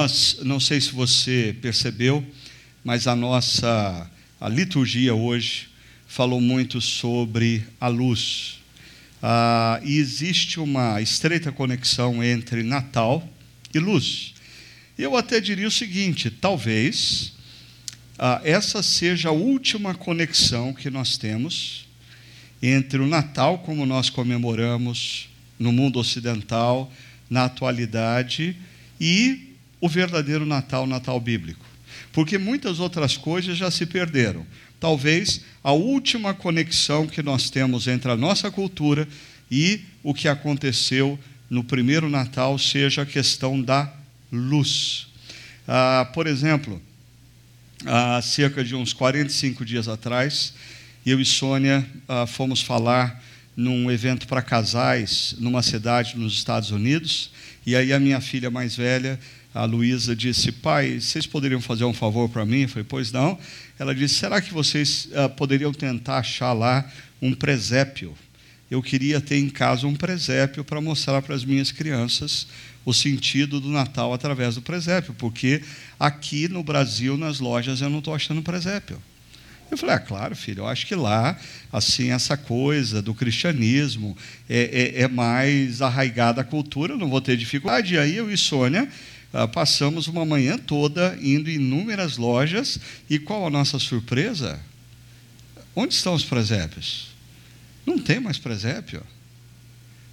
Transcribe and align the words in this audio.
nós, 0.00 0.38
não 0.42 0.58
sei 0.58 0.80
se 0.80 0.92
você 0.92 1.54
percebeu, 1.60 2.24
mas 2.82 3.06
a 3.06 3.14
nossa 3.14 4.10
a 4.40 4.48
liturgia 4.48 5.14
hoje 5.14 5.68
falou 6.06 6.40
muito 6.40 6.80
sobre 6.80 7.62
a 7.78 7.86
luz. 7.86 8.60
Ah, 9.22 9.78
e 9.84 9.98
existe 9.98 10.58
uma 10.58 11.02
estreita 11.02 11.52
conexão 11.52 12.24
entre 12.24 12.62
Natal 12.62 13.28
e 13.74 13.78
luz. 13.78 14.32
Eu 14.96 15.18
até 15.18 15.38
diria 15.38 15.68
o 15.68 15.70
seguinte: 15.70 16.30
talvez 16.30 17.34
ah, 18.18 18.40
essa 18.42 18.82
seja 18.82 19.28
a 19.28 19.32
última 19.32 19.94
conexão 19.94 20.72
que 20.72 20.88
nós 20.88 21.18
temos 21.18 21.86
entre 22.62 23.00
o 23.00 23.06
Natal, 23.06 23.58
como 23.58 23.84
nós 23.84 24.08
comemoramos 24.08 25.28
no 25.58 25.70
mundo 25.70 25.98
ocidental, 25.98 26.90
na 27.28 27.44
atualidade, 27.44 28.56
e 28.98 29.49
o 29.80 29.88
verdadeiro 29.88 30.44
Natal, 30.44 30.86
Natal 30.86 31.18
bíblico. 31.20 31.64
Porque 32.12 32.38
muitas 32.38 32.80
outras 32.80 33.16
coisas 33.16 33.56
já 33.56 33.70
se 33.70 33.86
perderam. 33.86 34.46
Talvez 34.78 35.42
a 35.62 35.72
última 35.72 36.34
conexão 36.34 37.06
que 37.06 37.22
nós 37.22 37.50
temos 37.50 37.86
entre 37.86 38.10
a 38.10 38.16
nossa 38.16 38.50
cultura 38.50 39.06
e 39.50 39.80
o 40.02 40.14
que 40.14 40.28
aconteceu 40.28 41.18
no 41.48 41.64
primeiro 41.64 42.08
Natal 42.08 42.58
seja 42.58 43.02
a 43.02 43.06
questão 43.06 43.60
da 43.60 43.92
luz. 44.32 45.08
Ah, 45.66 46.08
por 46.14 46.26
exemplo, 46.26 46.80
há 47.84 48.22
cerca 48.22 48.64
de 48.64 48.74
uns 48.74 48.92
45 48.92 49.64
dias 49.64 49.88
atrás, 49.88 50.54
eu 51.04 51.20
e 51.20 51.24
Sônia 51.24 51.86
ah, 52.08 52.26
fomos 52.26 52.60
falar 52.60 53.22
num 53.56 53.90
evento 53.90 54.26
para 54.26 54.40
casais 54.40 55.34
numa 55.38 55.62
cidade 55.62 56.16
nos 56.16 56.34
Estados 56.34 56.70
Unidos, 56.70 57.30
e 57.66 57.76
aí 57.76 57.92
a 57.92 58.00
minha 58.00 58.20
filha 58.20 58.50
mais 58.50 58.76
velha, 58.76 59.18
a 59.54 59.64
Luísa, 59.64 60.14
disse: 60.14 60.52
Pai, 60.52 61.00
vocês 61.00 61.26
poderiam 61.26 61.60
fazer 61.60 61.84
um 61.84 61.92
favor 61.92 62.28
para 62.28 62.46
mim? 62.46 62.62
Eu 62.62 62.68
falei: 62.68 62.86
Pois 62.88 63.10
não. 63.10 63.38
Ela 63.78 63.94
disse: 63.94 64.14
Será 64.14 64.40
que 64.40 64.52
vocês 64.52 65.08
ah, 65.14 65.28
poderiam 65.28 65.72
tentar 65.72 66.18
achar 66.18 66.52
lá 66.52 66.88
um 67.20 67.34
presépio? 67.34 68.14
Eu 68.70 68.80
queria 68.80 69.20
ter 69.20 69.36
em 69.36 69.50
casa 69.50 69.86
um 69.86 69.96
presépio 69.96 70.62
para 70.62 70.80
mostrar 70.80 71.20
para 71.22 71.34
as 71.34 71.44
minhas 71.44 71.72
crianças 71.72 72.46
o 72.84 72.94
sentido 72.94 73.60
do 73.60 73.68
Natal 73.68 74.14
através 74.14 74.54
do 74.54 74.62
presépio, 74.62 75.12
porque 75.14 75.60
aqui 75.98 76.48
no 76.48 76.62
Brasil, 76.62 77.16
nas 77.16 77.40
lojas, 77.40 77.80
eu 77.80 77.90
não 77.90 77.98
estou 77.98 78.14
achando 78.14 78.42
presépio. 78.42 79.02
Eu 79.70 79.78
falei, 79.78 79.94
ah, 79.96 80.00
claro, 80.00 80.34
filho, 80.34 80.60
eu 80.60 80.66
acho 80.66 80.86
que 80.86 80.96
lá, 80.96 81.38
assim, 81.72 82.10
essa 82.10 82.36
coisa 82.36 83.00
do 83.00 83.14
cristianismo 83.14 84.16
é, 84.48 84.96
é, 84.98 85.02
é 85.02 85.08
mais 85.08 85.80
arraigada 85.80 86.40
à 86.40 86.44
cultura, 86.44 86.94
eu 86.94 86.98
não 86.98 87.08
vou 87.08 87.20
ter 87.20 87.36
dificuldade. 87.36 87.94
E 87.94 87.98
aí 87.98 88.16
eu 88.16 88.30
e 88.30 88.36
Sônia 88.36 88.88
ah, 89.32 89.46
passamos 89.46 90.06
uma 90.08 90.24
manhã 90.24 90.58
toda 90.58 91.16
indo 91.20 91.48
em 91.50 91.54
inúmeras 91.54 92.16
lojas, 92.16 92.78
e 93.08 93.18
qual 93.18 93.46
a 93.46 93.50
nossa 93.50 93.78
surpresa? 93.78 94.60
Onde 95.74 95.94
estão 95.94 96.14
os 96.14 96.24
presépios? 96.24 97.08
Não 97.86 97.98
tem 97.98 98.20
mais 98.20 98.38
presépio. 98.38 99.02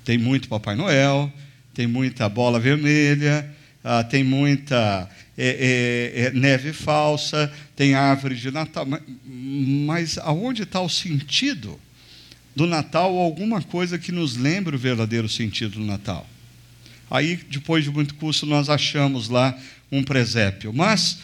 Tem 0.05 0.17
muito 0.17 0.47
Papai 0.47 0.75
Noel, 0.75 1.31
tem 1.73 1.87
muita 1.87 2.29
bola 2.29 2.59
vermelha, 2.59 3.53
ah, 3.83 4.03
tem 4.03 4.23
muita 4.23 5.09
é, 5.37 6.13
é, 6.15 6.21
é, 6.25 6.31
neve 6.31 6.73
falsa, 6.73 7.52
tem 7.75 7.93
árvore 7.93 8.35
de 8.35 8.52
Natal. 8.52 8.85
Mas, 8.85 9.02
mas 9.25 10.17
aonde 10.19 10.63
está 10.63 10.79
o 10.81 10.89
sentido 10.89 11.79
do 12.55 12.65
Natal 12.65 13.13
ou 13.13 13.21
alguma 13.21 13.61
coisa 13.61 13.99
que 13.99 14.11
nos 14.11 14.35
lembre 14.35 14.75
o 14.75 14.79
verdadeiro 14.79 15.27
sentido 15.27 15.79
do 15.79 15.85
Natal? 15.85 16.27
Aí, 17.09 17.37
depois 17.49 17.83
de 17.83 17.91
muito 17.91 18.15
custo, 18.15 18.45
nós 18.45 18.69
achamos 18.69 19.29
lá 19.29 19.57
um 19.91 20.03
presépio. 20.03 20.73
Mas 20.73 21.19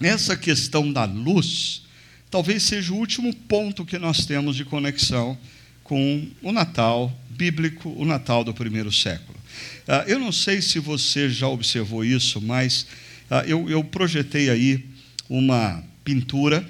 essa 0.00 0.36
questão 0.36 0.92
da 0.92 1.04
luz 1.04 1.82
talvez 2.30 2.62
seja 2.62 2.92
o 2.92 2.96
último 2.96 3.34
ponto 3.34 3.84
que 3.84 3.98
nós 3.98 4.26
temos 4.26 4.56
de 4.56 4.64
conexão 4.64 5.36
com 5.82 6.28
o 6.42 6.52
Natal 6.52 7.16
bíblico, 7.30 7.94
o 7.96 8.04
Natal 8.04 8.42
do 8.42 8.52
primeiro 8.52 8.92
século. 8.92 9.38
Ah, 9.86 10.04
eu 10.06 10.18
não 10.18 10.32
sei 10.32 10.60
se 10.60 10.78
você 10.78 11.30
já 11.30 11.46
observou 11.46 12.04
isso, 12.04 12.40
mas 12.40 12.86
ah, 13.30 13.44
eu, 13.46 13.70
eu 13.70 13.82
projetei 13.84 14.50
aí 14.50 14.84
uma 15.28 15.82
pintura 16.02 16.68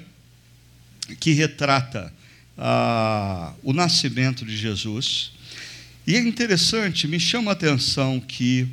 que 1.19 1.31
retrata 1.31 2.13
ah, 2.57 3.53
o 3.63 3.73
nascimento 3.73 4.45
de 4.45 4.55
Jesus. 4.55 5.31
E 6.09 6.15
é 6.15 6.19
interessante, 6.19 7.07
me 7.07 7.19
chama 7.19 7.51
a 7.51 7.53
atenção 7.53 8.19
que 8.19 8.67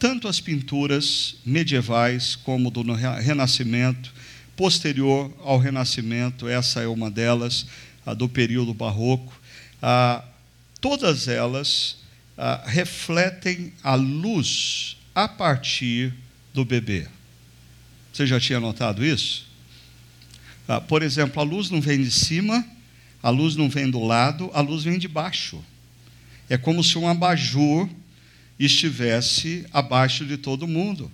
tanto 0.00 0.26
as 0.26 0.40
pinturas 0.40 1.36
medievais 1.46 2.34
como 2.34 2.72
do 2.72 2.82
Renascimento, 2.92 4.12
posterior 4.56 5.32
ao 5.44 5.60
Renascimento, 5.60 6.48
essa 6.48 6.80
é 6.80 6.88
uma 6.88 7.08
delas, 7.08 7.68
a 8.04 8.14
do 8.14 8.28
período 8.28 8.74
barroco, 8.74 9.32
todas 10.80 11.28
elas 11.28 11.98
ah, 12.36 12.64
refletem 12.66 13.72
a 13.80 13.94
luz 13.94 14.96
a 15.14 15.28
partir 15.28 16.12
do 16.52 16.64
bebê. 16.64 17.06
Você 18.12 18.26
já 18.26 18.40
tinha 18.40 18.58
notado 18.58 19.06
isso? 19.06 19.46
Ah, 20.66 20.80
por 20.80 21.04
exemplo, 21.04 21.40
a 21.40 21.44
luz 21.44 21.70
não 21.70 21.80
vem 21.80 22.02
de 22.02 22.10
cima, 22.10 22.66
a 23.22 23.30
luz 23.30 23.54
não 23.54 23.68
vem 23.68 23.88
do 23.88 24.02
lado, 24.02 24.50
a 24.52 24.60
luz 24.60 24.82
vem 24.82 24.98
de 24.98 25.06
baixo. 25.06 25.64
É 26.48 26.56
como 26.56 26.82
se 26.82 26.96
um 26.98 27.08
abajur 27.08 27.88
estivesse 28.58 29.66
abaixo 29.72 30.24
de 30.24 30.36
todo 30.36 30.66
mundo. 30.66 31.10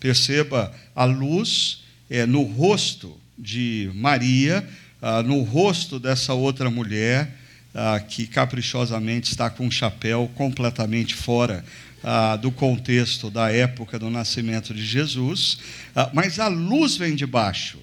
Perceba, 0.00 0.74
a 0.94 1.04
luz 1.04 1.82
é 2.08 2.24
no 2.24 2.42
rosto 2.42 3.18
de 3.38 3.90
Maria, 3.94 4.66
ah, 5.02 5.22
no 5.22 5.42
rosto 5.42 5.98
dessa 5.98 6.32
outra 6.32 6.70
mulher, 6.70 7.34
ah, 7.74 8.00
que 8.00 8.26
caprichosamente 8.26 9.30
está 9.30 9.50
com 9.50 9.66
um 9.66 9.70
chapéu 9.70 10.30
completamente 10.34 11.14
fora 11.14 11.64
ah, 12.02 12.36
do 12.36 12.50
contexto 12.50 13.30
da 13.30 13.50
época 13.50 13.98
do 13.98 14.08
nascimento 14.08 14.72
de 14.72 14.84
Jesus, 14.84 15.58
ah, 15.94 16.10
mas 16.12 16.38
a 16.38 16.48
luz 16.48 16.96
vem 16.96 17.14
de 17.14 17.26
baixo, 17.26 17.78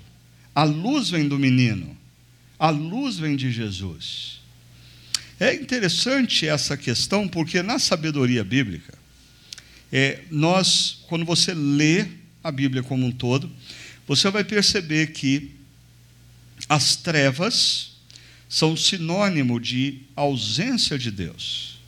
a 0.56 0.64
luz 0.64 1.10
vem 1.10 1.28
do 1.28 1.38
menino, 1.38 1.96
a 2.58 2.70
luz 2.70 3.18
vem 3.18 3.36
de 3.36 3.52
Jesus. 3.52 4.43
É 5.44 5.54
interessante 5.54 6.48
essa 6.48 6.78
questão, 6.78 7.28
porque 7.28 7.62
na 7.62 7.78
sabedoria 7.78 8.46
bíblica, 8.46 8.94
é, 9.92 10.22
nós, 10.32 11.04
quando 11.08 11.26
você 11.26 11.54
lê 11.54 12.06
a 12.42 12.50
Bíblia 12.50 12.82
como 12.82 13.06
um 13.06 13.12
todo, 13.12 13.52
você 14.08 14.32
vai 14.32 14.46
perceber 14.46 15.08
que 15.08 15.52
as 16.70 16.96
trevas, 16.96 17.92
são 18.48 18.78
sinônimo 18.78 19.60
de 19.60 20.04
ausência 20.16 20.98
de 20.98 21.12
Deus. 21.12 21.80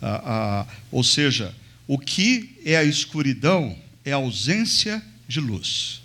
Ah, 0.00 0.22
ah, 0.24 0.66
ou 0.92 1.02
seja, 1.02 1.52
o 1.88 1.98
que 1.98 2.60
é 2.64 2.76
a 2.76 2.84
escuridão 2.84 3.76
é 4.04 4.12
a 4.12 4.16
ausência 4.16 5.02
de 5.26 5.40
luz. 5.40 6.00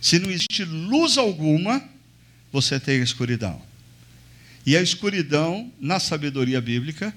Se 0.00 0.20
não 0.20 0.30
existe 0.30 0.64
luz 0.64 1.18
alguma, 1.18 1.82
você 2.52 2.78
tem 2.78 3.00
a 3.00 3.02
escuridão. 3.02 3.67
E 4.68 4.76
a 4.76 4.82
escuridão, 4.82 5.72
na 5.80 5.98
sabedoria 5.98 6.60
bíblica, 6.60 7.14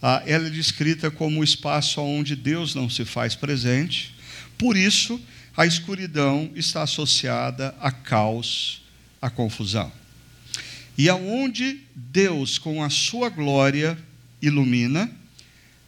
ela 0.00 0.46
é 0.46 0.50
descrita 0.50 1.10
como 1.10 1.40
o 1.40 1.42
espaço 1.42 2.00
onde 2.00 2.36
Deus 2.36 2.72
não 2.72 2.88
se 2.88 3.04
faz 3.04 3.34
presente. 3.34 4.14
Por 4.56 4.76
isso, 4.76 5.20
a 5.56 5.66
escuridão 5.66 6.52
está 6.54 6.84
associada 6.84 7.74
a 7.80 7.90
caos, 7.90 8.80
a 9.20 9.28
confusão. 9.28 9.90
E 10.96 11.08
aonde 11.08 11.80
Deus, 11.96 12.58
com 12.58 12.80
a 12.80 12.88
sua 12.88 13.28
glória, 13.28 13.98
ilumina, 14.40 15.10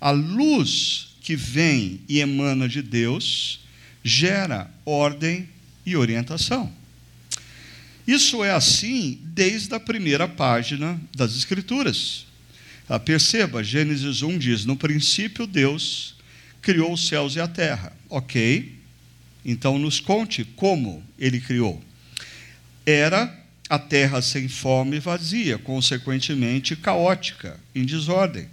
a 0.00 0.10
luz 0.10 1.10
que 1.20 1.36
vem 1.36 2.00
e 2.08 2.19
emana 2.19 2.69
de 2.69 2.82
Deus 2.82 3.60
gera 4.02 4.69
ordem 4.84 5.48
e 5.86 5.94
orientação. 5.94 6.72
Isso 8.06 8.44
é 8.44 8.53
assim 8.53 9.19
desde 9.25 9.75
a 9.75 9.81
primeira 9.81 10.29
página 10.29 11.00
das 11.14 11.37
Escrituras. 11.37 12.26
Ah, 12.88 13.00
perceba, 13.00 13.64
Gênesis 13.64 14.23
1 14.23 14.38
diz: 14.38 14.64
No 14.64 14.76
princípio, 14.76 15.47
Deus 15.47 16.14
criou 16.62 16.93
os 16.93 17.08
céus 17.08 17.35
e 17.35 17.41
a 17.41 17.49
terra. 17.49 17.93
Ok? 18.08 18.76
Então, 19.44 19.79
nos 19.79 19.99
conte 19.99 20.44
como 20.44 21.03
ele 21.19 21.41
criou. 21.41 21.82
Era 22.85 23.37
a 23.69 23.79
terra 23.79 24.23
sem 24.23 24.49
fome 24.49 24.97
e 24.97 25.00
vazia, 25.00 25.58
consequentemente 25.58 26.76
caótica, 26.76 27.58
em 27.75 27.85
desordem. 27.85 28.49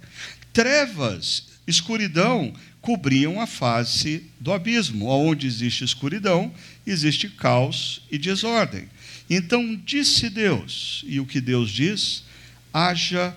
Trevas, 0.52 1.48
escuridão, 1.66 2.52
cobriam 2.80 3.40
a 3.40 3.46
face 3.46 4.24
do 4.40 4.52
abismo. 4.52 5.06
Onde 5.06 5.46
existe 5.46 5.84
escuridão, 5.84 6.52
existe 6.84 7.28
caos 7.28 8.02
e 8.10 8.18
desordem. 8.18 8.88
Então 9.28 9.74
disse 9.76 10.28
Deus, 10.28 11.02
e 11.06 11.18
o 11.18 11.26
que 11.26 11.40
Deus 11.40 11.70
diz? 11.70 12.24
Haja 12.72 13.36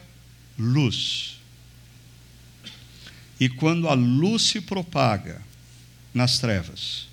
luz. 0.57 1.37
E 3.39 3.47
quando 3.47 3.87
a 3.87 3.93
luz 3.93 4.41
se 4.43 4.61
propaga 4.61 5.41
nas 6.13 6.39
trevas, 6.39 7.07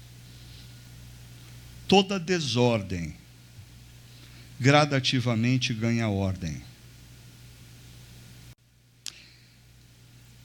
toda 1.87 2.19
desordem 2.19 3.15
gradativamente 4.59 5.75
ganha 5.75 6.09
ordem. 6.09 6.63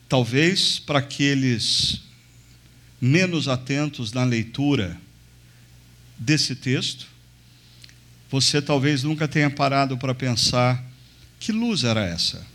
Talvez 0.07 0.79
para 0.79 0.99
aqueles 0.99 2.01
menos 2.99 3.47
atentos 3.47 4.11
na 4.11 4.23
leitura 4.23 4.99
desse 6.17 6.55
texto, 6.55 7.08
você 8.29 8.61
talvez 8.61 9.03
nunca 9.03 9.27
tenha 9.27 9.49
parado 9.49 9.97
para 9.97 10.13
pensar 10.13 10.83
que 11.39 11.51
luz 11.51 11.83
era 11.83 12.05
essa. 12.05 12.45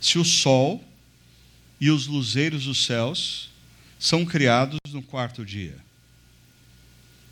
Se 0.00 0.18
o 0.18 0.24
sol 0.24 0.84
e 1.80 1.90
os 1.90 2.06
luzeiros 2.06 2.64
dos 2.64 2.84
céus 2.84 3.50
são 3.98 4.24
criados 4.24 4.78
no 4.92 5.02
quarto 5.02 5.44
dia. 5.44 5.76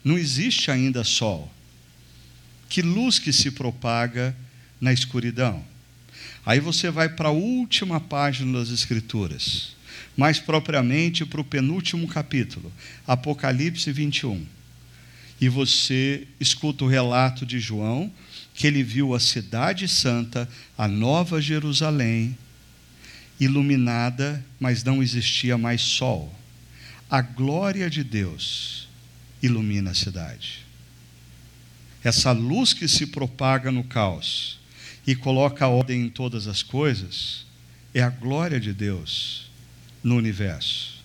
Não 0.03 0.19
existe 0.19 0.71
ainda 0.71 1.05
sol. 1.05 1.53
Que 2.69 2.83
luz 2.83 3.19
que 3.19 3.33
se 3.33 3.51
propaga 3.51 4.35
na 4.81 4.93
escuridão. 4.93 5.65
Aí 6.45 6.59
você 6.59 6.91
vai 6.91 7.09
para 7.09 7.29
a 7.29 7.33
última 7.33 8.01
página 8.01 8.59
das 8.59 8.71
Escrituras, 8.71 9.77
mais 10.17 10.41
propriamente 10.41 11.25
para 11.25 11.41
o 11.41 11.45
penúltimo 11.45 12.09
capítulo, 12.09 12.73
Apocalipse 13.07 13.93
21. 13.93 14.45
E 15.43 15.49
você 15.49 16.29
escuta 16.39 16.85
o 16.85 16.89
relato 16.89 17.45
de 17.45 17.59
João, 17.59 18.13
que 18.55 18.65
ele 18.65 18.81
viu 18.81 19.13
a 19.13 19.19
cidade 19.19 19.89
santa, 19.89 20.49
a 20.79 20.87
nova 20.87 21.43
Jerusalém, 21.43 22.39
iluminada, 23.41 24.45
mas 24.61 24.85
não 24.85 25.03
existia 25.03 25.59
mais 25.59 25.81
sol. 25.81 26.33
A 27.11 27.21
glória 27.21 27.91
de 27.91 28.05
Deus 28.05 28.87
ilumina 29.43 29.91
a 29.91 29.95
cidade. 29.95 30.65
Essa 32.05 32.31
luz 32.31 32.73
que 32.73 32.87
se 32.87 33.09
propaga 33.09 33.73
no 33.73 33.83
caos 33.83 34.61
e 35.05 35.17
coloca 35.17 35.67
ordem 35.67 36.03
em 36.03 36.09
todas 36.09 36.47
as 36.47 36.63
coisas 36.63 37.45
é 37.93 38.01
a 38.01 38.11
glória 38.11 38.61
de 38.61 38.73
Deus 38.73 39.51
no 40.05 40.15
universo. 40.15 41.03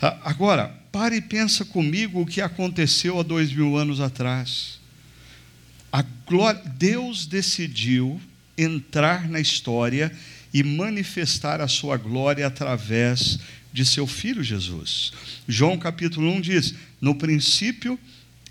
Agora, 0.00 0.79
pare 0.92 1.16
e 1.16 1.20
pensa 1.20 1.64
comigo 1.64 2.20
o 2.20 2.26
que 2.26 2.40
aconteceu 2.40 3.18
há 3.18 3.22
dois 3.22 3.52
mil 3.52 3.76
anos 3.76 4.00
atrás. 4.00 4.80
Glória, 6.30 6.62
Deus 6.76 7.26
decidiu 7.26 8.20
entrar 8.56 9.28
na 9.28 9.40
história 9.40 10.12
e 10.54 10.62
manifestar 10.62 11.60
a 11.60 11.66
sua 11.66 11.96
glória 11.96 12.46
através 12.46 13.40
de 13.72 13.84
seu 13.84 14.06
filho 14.06 14.44
Jesus. 14.44 15.12
João 15.48 15.76
capítulo 15.76 16.30
1 16.30 16.40
diz: 16.40 16.74
No 17.00 17.16
princípio 17.16 17.98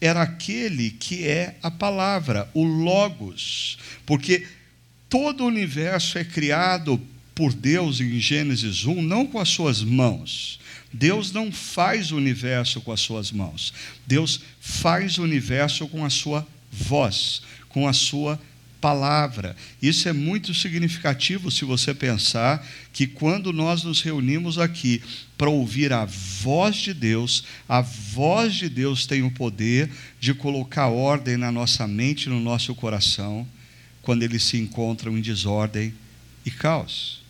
era 0.02 0.22
aquele 0.22 0.92
que 0.92 1.26
é 1.26 1.56
a 1.64 1.72
palavra, 1.72 2.50
o 2.54 2.66
Logos, 2.66 3.78
porque 4.06 4.46
todo 5.08 5.46
o 5.46 5.48
universo 5.48 6.18
é 6.18 6.26
criado 6.26 7.02
por 7.34 7.54
Deus 7.54 8.02
em 8.02 8.20
Gênesis 8.20 8.84
1, 8.84 9.02
não 9.02 9.26
com 9.26 9.40
as 9.40 9.48
suas 9.48 9.82
mãos. 9.82 10.59
Deus 10.92 11.32
não 11.32 11.52
faz 11.52 12.12
o 12.12 12.18
universo 12.18 12.82
com 12.82 12.92
as 12.92 13.02
suas 13.02 13.32
mãos. 13.32 13.74
Deus 14.08 14.42
faz 14.60 15.18
o 15.18 15.24
universo 15.24 15.88
com 15.88 16.04
a 16.04 16.10
sua 16.10 16.48
voz, 16.72 17.42
com 17.70 17.88
a 17.88 17.94
sua 17.94 18.40
palavra. 18.80 19.56
Isso 19.82 20.08
é 20.08 20.14
muito 20.14 20.54
significativo 20.54 21.52
se 21.52 21.66
você 21.66 21.94
pensar 21.94 22.66
que 22.94 23.06
quando 23.06 23.52
nós 23.52 23.84
nos 23.84 24.02
reunimos 24.02 24.58
aqui 24.58 25.02
para 25.38 25.50
ouvir 25.50 25.94
a 25.94 26.06
voz 26.06 26.78
de 26.78 26.94
Deus, 26.94 27.44
a 27.68 27.82
voz 27.82 28.56
de 28.56 28.70
Deus 28.70 29.06
tem 29.06 29.22
o 29.22 29.32
poder 29.32 29.92
de 30.20 30.34
colocar 30.34 30.88
ordem 30.88 31.38
na 31.38 31.52
nossa 31.52 31.88
mente, 31.88 32.30
no 32.30 32.40
nosso 32.40 32.74
coração, 32.74 33.48
quando 34.02 34.24
eles 34.24 34.44
se 34.44 34.58
encontram 34.58 35.18
em 35.18 35.22
desordem 35.22 35.94
e 36.46 36.52
caos. 36.52 37.22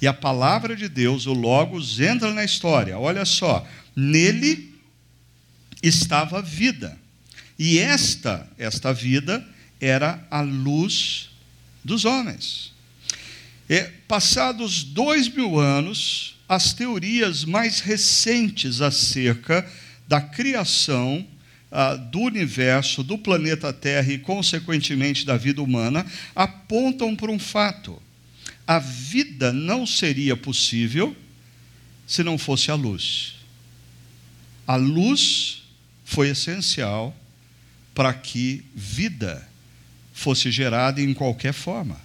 E 0.00 0.06
a 0.06 0.12
palavra 0.12 0.76
de 0.76 0.88
Deus, 0.88 1.26
o 1.26 1.32
Logos, 1.32 2.00
entra 2.00 2.32
na 2.32 2.44
história. 2.44 2.98
Olha 2.98 3.24
só, 3.24 3.66
nele 3.94 4.74
estava 5.82 6.40
vida. 6.40 6.96
E 7.58 7.78
esta, 7.78 8.48
esta 8.56 8.92
vida, 8.92 9.44
era 9.80 10.24
a 10.30 10.40
luz 10.40 11.30
dos 11.84 12.04
homens. 12.04 12.72
E, 13.68 13.82
passados 14.06 14.84
dois 14.84 15.28
mil 15.28 15.58
anos, 15.58 16.36
as 16.48 16.72
teorias 16.72 17.44
mais 17.44 17.80
recentes 17.80 18.80
acerca 18.80 19.68
da 20.06 20.20
criação 20.20 21.26
ah, 21.70 21.94
do 21.94 22.20
universo, 22.20 23.02
do 23.02 23.18
planeta 23.18 23.72
Terra 23.72 24.12
e, 24.12 24.18
consequentemente, 24.18 25.26
da 25.26 25.36
vida 25.36 25.62
humana, 25.62 26.06
apontam 26.34 27.14
para 27.14 27.30
um 27.30 27.38
fato: 27.38 28.00
a 28.68 28.78
vida 28.78 29.50
não 29.50 29.86
seria 29.86 30.36
possível 30.36 31.16
se 32.06 32.22
não 32.22 32.36
fosse 32.36 32.70
a 32.70 32.74
luz. 32.74 33.36
A 34.66 34.76
luz 34.76 35.62
foi 36.04 36.28
essencial 36.28 37.16
para 37.94 38.12
que 38.12 38.62
vida 38.74 39.48
fosse 40.12 40.50
gerada 40.50 41.00
em 41.00 41.14
qualquer 41.14 41.54
forma. 41.54 41.98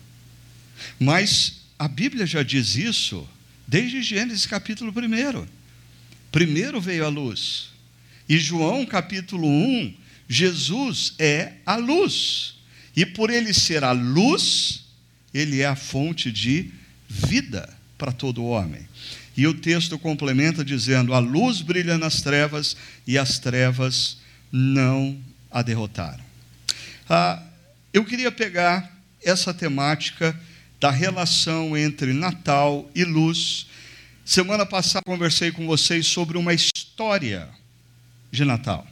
Mas 0.98 1.64
a 1.78 1.90
Bíblia 1.90 2.26
já 2.26 2.42
diz 2.44 2.76
isso 2.76 3.28
desde 3.68 4.02
Gênesis 4.02 4.46
capítulo 4.46 4.94
1. 4.96 5.46
Primeiro 6.32 6.80
veio 6.80 7.06
a 7.06 7.10
luz. 7.10 7.72
E 8.30 8.38
João 8.38 8.86
capítulo 8.86 9.50
1, 9.50 9.94
Jesus 10.30 11.14
é 11.20 11.56
a 11.66 11.76
luz. 11.76 12.56
E 12.96 13.06
por 13.06 13.30
ele 13.30 13.54
ser 13.54 13.84
a 13.84 13.92
luz, 13.92 14.83
ele 15.34 15.62
é 15.62 15.66
a 15.66 15.76
fonte 15.76 16.32
de 16.32 16.72
vida 17.10 17.68
para 17.98 18.12
todo 18.12 18.46
homem. 18.46 18.88
E 19.36 19.48
o 19.48 19.54
texto 19.54 19.98
complementa 19.98 20.64
dizendo: 20.64 21.14
A 21.14 21.20
luz 21.20 21.62
brilha 21.62 21.98
nas 21.98 22.22
trevas 22.22 22.78
e 23.08 23.18
as 23.18 23.40
trevas 23.40 24.18
não 24.52 25.18
a 25.50 25.62
derrotaram. 25.62 26.24
Ah, 27.10 27.42
eu 27.94 28.06
queria 28.06 28.32
pegar 28.32 28.92
essa 29.24 29.54
temática 29.54 30.38
da 30.80 30.92
relação 30.92 31.78
entre 31.78 32.14
Natal 32.14 32.90
e 32.94 33.04
luz. 33.04 33.68
Semana 34.26 34.66
passada 34.66 35.04
conversei 35.06 35.52
com 35.52 35.66
vocês 35.66 36.06
sobre 36.08 36.38
uma 36.38 36.54
história 36.54 37.50
de 38.32 38.46
Natal. 38.46 38.86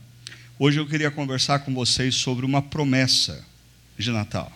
Hoje 0.57 0.79
eu 0.79 0.87
queria 0.87 1.11
conversar 1.11 1.59
com 1.59 1.73
vocês 1.73 2.15
sobre 2.15 2.45
uma 2.45 2.61
promessa 2.61 3.43
de 3.97 4.11
Natal. 4.11 4.51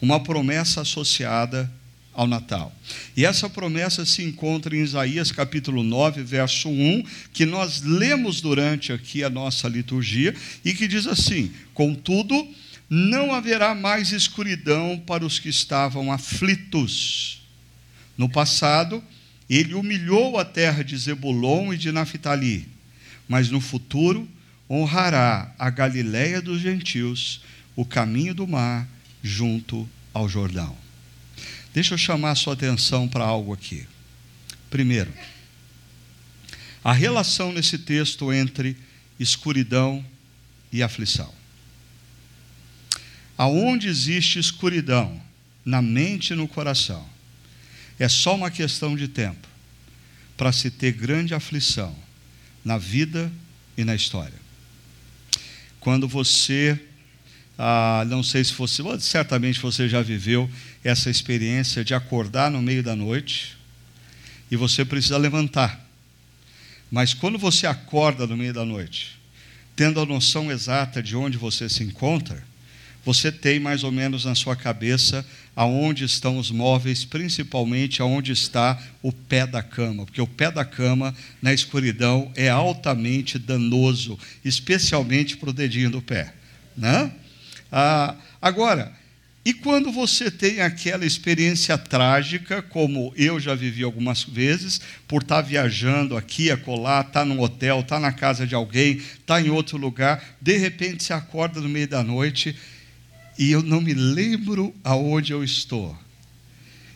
Uma 0.00 0.20
promessa 0.20 0.82
associada 0.82 1.70
ao 2.18 2.26
Natal. 2.26 2.74
E 3.16 3.24
essa 3.24 3.48
promessa 3.48 4.04
se 4.04 4.24
encontra 4.24 4.76
em 4.76 4.80
Isaías 4.80 5.30
capítulo 5.30 5.84
9, 5.84 6.22
verso 6.24 6.68
1, 6.68 7.04
que 7.32 7.46
nós 7.46 7.82
lemos 7.82 8.40
durante 8.40 8.92
aqui 8.92 9.22
a 9.22 9.30
nossa 9.30 9.68
liturgia 9.68 10.34
e 10.64 10.74
que 10.74 10.88
diz 10.88 11.06
assim: 11.06 11.52
Contudo, 11.72 12.34
não 12.90 13.32
haverá 13.32 13.72
mais 13.72 14.10
escuridão 14.10 15.00
para 15.06 15.24
os 15.24 15.38
que 15.38 15.48
estavam 15.48 16.10
aflitos. 16.10 17.42
No 18.16 18.28
passado, 18.28 19.02
ele 19.48 19.74
humilhou 19.74 20.38
a 20.38 20.44
terra 20.44 20.82
de 20.82 20.96
Zebulon 20.96 21.72
e 21.72 21.78
de 21.78 21.92
Naphtali, 21.92 22.66
mas 23.28 23.48
no 23.48 23.60
futuro 23.60 24.28
honrará 24.68 25.54
a 25.56 25.70
Galiléia 25.70 26.42
dos 26.42 26.60
gentios, 26.60 27.42
o 27.76 27.84
caminho 27.84 28.34
do 28.34 28.46
mar, 28.46 28.88
junto 29.22 29.88
ao 30.12 30.28
Jordão. 30.28 30.76
Deixa 31.72 31.94
eu 31.94 31.98
chamar 31.98 32.32
a 32.32 32.34
sua 32.34 32.54
atenção 32.54 33.08
para 33.08 33.24
algo 33.24 33.52
aqui. 33.52 33.86
Primeiro, 34.70 35.12
a 36.82 36.92
relação 36.92 37.52
nesse 37.52 37.78
texto 37.78 38.32
entre 38.32 38.76
escuridão 39.18 40.04
e 40.72 40.82
aflição. 40.82 41.32
Aonde 43.36 43.88
existe 43.88 44.38
escuridão, 44.38 45.22
na 45.64 45.82
mente 45.82 46.32
e 46.32 46.36
no 46.36 46.48
coração, 46.48 47.06
é 47.98 48.08
só 48.08 48.34
uma 48.34 48.50
questão 48.50 48.96
de 48.96 49.06
tempo 49.06 49.46
para 50.36 50.52
se 50.52 50.70
ter 50.70 50.92
grande 50.92 51.34
aflição 51.34 51.94
na 52.64 52.78
vida 52.78 53.30
e 53.76 53.84
na 53.84 53.94
história. 53.94 54.38
Quando 55.80 56.08
você, 56.08 56.80
ah, 57.58 58.04
não 58.06 58.22
sei 58.22 58.44
se 58.44 58.52
você, 58.52 58.82
certamente 59.00 59.58
você 59.58 59.88
já 59.88 60.00
viveu 60.00 60.48
essa 60.84 61.10
experiência 61.10 61.84
de 61.84 61.92
acordar 61.92 62.52
no 62.52 62.62
meio 62.62 62.84
da 62.84 62.94
noite 62.94 63.56
e 64.48 64.56
você 64.56 64.84
precisa 64.84 65.18
levantar. 65.18 65.84
Mas 66.88 67.12
quando 67.12 67.36
você 67.36 67.66
acorda 67.66 68.28
no 68.28 68.36
meio 68.36 68.54
da 68.54 68.64
noite, 68.64 69.18
tendo 69.74 70.00
a 70.00 70.06
noção 70.06 70.52
exata 70.52 71.02
de 71.02 71.16
onde 71.16 71.36
você 71.36 71.68
se 71.68 71.82
encontra, 71.82 72.46
você 73.04 73.32
tem 73.32 73.58
mais 73.58 73.82
ou 73.82 73.90
menos 73.90 74.24
na 74.24 74.34
sua 74.34 74.54
cabeça 74.54 75.26
aonde 75.56 76.04
estão 76.04 76.38
os 76.38 76.50
móveis, 76.50 77.04
principalmente 77.04 78.00
aonde 78.00 78.30
está 78.30 78.80
o 79.02 79.10
pé 79.12 79.46
da 79.46 79.62
cama, 79.62 80.04
porque 80.04 80.20
o 80.20 80.26
pé 80.26 80.50
da 80.50 80.64
cama 80.64 81.14
na 81.42 81.52
escuridão 81.52 82.30
é 82.36 82.48
altamente 82.48 83.38
danoso, 83.38 84.16
especialmente 84.44 85.36
para 85.36 85.50
o 85.50 85.52
dedinho 85.52 85.90
do 85.90 86.00
pé. 86.00 86.32
Né? 86.76 87.10
Ah, 87.70 88.16
agora, 88.40 88.92
e 89.44 89.54
quando 89.54 89.90
você 89.90 90.30
tem 90.30 90.60
aquela 90.60 91.06
experiência 91.06 91.78
trágica, 91.78 92.60
como 92.60 93.12
eu 93.16 93.40
já 93.40 93.54
vivi 93.54 93.82
algumas 93.82 94.22
vezes, 94.22 94.80
por 95.06 95.22
estar 95.22 95.40
viajando 95.40 96.16
aqui, 96.16 96.50
acolá, 96.50 97.00
estar 97.00 97.20
tá 97.20 97.24
num 97.24 97.40
hotel, 97.40 97.80
estar 97.80 97.96
tá 97.96 98.00
na 98.00 98.12
casa 98.12 98.46
de 98.46 98.54
alguém, 98.54 98.96
estar 98.96 99.16
tá 99.26 99.40
em 99.40 99.48
outro 99.48 99.78
lugar, 99.78 100.22
de 100.40 100.58
repente 100.58 101.02
você 101.02 101.12
acorda 101.12 101.60
no 101.62 101.68
meio 101.68 101.88
da 101.88 102.02
noite 102.02 102.54
e 103.38 103.50
eu 103.50 103.62
não 103.62 103.80
me 103.80 103.94
lembro 103.94 104.74
aonde 104.84 105.32
eu 105.32 105.42
estou. 105.42 105.96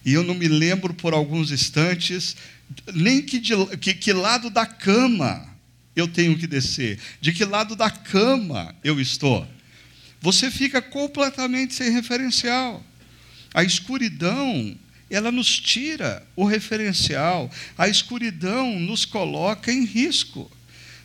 E 0.04 0.12
eu 0.12 0.22
não 0.22 0.34
me 0.34 0.48
lembro 0.48 0.92
por 0.92 1.14
alguns 1.14 1.50
instantes 1.52 2.36
nem 2.92 3.22
que, 3.22 3.38
de, 3.38 3.54
que, 3.78 3.94
que 3.94 4.12
lado 4.12 4.50
da 4.50 4.66
cama 4.66 5.48
eu 5.94 6.08
tenho 6.08 6.36
que 6.36 6.46
descer, 6.46 6.98
de 7.20 7.32
que 7.32 7.44
lado 7.44 7.76
da 7.76 7.90
cama 7.90 8.74
eu 8.84 9.00
estou. 9.00 9.46
Você 10.22 10.52
fica 10.52 10.80
completamente 10.80 11.74
sem 11.74 11.90
referencial. 11.90 12.80
A 13.52 13.64
escuridão, 13.64 14.74
ela 15.10 15.32
nos 15.32 15.58
tira 15.58 16.24
o 16.36 16.44
referencial. 16.44 17.50
A 17.76 17.88
escuridão 17.88 18.78
nos 18.78 19.04
coloca 19.04 19.72
em 19.72 19.84
risco. 19.84 20.48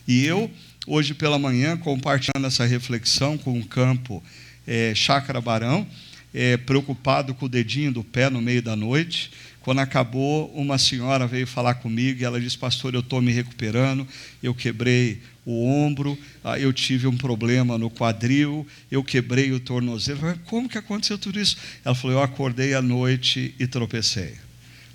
E 0.06 0.24
eu, 0.24 0.48
hoje 0.86 1.14
pela 1.14 1.38
manhã, 1.38 1.76
compartilhando 1.76 2.46
essa 2.46 2.64
reflexão 2.64 3.36
com 3.36 3.58
o 3.58 3.66
campo 3.66 4.22
é, 4.64 4.94
Chácara 4.94 5.40
Barão, 5.40 5.86
é, 6.32 6.56
preocupado 6.56 7.34
com 7.34 7.46
o 7.46 7.48
dedinho 7.48 7.90
do 7.90 8.04
pé 8.04 8.30
no 8.30 8.40
meio 8.40 8.62
da 8.62 8.76
noite. 8.76 9.32
Quando 9.60 9.80
acabou, 9.80 10.50
uma 10.54 10.78
senhora 10.78 11.26
veio 11.26 11.46
falar 11.46 11.74
comigo 11.74 12.20
e 12.20 12.24
ela 12.24 12.40
disse: 12.40 12.56
Pastor, 12.56 12.94
eu 12.94 13.00
estou 13.00 13.20
me 13.20 13.32
recuperando, 13.32 14.06
eu 14.42 14.54
quebrei 14.54 15.20
o 15.50 15.64
ombro, 15.64 16.18
ah, 16.44 16.58
eu 16.58 16.74
tive 16.74 17.06
um 17.06 17.16
problema 17.16 17.78
no 17.78 17.88
quadril, 17.88 18.66
eu 18.90 19.02
quebrei 19.02 19.50
o 19.50 19.58
tornozelo. 19.58 20.20
Falei, 20.20 20.36
Como 20.44 20.68
que 20.68 20.76
aconteceu 20.76 21.16
tudo 21.16 21.40
isso? 21.40 21.56
Ela 21.82 21.94
falou: 21.94 22.18
Eu 22.18 22.22
acordei 22.22 22.74
à 22.74 22.82
noite 22.82 23.54
e 23.58 23.66
tropecei, 23.66 24.34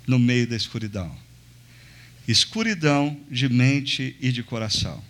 no 0.06 0.16
meio 0.16 0.46
da 0.46 0.54
escuridão. 0.54 1.12
Escuridão 2.28 3.18
de 3.28 3.48
mente 3.48 4.16
e 4.20 4.30
de 4.30 4.44
coração. 4.44 5.02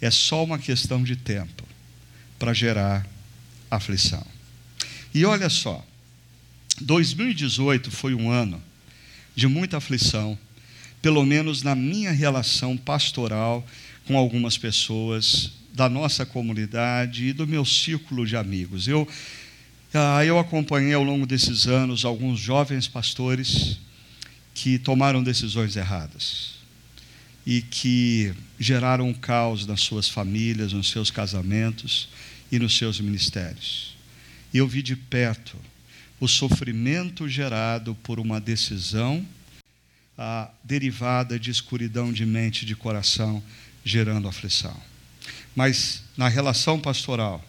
É 0.00 0.08
só 0.08 0.44
uma 0.44 0.56
questão 0.56 1.02
de 1.02 1.16
tempo 1.16 1.64
para 2.38 2.54
gerar 2.54 3.04
aflição. 3.68 4.24
E 5.12 5.24
olha 5.24 5.48
só, 5.48 5.84
2018 6.80 7.90
foi 7.90 8.14
um 8.14 8.30
ano 8.30 8.62
de 9.34 9.48
muita 9.48 9.78
aflição, 9.78 10.38
pelo 11.02 11.26
menos 11.26 11.64
na 11.64 11.74
minha 11.74 12.12
relação 12.12 12.76
pastoral 12.76 13.66
com 14.06 14.16
algumas 14.16 14.56
pessoas 14.56 15.52
da 15.74 15.88
nossa 15.88 16.24
comunidade 16.24 17.26
e 17.26 17.32
do 17.32 17.46
meu 17.46 17.64
círculo 17.64 18.26
de 18.26 18.36
amigos. 18.36 18.88
Eu, 18.88 19.06
ah, 19.92 20.24
eu 20.24 20.38
acompanhei 20.38 20.94
ao 20.94 21.02
longo 21.02 21.26
desses 21.26 21.66
anos 21.66 22.04
alguns 22.04 22.40
jovens 22.40 22.88
pastores 22.88 23.78
que 24.54 24.78
tomaram 24.78 25.22
decisões 25.22 25.76
erradas 25.76 26.54
e 27.46 27.60
que 27.60 28.32
geraram 28.58 29.08
um 29.08 29.14
caos 29.14 29.66
nas 29.66 29.82
suas 29.82 30.08
famílias, 30.08 30.72
nos 30.72 30.90
seus 30.90 31.10
casamentos 31.10 32.08
e 32.50 32.58
nos 32.58 32.76
seus 32.76 32.98
ministérios. 32.98 33.96
E 34.54 34.58
eu 34.58 34.66
vi 34.66 34.82
de 34.82 34.96
perto 34.96 35.56
o 36.18 36.26
sofrimento 36.26 37.28
gerado 37.28 37.94
por 37.96 38.18
uma 38.18 38.40
decisão 38.40 39.24
ah, 40.16 40.50
derivada 40.64 41.38
de 41.38 41.50
escuridão 41.50 42.12
de 42.12 42.24
mente 42.24 42.62
e 42.62 42.66
de 42.66 42.74
coração, 42.74 43.42
gerando 43.86 44.26
aflição. 44.26 44.76
Mas 45.54 46.02
na 46.16 46.26
relação 46.28 46.80
pastoral, 46.80 47.42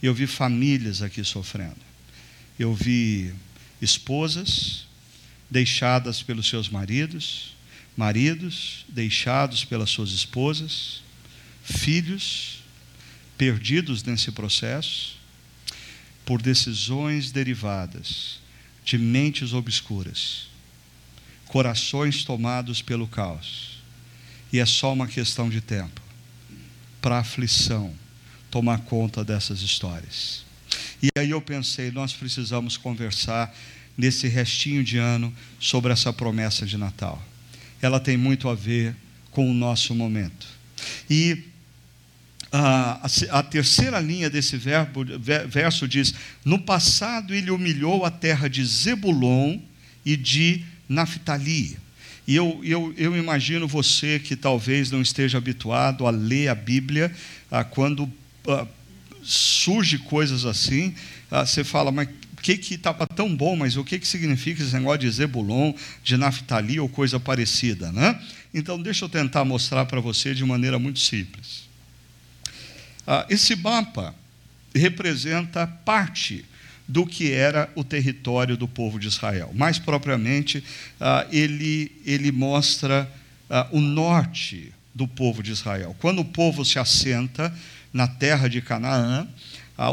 eu 0.00 0.14
vi 0.14 0.28
famílias 0.28 1.02
aqui 1.02 1.24
sofrendo. 1.24 1.76
Eu 2.56 2.72
vi 2.72 3.34
esposas 3.82 4.86
deixadas 5.50 6.22
pelos 6.22 6.48
seus 6.48 6.68
maridos, 6.68 7.56
maridos 7.96 8.86
deixados 8.88 9.64
pelas 9.64 9.90
suas 9.90 10.10
esposas, 10.10 11.02
filhos 11.64 12.60
perdidos 13.36 14.04
nesse 14.04 14.30
processo 14.30 15.16
por 16.24 16.40
decisões 16.40 17.32
derivadas 17.32 18.38
de 18.84 18.96
mentes 18.96 19.52
obscuras, 19.52 20.46
corações 21.46 22.24
tomados 22.24 22.80
pelo 22.80 23.08
caos. 23.08 23.75
E 24.52 24.58
é 24.58 24.66
só 24.66 24.92
uma 24.92 25.06
questão 25.06 25.48
de 25.48 25.60
tempo 25.60 26.00
para 27.00 27.16
a 27.16 27.20
aflição 27.20 27.94
tomar 28.50 28.78
conta 28.80 29.24
dessas 29.24 29.60
histórias. 29.60 30.44
E 31.02 31.08
aí 31.18 31.30
eu 31.30 31.40
pensei, 31.40 31.90
nós 31.90 32.12
precisamos 32.12 32.76
conversar 32.76 33.54
nesse 33.96 34.28
restinho 34.28 34.82
de 34.84 34.98
ano 34.98 35.32
sobre 35.58 35.92
essa 35.92 36.12
promessa 36.12 36.66
de 36.66 36.76
Natal. 36.76 37.22
Ela 37.80 38.00
tem 38.00 38.16
muito 38.16 38.48
a 38.48 38.54
ver 38.54 38.94
com 39.30 39.50
o 39.50 39.54
nosso 39.54 39.94
momento. 39.94 40.46
E 41.08 41.44
a, 42.52 43.06
a, 43.30 43.42
terceira 43.42 44.00
linha 44.00 44.30
desse 44.30 44.56
verbo, 44.56 45.04
verso 45.48 45.86
diz: 45.86 46.14
No 46.44 46.58
passado 46.58 47.34
ele 47.34 47.50
humilhou 47.50 48.04
a 48.04 48.10
terra 48.10 48.48
de 48.48 48.64
Zebulon 48.64 49.58
e 50.04 50.16
de 50.16 50.64
Naphtali. 50.88 51.76
E 52.26 52.34
eu, 52.34 52.60
eu, 52.64 52.92
eu 52.96 53.16
imagino 53.16 53.68
você 53.68 54.18
que 54.18 54.34
talvez 54.34 54.90
não 54.90 55.00
esteja 55.00 55.38
habituado 55.38 56.06
a 56.06 56.10
ler 56.10 56.48
a 56.48 56.54
Bíblia, 56.54 57.14
ah, 57.50 57.62
quando 57.62 58.10
ah, 58.48 58.66
surge 59.22 59.98
coisas 59.98 60.44
assim, 60.44 60.94
ah, 61.30 61.46
você 61.46 61.62
fala, 61.62 61.92
mas 61.92 62.08
o 62.08 62.42
que 62.42 62.58
que 62.58 62.74
estava 62.74 63.06
tão 63.06 63.34
bom, 63.34 63.54
mas 63.54 63.76
o 63.76 63.84
que 63.84 63.98
que 63.98 64.06
significa 64.06 64.62
esse 64.62 64.74
negócio 64.74 65.00
de 65.00 65.10
Zebulon, 65.10 65.72
de 66.02 66.16
Naphtali 66.16 66.80
ou 66.80 66.88
coisa 66.88 67.20
parecida, 67.20 67.92
né? 67.92 68.20
Então 68.52 68.80
deixa 68.80 69.04
eu 69.04 69.08
tentar 69.08 69.44
mostrar 69.44 69.84
para 69.86 70.00
você 70.00 70.34
de 70.34 70.44
maneira 70.44 70.78
muito 70.78 70.98
simples. 70.98 71.64
Ah, 73.06 73.24
esse 73.30 73.54
mapa 73.54 74.14
representa 74.74 75.66
parte 75.66 76.44
do 76.88 77.04
que 77.04 77.32
era 77.32 77.70
o 77.74 77.82
território 77.82 78.56
do 78.56 78.68
povo 78.68 78.98
de 78.98 79.08
Israel. 79.08 79.50
Mais 79.54 79.78
propriamente, 79.78 80.62
ah, 81.00 81.26
ele, 81.30 81.92
ele 82.04 82.30
mostra 82.30 83.10
ah, 83.50 83.66
o 83.72 83.80
norte 83.80 84.72
do 84.94 85.06
povo 85.06 85.42
de 85.42 85.52
Israel. 85.52 85.94
Quando 86.00 86.20
o 86.20 86.24
povo 86.24 86.64
se 86.64 86.78
assenta 86.78 87.52
na 87.92 88.06
terra 88.06 88.48
de 88.48 88.60
Canaã, 88.60 89.28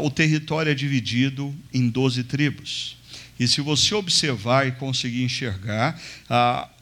o 0.02 0.10
território 0.10 0.72
é 0.72 0.74
dividido 0.74 1.54
em 1.72 1.90
doze 1.90 2.24
tribos. 2.24 2.96
E 3.38 3.46
se 3.46 3.60
você 3.60 3.94
observar 3.94 4.66
e 4.66 4.72
conseguir 4.72 5.22
enxergar, 5.24 6.00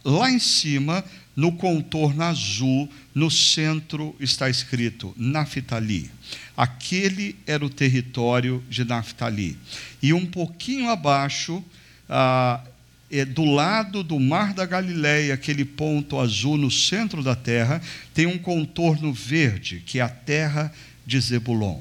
lá 0.05 0.31
em 0.31 0.39
cima, 0.39 1.05
no 1.35 1.53
contorno 1.53 2.23
azul, 2.23 2.89
no 3.15 3.31
centro 3.31 4.15
está 4.21 4.51
escrito 4.51 5.15
Naftali. 5.17 6.11
Aquele 6.57 7.37
era 7.47 7.65
o 7.65 7.71
território 7.71 8.63
de 8.69 8.85
Naftali. 8.85 9.59
E 10.03 10.13
um 10.13 10.27
pouquinho 10.27 10.91
abaixo, 10.91 11.65
ah, 12.09 12.63
é, 13.11 13.25
do 13.25 13.45
lado 13.45 14.03
do 14.03 14.19
Mar 14.19 14.55
da 14.55 14.67
Galileia, 14.67 15.35
aquele 15.35 15.65
ponto 15.65 16.19
azul 16.19 16.57
no 16.57 16.71
centro 16.71 17.23
da 17.23 17.35
terra, 17.35 17.81
tem 18.15 18.27
um 18.27 18.39
contorno 18.39 19.13
verde, 19.13 19.83
que 19.85 19.99
é 19.99 20.03
a 20.03 20.09
terra 20.09 20.73
de 21.07 21.19
Zebulon. 21.21 21.81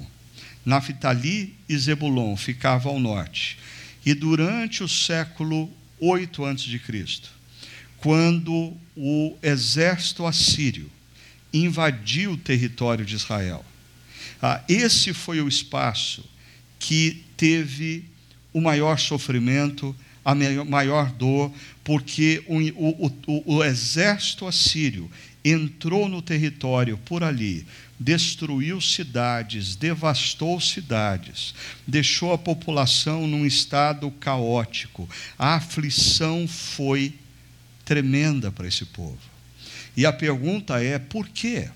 Naftali 0.65 1.55
e 1.67 1.77
Zebulon 1.77 2.35
ficavam 2.35 2.93
ao 2.93 2.99
norte. 2.99 3.57
E 4.05 4.13
durante 4.13 4.83
o 4.83 4.87
século 4.87 5.69
8 5.99 6.45
a.C., 6.45 6.79
quando 7.97 8.75
o 9.03 9.35
exército 9.41 10.27
assírio 10.27 10.87
invadiu 11.51 12.33
o 12.33 12.37
território 12.37 13.03
de 13.03 13.15
Israel, 13.15 13.65
ah, 14.39 14.61
esse 14.69 15.11
foi 15.11 15.41
o 15.41 15.47
espaço 15.47 16.23
que 16.77 17.23
teve 17.35 18.05
o 18.53 18.61
maior 18.61 18.99
sofrimento, 18.99 19.95
a 20.23 20.35
maior 20.35 21.11
dor, 21.11 21.51
porque 21.83 22.43
o, 22.47 22.59
o, 22.59 23.11
o, 23.25 23.55
o 23.55 23.63
exército 23.63 24.45
assírio 24.45 25.09
entrou 25.43 26.07
no 26.07 26.21
território 26.21 26.95
por 26.99 27.23
ali, 27.23 27.65
destruiu 27.99 28.79
cidades, 28.79 29.75
devastou 29.75 30.59
cidades, 30.61 31.55
deixou 31.87 32.33
a 32.33 32.37
população 32.37 33.25
num 33.25 33.47
estado 33.47 34.11
caótico. 34.11 35.09
A 35.39 35.55
aflição 35.55 36.47
foi 36.47 37.13
tremenda 37.91 38.49
para 38.53 38.69
esse 38.69 38.85
povo. 38.85 39.19
E 39.97 40.05
a 40.05 40.13
pergunta 40.13 40.81
é: 40.81 40.97
por 40.97 41.27
quê? 41.27 41.69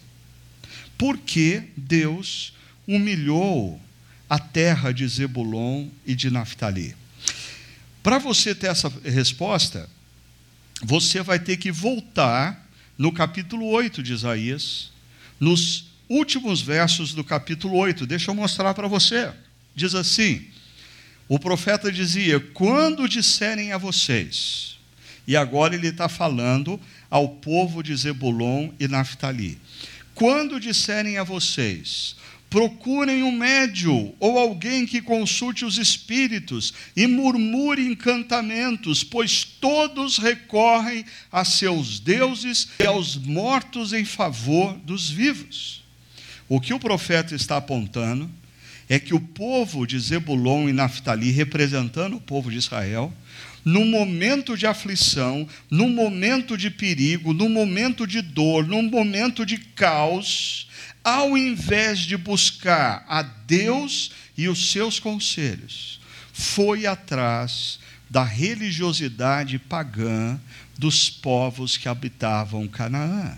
Por 0.97 1.17
que 1.17 1.63
Deus 1.75 2.53
humilhou 2.87 3.81
a 4.29 4.39
terra 4.39 4.93
de 4.93 5.05
Zebulon 5.05 5.89
e 6.05 6.15
de 6.15 6.31
Naftali? 6.31 6.95
Para 8.01 8.17
você 8.17 8.55
ter 8.55 8.67
essa 8.67 8.89
resposta, 9.03 9.89
você 10.81 11.21
vai 11.21 11.37
ter 11.37 11.57
que 11.57 11.69
voltar 11.69 12.65
no 12.97 13.11
capítulo 13.11 13.65
8 13.65 14.01
de 14.01 14.13
Isaías, 14.13 14.93
nos 15.37 15.87
últimos 16.07 16.61
versos 16.61 17.13
do 17.13 17.25
capítulo 17.25 17.75
8. 17.75 18.05
Deixa 18.05 18.31
eu 18.31 18.35
mostrar 18.35 18.73
para 18.73 18.87
você. 18.87 19.33
Diz 19.75 19.93
assim: 19.93 20.47
o 21.27 21.37
profeta 21.37 21.91
dizia: 21.91 22.39
Quando 22.39 23.05
disserem 23.05 23.73
a 23.73 23.77
vocês, 23.77 24.74
e 25.27 25.35
agora 25.35 25.75
ele 25.75 25.87
está 25.87 26.07
falando 26.07 26.79
ao 27.09 27.29
povo 27.29 27.81
de 27.81 27.95
Zebulon 27.95 28.69
e 28.79 28.87
Naftali, 28.87 29.57
quando 30.13 30.59
disserem 30.59 31.17
a 31.17 31.23
vocês, 31.23 32.15
procurem 32.49 33.21
um 33.21 33.31
médio 33.31 34.15
ou 34.17 34.39
alguém 34.39 34.85
que 34.85 35.01
consulte 35.01 35.65
os 35.65 35.77
espíritos 35.77 36.73
e 36.95 37.05
murmure 37.05 37.85
encantamentos, 37.85 39.03
pois 39.03 39.43
todos 39.43 40.17
recorrem 40.17 41.03
a 41.29 41.43
seus 41.43 41.99
deuses 41.99 42.69
e 42.79 42.85
aos 42.85 43.17
mortos 43.17 43.91
em 43.91 44.05
favor 44.05 44.73
dos 44.77 45.09
vivos. 45.09 45.83
O 46.47 46.61
que 46.61 46.73
o 46.73 46.79
profeta 46.79 47.35
está 47.35 47.57
apontando 47.57 48.29
é 48.87 48.99
que 48.99 49.15
o 49.15 49.19
povo 49.19 49.85
de 49.85 49.99
Zebulon 49.99 50.69
e 50.69 50.73
Naftali, 50.73 51.31
representando 51.31 52.17
o 52.17 52.21
povo 52.21 52.51
de 52.51 52.57
Israel, 52.57 53.11
num 53.65 53.85
momento 53.85 54.55
de 54.55 54.67
aflição, 54.67 55.47
num 55.71 55.89
momento 55.89 56.55
de 56.55 56.69
perigo, 56.69 57.33
num 57.33 57.49
momento 57.49 58.05
de 58.05 58.21
dor, 58.21 58.67
num 58.67 58.83
momento 58.83 59.43
de 59.43 59.57
caos, 59.57 60.69
ao 61.03 61.35
invés 61.35 61.99
de 61.99 62.15
buscar 62.15 63.03
a 63.09 63.23
Deus 63.23 64.11
e 64.37 64.47
os 64.47 64.71
seus 64.71 64.99
conselhos, 64.99 65.99
foi 66.31 66.85
atrás 66.85 67.79
da 68.07 68.23
religiosidade 68.23 69.57
pagã 69.57 70.39
dos 70.77 71.09
povos 71.09 71.75
que 71.75 71.89
habitavam 71.89 72.67
Canaã. 72.67 73.35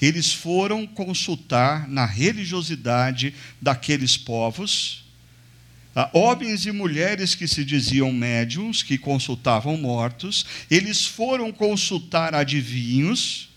Eles 0.00 0.32
foram 0.32 0.86
consultar 0.86 1.88
na 1.88 2.04
religiosidade 2.04 3.34
daqueles 3.60 4.16
povos, 4.16 5.04
homens 6.12 6.66
e 6.66 6.72
mulheres 6.72 7.34
que 7.34 7.48
se 7.48 7.64
diziam 7.64 8.12
médiums, 8.12 8.82
que 8.82 8.98
consultavam 8.98 9.76
mortos, 9.76 10.44
eles 10.70 11.06
foram 11.06 11.50
consultar 11.50 12.34
adivinhos, 12.34 13.48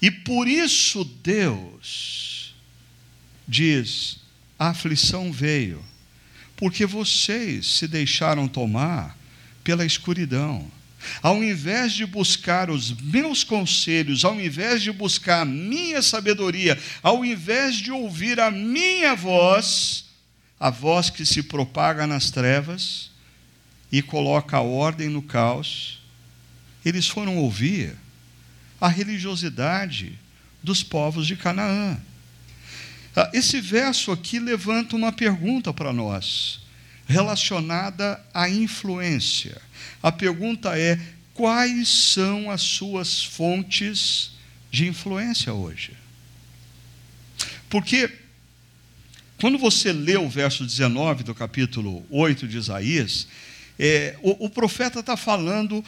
e 0.00 0.10
por 0.10 0.48
isso 0.48 1.04
Deus 1.22 2.54
diz: 3.46 4.18
a 4.58 4.68
aflição 4.68 5.32
veio, 5.32 5.84
porque 6.56 6.86
vocês 6.86 7.66
se 7.66 7.86
deixaram 7.86 8.48
tomar 8.48 9.18
pela 9.62 9.84
escuridão. 9.84 10.70
Ao 11.20 11.42
invés 11.42 11.92
de 11.92 12.06
buscar 12.06 12.70
os 12.70 12.92
meus 12.92 13.42
conselhos, 13.42 14.24
ao 14.24 14.40
invés 14.40 14.82
de 14.82 14.92
buscar 14.92 15.42
a 15.42 15.44
minha 15.44 16.00
sabedoria, 16.00 16.78
ao 17.02 17.24
invés 17.24 17.76
de 17.76 17.90
ouvir 17.90 18.38
a 18.38 18.52
minha 18.52 19.14
voz, 19.16 20.04
a 20.62 20.70
voz 20.70 21.10
que 21.10 21.26
se 21.26 21.42
propaga 21.42 22.06
nas 22.06 22.30
trevas 22.30 23.10
e 23.90 24.00
coloca 24.00 24.58
a 24.58 24.60
ordem 24.60 25.08
no 25.08 25.20
caos, 25.20 26.00
eles 26.84 27.08
foram 27.08 27.36
ouvir 27.36 27.96
a 28.80 28.86
religiosidade 28.86 30.16
dos 30.62 30.84
povos 30.84 31.26
de 31.26 31.34
Canaã. 31.34 32.00
Ah, 33.16 33.28
esse 33.34 33.60
verso 33.60 34.12
aqui 34.12 34.38
levanta 34.38 34.94
uma 34.94 35.10
pergunta 35.10 35.74
para 35.74 35.92
nós, 35.92 36.60
relacionada 37.08 38.24
à 38.32 38.48
influência. 38.48 39.60
A 40.00 40.12
pergunta 40.12 40.78
é: 40.78 40.96
quais 41.34 41.88
são 41.88 42.48
as 42.48 42.62
suas 42.62 43.24
fontes 43.24 44.36
de 44.70 44.86
influência 44.86 45.52
hoje? 45.52 45.96
Porque, 47.68 48.08
quando 49.42 49.58
você 49.58 49.92
lê 49.92 50.16
o 50.16 50.28
verso 50.28 50.64
19 50.64 51.24
do 51.24 51.34
capítulo 51.34 52.06
8 52.08 52.46
de 52.46 52.58
Isaías, 52.58 53.26
é, 53.76 54.16
o, 54.22 54.46
o 54.46 54.48
profeta 54.48 55.00
está 55.00 55.16
falando 55.16 55.84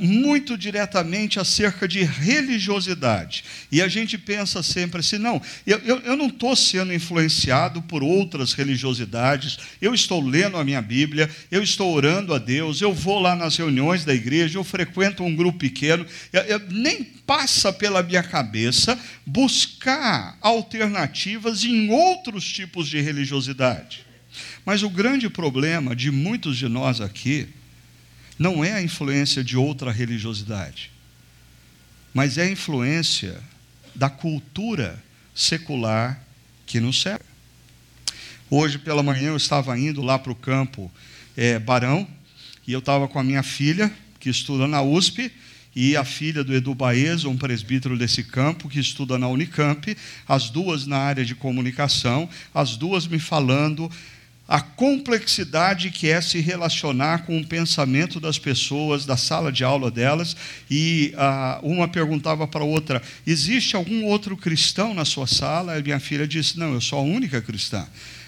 muito 0.00 0.56
diretamente 0.56 1.38
acerca 1.38 1.86
de 1.86 2.02
religiosidade. 2.02 3.44
E 3.70 3.82
a 3.82 3.88
gente 3.88 4.16
pensa 4.16 4.62
sempre 4.62 5.00
assim: 5.00 5.18
não, 5.18 5.40
eu, 5.66 5.78
eu, 5.78 5.98
eu 6.00 6.16
não 6.16 6.28
estou 6.28 6.56
sendo 6.56 6.92
influenciado 6.92 7.82
por 7.82 8.02
outras 8.02 8.54
religiosidades, 8.54 9.58
eu 9.82 9.94
estou 9.94 10.22
lendo 10.22 10.56
a 10.56 10.64
minha 10.64 10.80
Bíblia, 10.80 11.28
eu 11.50 11.62
estou 11.62 11.94
orando 11.94 12.32
a 12.32 12.38
Deus, 12.38 12.80
eu 12.80 12.94
vou 12.94 13.18
lá 13.18 13.36
nas 13.36 13.56
reuniões 13.56 14.04
da 14.04 14.14
igreja, 14.14 14.58
eu 14.58 14.64
frequento 14.64 15.22
um 15.22 15.36
grupo 15.36 15.58
pequeno, 15.58 16.06
eu, 16.32 16.40
eu, 16.42 16.60
nem 16.70 17.04
passa 17.04 17.72
pela 17.72 18.02
minha 18.02 18.22
cabeça 18.22 18.98
buscar 19.26 20.38
alternativas 20.40 21.62
em 21.62 21.90
outros 21.90 22.50
tipos 22.50 22.88
de 22.88 23.00
religiosidade. 23.00 24.04
Mas 24.64 24.82
o 24.82 24.88
grande 24.88 25.28
problema 25.28 25.94
de 25.94 26.10
muitos 26.10 26.56
de 26.56 26.68
nós 26.68 27.00
aqui, 27.00 27.48
não 28.38 28.64
é 28.64 28.72
a 28.72 28.82
influência 28.82 29.42
de 29.44 29.56
outra 29.56 29.92
religiosidade, 29.92 30.90
mas 32.12 32.38
é 32.38 32.42
a 32.42 32.50
influência 32.50 33.40
da 33.94 34.10
cultura 34.10 35.02
secular 35.34 36.20
que 36.66 36.80
nos 36.80 37.00
serve. 37.00 37.24
Hoje 38.50 38.78
pela 38.78 39.02
manhã 39.02 39.28
eu 39.28 39.36
estava 39.36 39.78
indo 39.78 40.02
lá 40.02 40.18
para 40.18 40.32
o 40.32 40.36
campo 40.36 40.90
é, 41.36 41.58
Barão 41.58 42.06
e 42.66 42.72
eu 42.72 42.78
estava 42.78 43.08
com 43.08 43.18
a 43.18 43.24
minha 43.24 43.42
filha, 43.42 43.92
que 44.18 44.30
estuda 44.30 44.66
na 44.66 44.82
USP, 44.82 45.30
e 45.76 45.96
a 45.96 46.04
filha 46.04 46.44
do 46.44 46.54
Edu 46.54 46.74
Baez, 46.74 47.24
um 47.24 47.36
presbítero 47.36 47.98
desse 47.98 48.22
campo, 48.22 48.68
que 48.68 48.78
estuda 48.78 49.18
na 49.18 49.26
Unicamp, 49.26 49.96
as 50.26 50.48
duas 50.48 50.86
na 50.86 50.98
área 50.98 51.24
de 51.24 51.34
comunicação, 51.34 52.28
as 52.54 52.76
duas 52.76 53.06
me 53.08 53.18
falando 53.18 53.90
a 54.46 54.60
complexidade 54.60 55.90
que 55.90 56.08
é 56.10 56.20
se 56.20 56.38
relacionar 56.38 57.24
com 57.24 57.38
o 57.38 57.46
pensamento 57.46 58.20
das 58.20 58.38
pessoas, 58.38 59.06
da 59.06 59.16
sala 59.16 59.50
de 59.50 59.64
aula 59.64 59.90
delas, 59.90 60.36
e 60.70 61.14
ah, 61.16 61.58
uma 61.62 61.88
perguntava 61.88 62.46
para 62.46 62.62
a 62.62 62.66
outra: 62.66 63.02
existe 63.26 63.74
algum 63.74 64.04
outro 64.04 64.36
cristão 64.36 64.92
na 64.92 65.04
sua 65.04 65.26
sala? 65.26 65.78
E 65.78 65.82
minha 65.82 65.98
filha 65.98 66.28
disse: 66.28 66.58
não, 66.58 66.74
eu 66.74 66.80
sou 66.80 66.98
a 66.98 67.02
única 67.02 67.40
cristã. 67.40 67.86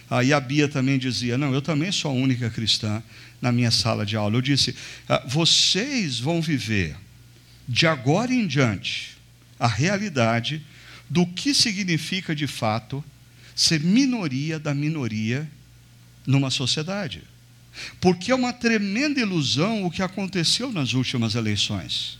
Aí 0.08 0.32
a 0.32 0.40
Bia 0.40 0.68
também 0.68 0.98
dizia: 0.98 1.36
não, 1.36 1.52
eu 1.52 1.60
também 1.60 1.92
sou 1.92 2.10
a 2.10 2.14
única 2.14 2.48
cristã 2.48 3.02
na 3.40 3.52
minha 3.52 3.70
sala 3.70 4.06
de 4.06 4.16
aula. 4.16 4.36
Eu 4.36 4.42
disse: 4.42 4.74
ah, 5.06 5.22
vocês 5.26 6.18
vão 6.18 6.40
viver 6.40 6.96
de 7.68 7.86
agora 7.86 8.32
em 8.32 8.46
diante 8.46 9.18
a 9.60 9.66
realidade 9.66 10.64
do 11.10 11.26
que 11.26 11.52
significa 11.52 12.34
de 12.34 12.46
fato 12.46 13.04
ser 13.54 13.80
minoria 13.80 14.58
da 14.58 14.74
minoria 14.74 15.48
numa 16.26 16.50
sociedade. 16.50 17.22
Porque 18.00 18.30
é 18.30 18.34
uma 18.34 18.52
tremenda 18.52 19.20
ilusão 19.20 19.84
o 19.84 19.90
que 19.90 20.02
aconteceu 20.02 20.72
nas 20.72 20.94
últimas 20.94 21.34
eleições. 21.34 22.18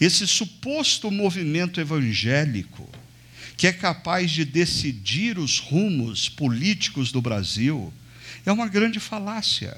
Esse 0.00 0.26
suposto 0.26 1.10
movimento 1.10 1.80
evangélico, 1.80 2.88
que 3.56 3.66
é 3.66 3.72
capaz 3.72 4.30
de 4.30 4.44
decidir 4.44 5.38
os 5.38 5.58
rumos 5.58 6.28
políticos 6.28 7.12
do 7.12 7.20
Brasil, 7.20 7.92
é 8.44 8.50
uma 8.50 8.66
grande 8.66 8.98
falácia 8.98 9.76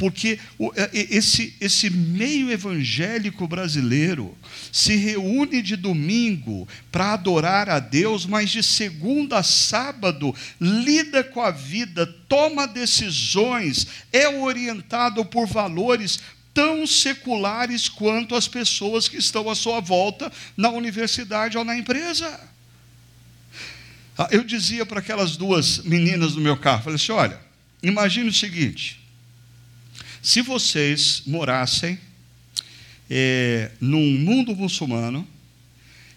porque 0.00 0.38
é, 0.76 0.90
esse, 1.14 1.54
esse 1.60 1.90
meio 1.90 2.50
evangélico 2.50 3.46
brasileiro 3.46 4.34
se 4.72 4.96
reúne 4.96 5.60
de 5.60 5.76
domingo 5.76 6.66
para 6.90 7.12
adorar 7.12 7.68
a 7.68 7.78
Deus, 7.78 8.24
mas 8.24 8.48
de 8.48 8.62
segunda 8.62 9.40
a 9.40 9.42
sábado 9.42 10.34
lida 10.58 11.22
com 11.22 11.42
a 11.42 11.50
vida, 11.50 12.06
toma 12.26 12.66
decisões, 12.66 13.86
é 14.10 14.26
orientado 14.26 15.22
por 15.22 15.46
valores 15.46 16.18
tão 16.54 16.86
seculares 16.86 17.86
quanto 17.86 18.34
as 18.34 18.48
pessoas 18.48 19.06
que 19.06 19.18
estão 19.18 19.50
à 19.50 19.54
sua 19.54 19.80
volta 19.80 20.32
na 20.56 20.70
universidade 20.70 21.58
ou 21.58 21.64
na 21.64 21.76
empresa. 21.76 22.40
Ah, 24.16 24.28
eu 24.30 24.42
dizia 24.44 24.86
para 24.86 25.00
aquelas 25.00 25.36
duas 25.36 25.80
meninas 25.80 26.32
do 26.32 26.40
meu 26.40 26.56
carro, 26.56 26.84
falei 26.84 26.96
assim: 26.96 27.12
olha, 27.12 27.38
imagine 27.82 28.30
o 28.30 28.32
seguinte 28.32 28.99
se 30.22 30.42
vocês 30.42 31.22
morassem 31.26 31.98
é, 33.08 33.70
num 33.80 34.18
mundo 34.18 34.54
muçulmano 34.54 35.26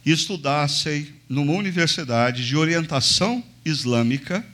e 0.05 0.11
estudassem 0.11 1.07
numa 1.29 1.53
universidade 1.53 2.45
de 2.45 2.55
orientação 2.55 3.43
islâmica, 3.65 4.45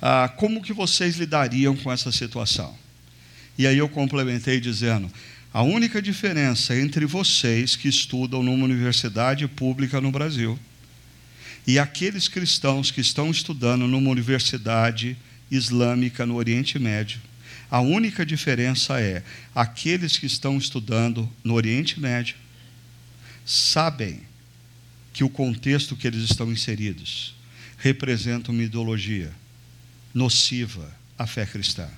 ah, 0.00 0.32
como 0.36 0.62
que 0.62 0.72
vocês 0.72 1.16
lidariam 1.16 1.76
com 1.76 1.90
essa 1.90 2.12
situação? 2.12 2.76
E 3.58 3.66
aí 3.66 3.76
eu 3.76 3.88
complementei 3.88 4.60
dizendo: 4.60 5.10
a 5.52 5.62
única 5.62 6.00
diferença 6.00 6.76
entre 6.76 7.04
vocês 7.04 7.74
que 7.74 7.88
estudam 7.88 8.42
numa 8.42 8.64
universidade 8.64 9.48
pública 9.48 10.00
no 10.00 10.12
Brasil 10.12 10.58
E 11.66 11.78
aqueles 11.78 12.28
cristãos 12.28 12.90
que 12.90 13.00
estão 13.00 13.30
estudando 13.30 13.86
numa 13.86 14.10
universidade 14.10 15.16
islâmica 15.50 16.24
no 16.24 16.36
Oriente 16.36 16.78
Médio, 16.78 17.20
a 17.70 17.80
única 17.80 18.24
diferença 18.24 19.00
é 19.00 19.22
aqueles 19.54 20.16
que 20.16 20.26
estão 20.26 20.56
estudando 20.56 21.30
no 21.44 21.54
Oriente 21.54 22.00
Médio 22.00 22.36
sabem 23.44 24.20
que 25.12 25.22
o 25.24 25.28
contexto 25.28 25.96
que 25.96 26.06
eles 26.06 26.22
estão 26.22 26.50
inseridos 26.50 27.34
representa 27.76 28.50
uma 28.50 28.62
ideologia 28.62 29.32
nociva 30.14 30.90
à 31.18 31.26
fé 31.26 31.44
cristã. 31.44 31.88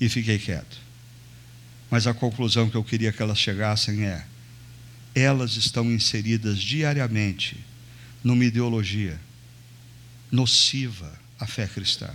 E 0.00 0.08
fiquei 0.08 0.38
quieto. 0.38 0.78
Mas 1.90 2.06
a 2.06 2.14
conclusão 2.14 2.70
que 2.70 2.76
eu 2.76 2.84
queria 2.84 3.12
que 3.12 3.22
elas 3.22 3.38
chegassem 3.38 4.04
é: 4.04 4.24
elas 5.14 5.56
estão 5.56 5.90
inseridas 5.90 6.58
diariamente 6.58 7.56
numa 8.22 8.44
ideologia 8.44 9.18
nociva 10.30 11.12
à 11.38 11.46
fé 11.46 11.66
cristã. 11.66 12.10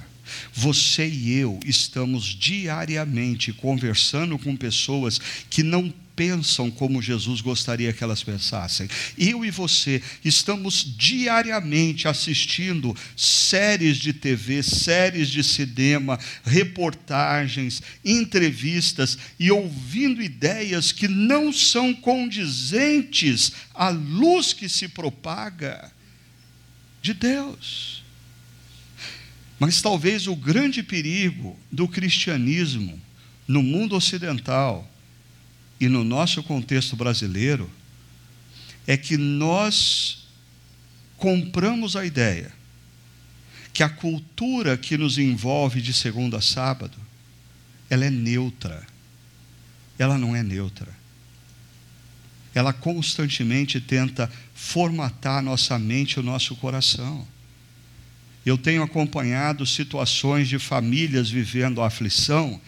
Você 0.54 1.08
e 1.08 1.34
eu 1.34 1.60
estamos 1.66 2.26
diariamente 2.26 3.52
conversando 3.54 4.38
com 4.38 4.56
pessoas 4.56 5.20
que 5.50 5.64
não 5.64 5.94
pensam 6.16 6.70
como 6.70 7.02
Jesus 7.02 7.42
gostaria 7.42 7.94
que 7.94 8.04
elas 8.04 8.24
pensassem. 8.24 8.88
Eu 9.18 9.44
e 9.44 9.52
você 9.52 10.02
estamos 10.24 10.84
diariamente 10.98 12.08
assistindo 12.08 12.96
séries 13.16 13.98
de 13.98 14.14
TV, 14.14 14.62
séries 14.64 15.30
de 15.30 15.44
cinema, 15.44 16.20
reportagens, 16.44 17.82
entrevistas 18.04 19.18
e 19.40 19.52
ouvindo 19.52 20.22
ideias 20.22 20.92
que 20.92 21.08
não 21.08 21.52
são 21.52 21.94
condizentes 21.94 23.54
à 23.74 23.90
luz 23.90 24.54
que 24.54 24.70
se 24.70 24.88
propaga 24.88 25.92
de 27.02 27.14
Deus. 27.14 28.03
Mas 29.66 29.82
talvez 29.82 30.28
o 30.28 30.36
grande 30.36 30.84
perigo 30.84 31.58
do 31.72 31.88
cristianismo 31.88 33.00
no 33.48 33.64
mundo 33.64 33.96
ocidental 33.96 34.86
e 35.80 35.88
no 35.88 36.04
nosso 36.04 36.44
contexto 36.44 36.98
brasileiro 36.98 37.72
é 38.86 38.98
que 38.98 39.16
nós 39.16 40.28
compramos 41.16 41.96
a 41.96 42.06
ideia 42.06 42.52
que 43.72 43.84
a 43.84 43.88
cultura 43.88 44.78
que 44.78 44.98
nos 44.98 45.18
envolve 45.18 45.82
de 45.82 45.94
segunda 45.94 46.40
a 46.40 46.42
sábado, 46.42 46.98
ela 47.90 48.04
é 48.04 48.10
neutra. 48.10 48.86
Ela 49.98 50.18
não 50.18 50.36
é 50.36 50.44
neutra. 50.44 50.94
Ela 52.54 52.74
constantemente 52.74 53.80
tenta 53.80 54.30
formatar 54.54 55.42
nossa 55.42 55.80
mente 55.80 56.16
e 56.16 56.20
o 56.20 56.24
nosso 56.24 56.54
coração. 56.58 57.26
Eu 58.46 58.58
tenho 58.58 58.84
acompanhado 58.84 59.66
situações 59.66 60.48
de 60.48 60.60
famílias 60.60 61.30
vivendo 61.30 61.82
a 61.82 61.88
aflição 61.88 62.60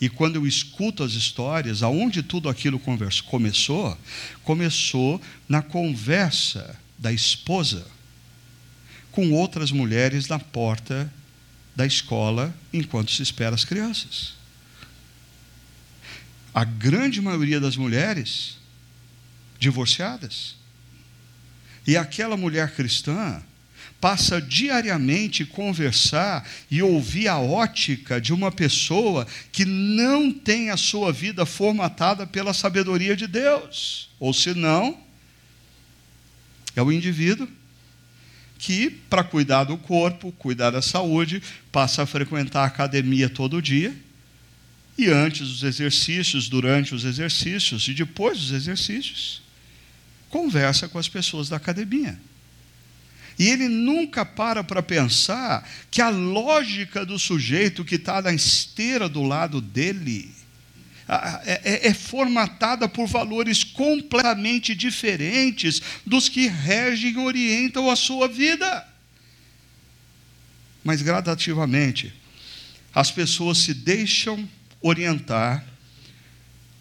e 0.00 0.08
quando 0.08 0.36
eu 0.36 0.46
escuto 0.46 1.02
as 1.02 1.12
histórias, 1.12 1.82
aonde 1.82 2.22
tudo 2.22 2.48
aquilo 2.48 2.78
começou, 2.78 3.98
começou 4.44 5.20
na 5.48 5.60
conversa 5.60 6.78
da 6.96 7.12
esposa 7.12 7.86
com 9.10 9.32
outras 9.32 9.72
mulheres 9.72 10.28
na 10.28 10.38
porta 10.38 11.12
da 11.74 11.84
escola 11.84 12.54
enquanto 12.72 13.10
se 13.10 13.22
espera 13.22 13.54
as 13.54 13.64
crianças. 13.64 14.34
A 16.54 16.64
grande 16.64 17.20
maioria 17.20 17.60
das 17.60 17.76
mulheres 17.76 18.56
divorciadas. 19.58 20.56
E 21.86 21.96
aquela 21.96 22.36
mulher 22.36 22.74
cristã 22.74 23.42
passa 24.00 24.40
diariamente 24.40 25.44
conversar 25.44 26.48
e 26.70 26.82
ouvir 26.82 27.28
a 27.28 27.38
ótica 27.38 28.20
de 28.20 28.32
uma 28.32 28.52
pessoa 28.52 29.26
que 29.50 29.64
não 29.64 30.32
tem 30.32 30.70
a 30.70 30.76
sua 30.76 31.12
vida 31.12 31.44
formatada 31.44 32.26
pela 32.26 32.54
sabedoria 32.54 33.16
de 33.16 33.26
Deus. 33.26 34.10
Ou 34.20 34.32
senão, 34.32 34.98
é 36.76 36.82
o 36.82 36.92
indivíduo 36.92 37.48
que, 38.56 38.90
para 38.90 39.24
cuidar 39.24 39.64
do 39.64 39.76
corpo, 39.76 40.32
cuidar 40.32 40.70
da 40.70 40.82
saúde, 40.82 41.42
passa 41.72 42.02
a 42.02 42.06
frequentar 42.06 42.62
a 42.62 42.66
academia 42.66 43.28
todo 43.28 43.62
dia. 43.62 43.94
E 44.96 45.08
antes 45.08 45.48
dos 45.48 45.62
exercícios, 45.62 46.48
durante 46.48 46.94
os 46.94 47.04
exercícios 47.04 47.86
e 47.86 47.94
depois 47.94 48.38
dos 48.38 48.50
exercícios, 48.52 49.42
conversa 50.28 50.88
com 50.88 50.98
as 50.98 51.08
pessoas 51.08 51.48
da 51.48 51.56
academia. 51.56 52.18
E 53.38 53.48
ele 53.48 53.68
nunca 53.68 54.24
para 54.24 54.64
para 54.64 54.82
pensar 54.82 55.68
que 55.90 56.02
a 56.02 56.08
lógica 56.08 57.06
do 57.06 57.18
sujeito 57.18 57.84
que 57.84 57.94
está 57.94 58.20
na 58.20 58.32
esteira 58.32 59.08
do 59.08 59.22
lado 59.22 59.60
dele 59.60 60.34
é, 61.08 61.60
é, 61.64 61.88
é, 61.88 61.94
formatada 61.94 62.86
por 62.86 63.06
valores 63.06 63.64
completamente 63.64 64.74
diferentes 64.74 65.80
dos 66.04 66.28
que 66.28 66.48
regem 66.48 67.12
e 67.12 67.16
orientam 67.16 67.88
a 67.88 67.96
sua 67.96 68.28
vida. 68.28 68.86
Mas 70.84 71.00
gradativamente, 71.00 72.12
as 72.94 73.10
pessoas 73.10 73.58
se 73.58 73.72
deixam 73.72 74.46
orientar 74.82 75.64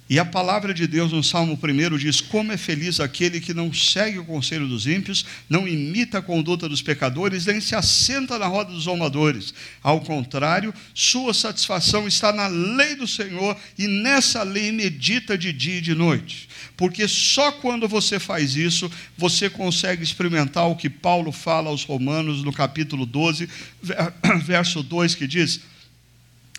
e 0.09 0.17
a 0.19 0.25
palavra 0.25 0.73
de 0.73 0.87
Deus 0.87 1.11
no 1.11 1.21
Salmo 1.21 1.59
1 1.61 1.97
diz: 1.97 2.21
Como 2.21 2.51
é 2.51 2.57
feliz 2.57 2.99
aquele 2.99 3.41
que 3.41 3.53
não 3.53 3.73
segue 3.73 4.19
o 4.19 4.25
conselho 4.25 4.65
dos 4.65 4.87
ímpios, 4.87 5.25
não 5.49 5.67
imita 5.67 6.19
a 6.19 6.21
conduta 6.21 6.69
dos 6.69 6.81
pecadores, 6.81 7.45
nem 7.45 7.59
se 7.59 7.75
assenta 7.75 8.39
na 8.39 8.47
roda 8.47 8.71
dos 8.71 8.83
zombadores. 8.83 9.53
Ao 9.83 9.99
contrário, 9.99 10.73
sua 10.93 11.33
satisfação 11.33 12.07
está 12.07 12.31
na 12.31 12.47
lei 12.47 12.95
do 12.95 13.07
Senhor 13.07 13.57
e 13.77 13.87
nessa 13.87 14.43
lei 14.43 14.71
medita 14.71 15.37
de 15.37 15.51
dia 15.51 15.79
e 15.79 15.81
de 15.81 15.93
noite. 15.93 16.47
Porque 16.77 17.05
só 17.07 17.51
quando 17.51 17.87
você 17.87 18.17
faz 18.17 18.55
isso, 18.55 18.89
você 19.17 19.49
consegue 19.49 20.03
experimentar 20.03 20.69
o 20.69 20.75
que 20.75 20.89
Paulo 20.89 21.33
fala 21.33 21.69
aos 21.69 21.83
Romanos 21.83 22.43
no 22.43 22.53
capítulo 22.53 23.05
12, 23.05 23.49
verso 24.45 24.81
2, 24.81 25.15
que 25.15 25.27
diz 25.27 25.59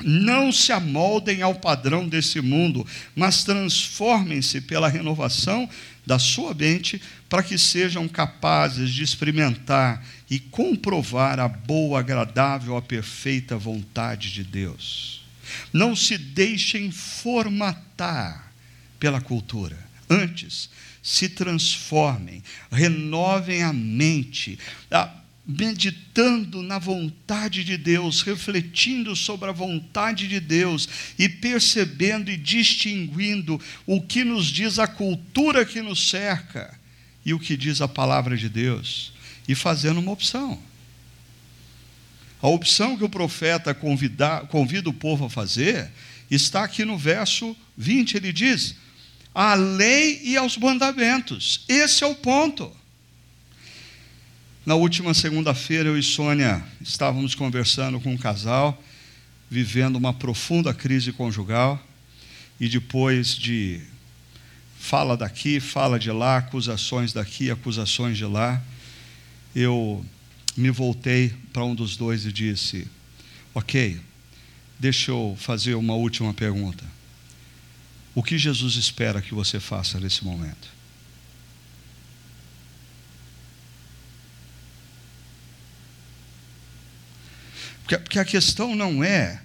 não 0.03 0.53
se 0.53 0.73
amoldem 0.73 1.43
ao 1.43 1.55
padrão 1.55 2.09
desse 2.09 2.41
mundo, 2.41 2.87
mas 3.15 3.45
transformem-se 3.45 4.61
pela 4.61 4.89
renovação 4.89 5.69
da 6.07 6.19
sua 6.19 6.55
mente, 6.55 7.01
para 7.29 7.43
que 7.43 7.59
sejam 7.59 8.09
capazes 8.09 8.91
de 8.91 9.03
experimentar 9.03 10.03
e 10.31 10.39
comprovar 10.39 11.39
a 11.39 11.49
boa, 11.49 12.01
agradável, 12.01 12.77
a 12.77 12.83
perfeita 12.83 13.59
vontade 13.59 14.33
de 14.33 14.43
Deus. 14.43 15.23
Não 15.73 15.95
se 15.95 16.17
deixem 16.17 16.91
formatar 16.91 18.53
pela 18.99 19.21
cultura. 19.21 19.77
Antes, 20.09 20.71
se 21.03 21.29
transformem, 21.29 22.43
renovem 22.71 23.63
a 23.63 23.73
mente. 23.73 24.59
Meditando 25.49 26.63
na 26.63 26.79
vontade 26.79 27.65
de 27.65 27.79
Deus, 27.79 28.21
refletindo 28.21 29.17
sobre 29.17 29.49
a 29.49 29.53
vontade 29.53 30.29
de 30.29 30.39
Deus 30.39 30.87
e 31.19 31.27
percebendo 31.27 32.31
e 32.31 32.37
distinguindo 32.37 33.59
o 33.87 34.03
que 34.03 34.25
nos 34.25 34.47
diz 34.47 34.79
a 34.79 34.87
cultura 34.87 35.65
que 35.65 35.81
nos 35.81 36.11
cerca 36.11 36.79
e 37.25 37.33
o 37.33 37.41
que 37.41 37.57
diz 37.57 37.81
a 37.81 37.89
palavra 37.89 38.37
de 38.37 38.49
Deus, 38.49 39.13
e 39.49 39.55
fazendo 39.55 40.01
uma 40.01 40.13
opção. 40.13 40.59
A 42.41 42.49
opção 42.49 42.97
que 42.97 43.05
o 43.05 43.09
profeta 43.09 43.75
convida, 43.75 44.41
convida 44.51 44.89
o 44.89 44.95
povo 44.95 45.25
a 45.25 45.31
fazer 45.31 45.91
está 46.31 46.63
aqui 46.65 46.85
no 46.85 46.97
verso 46.97 47.57
20, 47.77 48.17
ele 48.17 48.33
diz: 48.33 48.75
a 49.35 49.55
lei 49.55 50.21
e 50.25 50.37
aos 50.37 50.57
mandamentos. 50.57 51.65
Esse 51.69 52.05
é 52.05 52.07
o 52.07 52.15
ponto. 52.15 52.77
Na 54.67 54.75
última 54.75 55.15
segunda-feira, 55.15 55.89
eu 55.89 55.99
e 55.99 56.03
Sônia 56.03 56.63
estávamos 56.81 57.35
conversando 57.35 58.01
com 58.01 58.13
um 58.13 58.19
casal, 58.19 58.83
vivendo 59.51 59.97
uma 59.97 60.13
profunda 60.13 60.75
crise 60.75 61.13
conjugal, 61.13 61.83
e 62.61 62.69
depois 62.69 63.37
de 63.37 63.81
fala 64.79 65.17
daqui, 65.17 65.61
fala 65.61 65.99
de 65.99 66.11
lá, 66.11 66.39
acusações 66.39 67.13
daqui, 67.13 67.51
acusações 67.51 68.19
de 68.19 68.25
lá, 68.25 68.63
eu 69.55 70.05
me 70.57 70.71
voltei 70.71 71.33
para 71.53 71.65
um 71.65 71.75
dos 71.75 71.97
dois 71.97 72.27
e 72.27 72.33
disse: 72.33 72.87
Ok, 73.55 73.99
deixa 74.79 75.13
eu 75.13 75.37
fazer 75.39 75.75
uma 75.75 75.95
última 75.95 76.35
pergunta. 76.35 76.85
O 78.15 78.23
que 78.23 78.37
Jesus 78.37 78.75
espera 78.75 79.23
que 79.23 79.35
você 79.35 79.61
faça 79.61 80.01
nesse 80.01 80.25
momento? 80.25 80.78
Porque 87.97 88.19
a 88.19 88.25
questão 88.25 88.75
não 88.75 89.03
é 89.03 89.41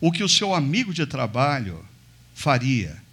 o 0.00 0.10
que 0.10 0.24
o 0.24 0.28
seu 0.28 0.54
amigo 0.54 0.92
de 0.92 1.06
trabalho 1.06 1.84
faria. 2.34 3.03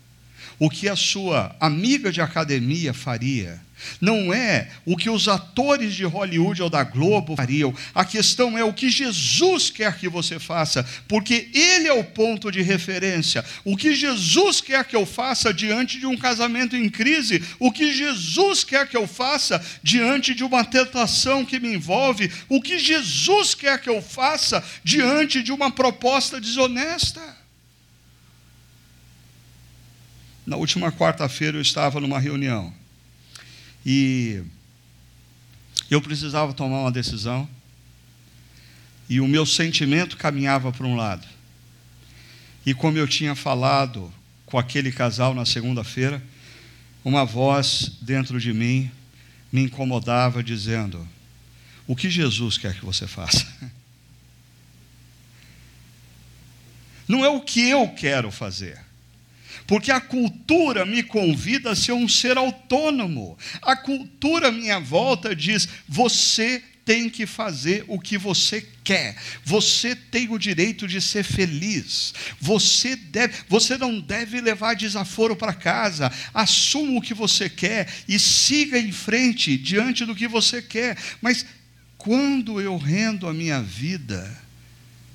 O 0.62 0.69
que 0.69 0.88
a 0.88 0.95
sua 0.95 1.56
amiga 1.60 2.12
de 2.12 2.21
academia 2.21 2.93
faria. 2.93 3.60
Não 4.00 4.32
é 4.32 4.69
o 4.86 4.95
que 4.95 5.10
os 5.10 5.28
atores 5.28 5.95
de 5.95 6.04
Hollywood 6.04 6.62
ou 6.62 6.69
da 6.69 6.84
Globo 6.84 7.36
fariam. 7.36 7.74
A 7.95 8.06
questão 8.06 8.56
é 8.56 8.63
o 8.63 8.71
que 8.71 8.88
Jesus 8.88 9.71
quer 9.71 9.97
que 9.97 10.08
você 10.08 10.38
faça, 10.38 10.86
porque 11.08 11.50
Ele 11.52 11.88
é 11.88 11.93
o 11.93 12.04
ponto 12.04 12.52
de 12.52 12.62
referência. 12.62 13.43
O 13.65 13.76
que 13.76 13.95
Jesus 13.95 14.62
quer 14.62 14.86
que 14.86 14.95
eu 14.95 15.04
faça 15.04 15.52
diante 15.52 16.00
de 16.00 16.06
um 16.06 16.15
casamento 16.15 16.76
em 16.76 16.91
crise, 16.91 17.43
o 17.58 17.71
que 17.71 17.91
Jesus 17.91 18.63
quer 18.63 18.88
que 18.88 18.95
eu 18.95 19.08
faça 19.08 19.60
diante 19.82 20.36
de 20.36 20.43
uma 20.43 20.63
tentação 20.63 21.43
que 21.43 21.60
me 21.60 21.74
envolve, 21.74 22.32
o 22.47 22.62
que 22.62 22.78
Jesus 22.78 23.56
quer 23.56 23.82
que 23.82 23.89
eu 23.89 24.00
faça 24.00 24.63
diante 24.84 25.41
de 25.41 25.52
uma 25.52 25.71
proposta 25.71 26.39
desonesta. 26.39 27.41
Na 30.46 30.56
última 30.56 30.92
quarta-feira 30.92 31.58
eu 31.58 31.62
estava 31.62 32.00
numa 32.00 32.20
reunião 32.20 32.74
e 33.86 34.44
eu 35.90 36.02
precisava 36.02 36.54
tomar 36.54 36.80
uma 36.82 36.92
decisão 36.92 37.48
e 39.08 39.20
o 39.20 39.28
meu 39.28 39.46
sentimento 39.46 40.18
caminhava 40.18 40.72
para 40.72 40.88
um 40.88 40.96
lado. 40.96 41.28
E 42.66 42.74
como 42.74 42.98
eu 42.98 43.08
tinha 43.08 43.36
falado 43.36 44.12
com 44.46 44.58
aquele 44.58 44.92
casal 44.92 45.36
na 45.36 45.46
segunda-feira, 45.46 46.24
uma 47.04 47.26
voz 47.26 47.92
dentro 48.02 48.40
de 48.40 48.54
mim 48.54 48.90
me 49.52 49.64
incomodava 49.64 50.44
dizendo: 50.44 51.08
O 51.86 51.96
que 51.96 52.10
Jesus 52.10 52.58
quer 52.58 52.74
que 52.76 52.86
você 52.86 53.06
faça? 53.06 53.46
Não 57.08 57.26
é 57.26 57.30
o 57.30 57.42
que 57.42 57.70
eu 57.70 57.90
quero 57.90 58.32
fazer 58.32 58.91
porque 59.72 59.90
a 59.90 60.02
cultura 60.02 60.86
me 60.86 61.02
convida 61.02 61.72
a 61.72 61.76
ser 61.78 61.94
um 61.94 62.06
ser 62.06 62.38
autônomo. 62.38 63.38
A 63.62 63.74
cultura 63.74 64.50
à 64.50 64.52
minha 64.52 64.82
volta 64.82 65.34
diz: 65.34 65.66
você 65.88 66.62
tem 66.84 67.10
que 67.10 67.26
fazer 67.26 67.86
o 67.88 67.98
que 67.98 68.18
você 68.18 68.68
quer. 68.84 69.16
Você 69.46 69.96
tem 69.96 70.28
o 70.30 70.38
direito 70.38 70.90
de 70.90 71.00
ser 71.00 71.24
feliz. 71.24 72.14
Você 72.38 72.98
deve, 72.98 73.34
você 73.48 73.78
não 73.78 73.98
deve 74.02 74.42
levar 74.42 74.76
desaforo 74.76 75.38
para 75.38 75.54
casa. 75.54 76.12
Assuma 76.34 77.00
o 77.00 77.02
que 77.02 77.14
você 77.14 77.50
quer 77.50 77.88
e 78.10 78.20
siga 78.20 78.78
em 78.78 78.92
frente 78.92 79.58
diante 79.58 80.04
do 80.06 80.14
que 80.14 80.28
você 80.28 80.62
quer. 80.62 80.98
Mas 81.22 81.46
quando 81.98 82.60
eu 82.60 82.76
rendo 82.76 83.26
a 83.26 83.34
minha 83.34 83.62
vida 83.62 84.38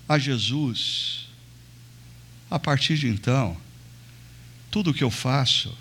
a 0.09 0.19
Jesus, 0.19 1.29
a 2.51 2.59
partir 2.59 2.97
de 2.97 3.07
então, 3.07 3.66
tudo 4.77 4.91
o 4.91 4.95
que 4.95 5.03
eu 5.03 5.11
faço 5.11 5.75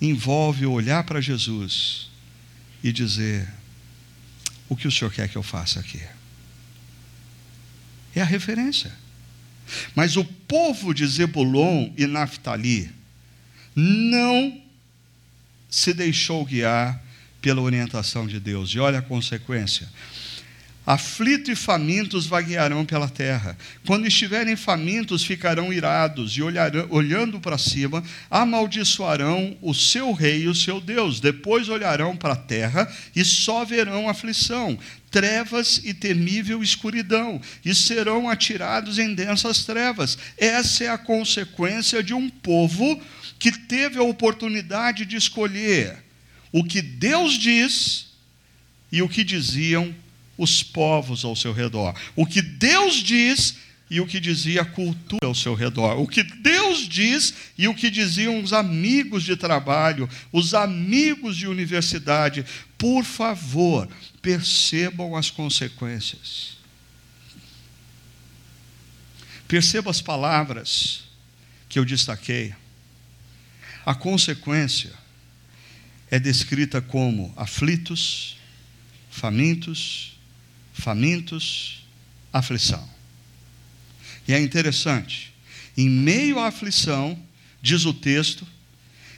envolve 0.00 0.64
olhar 0.66 1.02
para 1.02 1.20
Jesus 1.20 2.08
e 2.80 2.92
dizer: 2.92 3.52
o 4.68 4.76
que 4.76 4.86
o 4.86 4.92
Senhor 4.92 5.12
quer 5.12 5.28
que 5.28 5.34
eu 5.34 5.42
faça 5.42 5.80
aqui? 5.80 6.00
É 8.14 8.20
a 8.20 8.24
referência. 8.24 8.94
Mas 9.96 10.16
o 10.16 10.24
povo 10.24 10.94
de 10.94 11.04
Zebulon 11.04 11.92
e 11.98 12.06
Naphtali 12.06 12.88
não 13.74 14.62
se 15.68 15.92
deixou 15.92 16.44
guiar 16.44 17.02
pela 17.42 17.62
orientação 17.62 18.28
de 18.28 18.38
Deus. 18.38 18.70
E 18.70 18.78
olha 18.78 19.00
a 19.00 19.02
consequência. 19.02 19.90
Aflitos 20.86 21.48
e 21.48 21.56
famintos 21.56 22.26
vaguearão 22.26 22.84
pela 22.84 23.08
terra. 23.08 23.56
Quando 23.86 24.06
estiverem 24.06 24.54
famintos, 24.54 25.24
ficarão 25.24 25.72
irados 25.72 26.32
e 26.32 26.42
olharão, 26.42 26.86
olhando 26.90 27.40
para 27.40 27.56
cima, 27.56 28.04
amaldiçoarão 28.30 29.56
o 29.62 29.72
seu 29.72 30.12
rei 30.12 30.42
e 30.42 30.48
o 30.48 30.54
seu 30.54 30.82
Deus. 30.82 31.20
Depois 31.20 31.70
olharão 31.70 32.14
para 32.14 32.34
a 32.34 32.36
terra 32.36 32.86
e 33.16 33.24
só 33.24 33.64
verão 33.64 34.10
aflição, 34.10 34.78
trevas 35.10 35.80
e 35.82 35.94
temível 35.94 36.62
escuridão, 36.62 37.40
e 37.64 37.74
serão 37.74 38.28
atirados 38.28 38.98
em 38.98 39.14
densas 39.14 39.64
trevas. 39.64 40.18
Essa 40.36 40.84
é 40.84 40.88
a 40.88 40.98
consequência 40.98 42.02
de 42.02 42.12
um 42.12 42.28
povo 42.28 43.00
que 43.38 43.50
teve 43.50 43.98
a 43.98 44.02
oportunidade 44.02 45.06
de 45.06 45.16
escolher 45.16 46.04
o 46.52 46.62
que 46.62 46.82
Deus 46.82 47.38
diz 47.38 48.08
e 48.92 49.00
o 49.00 49.08
que 49.08 49.24
diziam 49.24 50.03
os 50.36 50.62
povos 50.62 51.24
ao 51.24 51.36
seu 51.36 51.52
redor. 51.52 51.94
O 52.16 52.26
que 52.26 52.42
Deus 52.42 52.96
diz 52.96 53.56
e 53.90 54.00
o 54.00 54.06
que 54.06 54.18
dizia 54.18 54.62
a 54.62 54.64
cultura 54.64 55.26
ao 55.26 55.34
seu 55.34 55.54
redor. 55.54 56.00
O 56.00 56.06
que 56.08 56.22
Deus 56.22 56.88
diz 56.88 57.34
e 57.56 57.68
o 57.68 57.74
que 57.74 57.90
diziam 57.90 58.42
os 58.42 58.52
amigos 58.52 59.22
de 59.22 59.36
trabalho, 59.36 60.08
os 60.32 60.54
amigos 60.54 61.36
de 61.36 61.46
universidade. 61.46 62.44
Por 62.78 63.04
favor, 63.04 63.88
percebam 64.20 65.14
as 65.14 65.30
consequências. 65.30 66.56
Perceba 69.46 69.90
as 69.90 70.00
palavras 70.00 71.04
que 71.68 71.78
eu 71.78 71.84
destaquei. 71.84 72.54
A 73.84 73.94
consequência 73.94 74.92
é 76.10 76.18
descrita 76.18 76.80
como 76.80 77.32
aflitos, 77.36 78.38
famintos, 79.10 80.13
famintos, 80.74 81.82
aflição. 82.32 82.86
E 84.28 84.34
é 84.34 84.40
interessante, 84.40 85.32
em 85.76 85.88
meio 85.88 86.38
à 86.38 86.48
aflição, 86.48 87.18
diz 87.62 87.84
o 87.86 87.94
texto, 87.94 88.46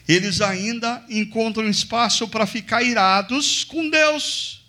eles 0.07 0.41
ainda 0.41 1.05
encontram 1.09 1.69
espaço 1.69 2.29
para 2.29 2.47
ficar 2.47 2.83
irados 2.83 3.65
com 3.65 3.91
Deus. 3.91 4.65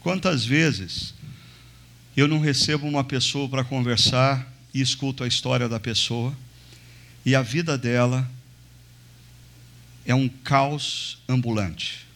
Quantas 0.00 0.44
vezes 0.44 1.14
eu 2.16 2.28
não 2.28 2.38
recebo 2.38 2.86
uma 2.86 3.02
pessoa 3.02 3.48
para 3.48 3.64
conversar 3.64 4.46
e 4.72 4.80
escuto 4.80 5.24
a 5.24 5.28
história 5.28 5.68
da 5.68 5.80
pessoa 5.80 6.36
e 7.24 7.34
a 7.34 7.42
vida 7.42 7.76
dela 7.76 8.30
é 10.06 10.14
um 10.14 10.28
caos 10.28 11.18
ambulante. 11.28 12.09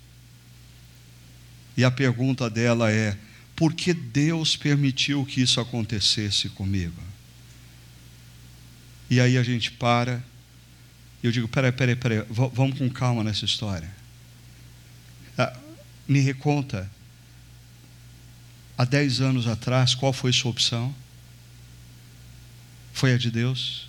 E 1.77 1.85
a 1.85 1.91
pergunta 1.91 2.49
dela 2.49 2.91
é: 2.91 3.17
por 3.57 3.73
que 3.75 3.93
Deus 3.93 4.57
permitiu 4.57 5.25
que 5.25 5.41
isso 5.41 5.61
acontecesse 5.61 6.49
comigo? 6.49 7.01
E 9.11 9.21
aí 9.21 9.37
a 9.37 9.43
gente 9.43 9.71
para, 9.71 10.23
e 11.23 11.27
eu 11.27 11.33
digo: 11.33 11.49
peraí, 11.49 11.73
peraí, 11.73 11.97
peraí, 11.97 12.25
vamos 12.29 12.79
com 12.79 12.89
calma 12.91 13.23
nessa 13.23 13.45
história. 13.45 13.93
Ah, 15.37 15.57
me 16.07 16.21
reconta, 16.21 16.91
há 18.77 18.85
dez 18.85 19.21
anos 19.21 19.47
atrás, 19.47 19.95
qual 19.95 20.13
foi 20.13 20.33
sua 20.33 20.51
opção? 20.51 20.95
Foi 22.93 23.13
a 23.13 23.19
de 23.19 23.31
Deus? 23.31 23.89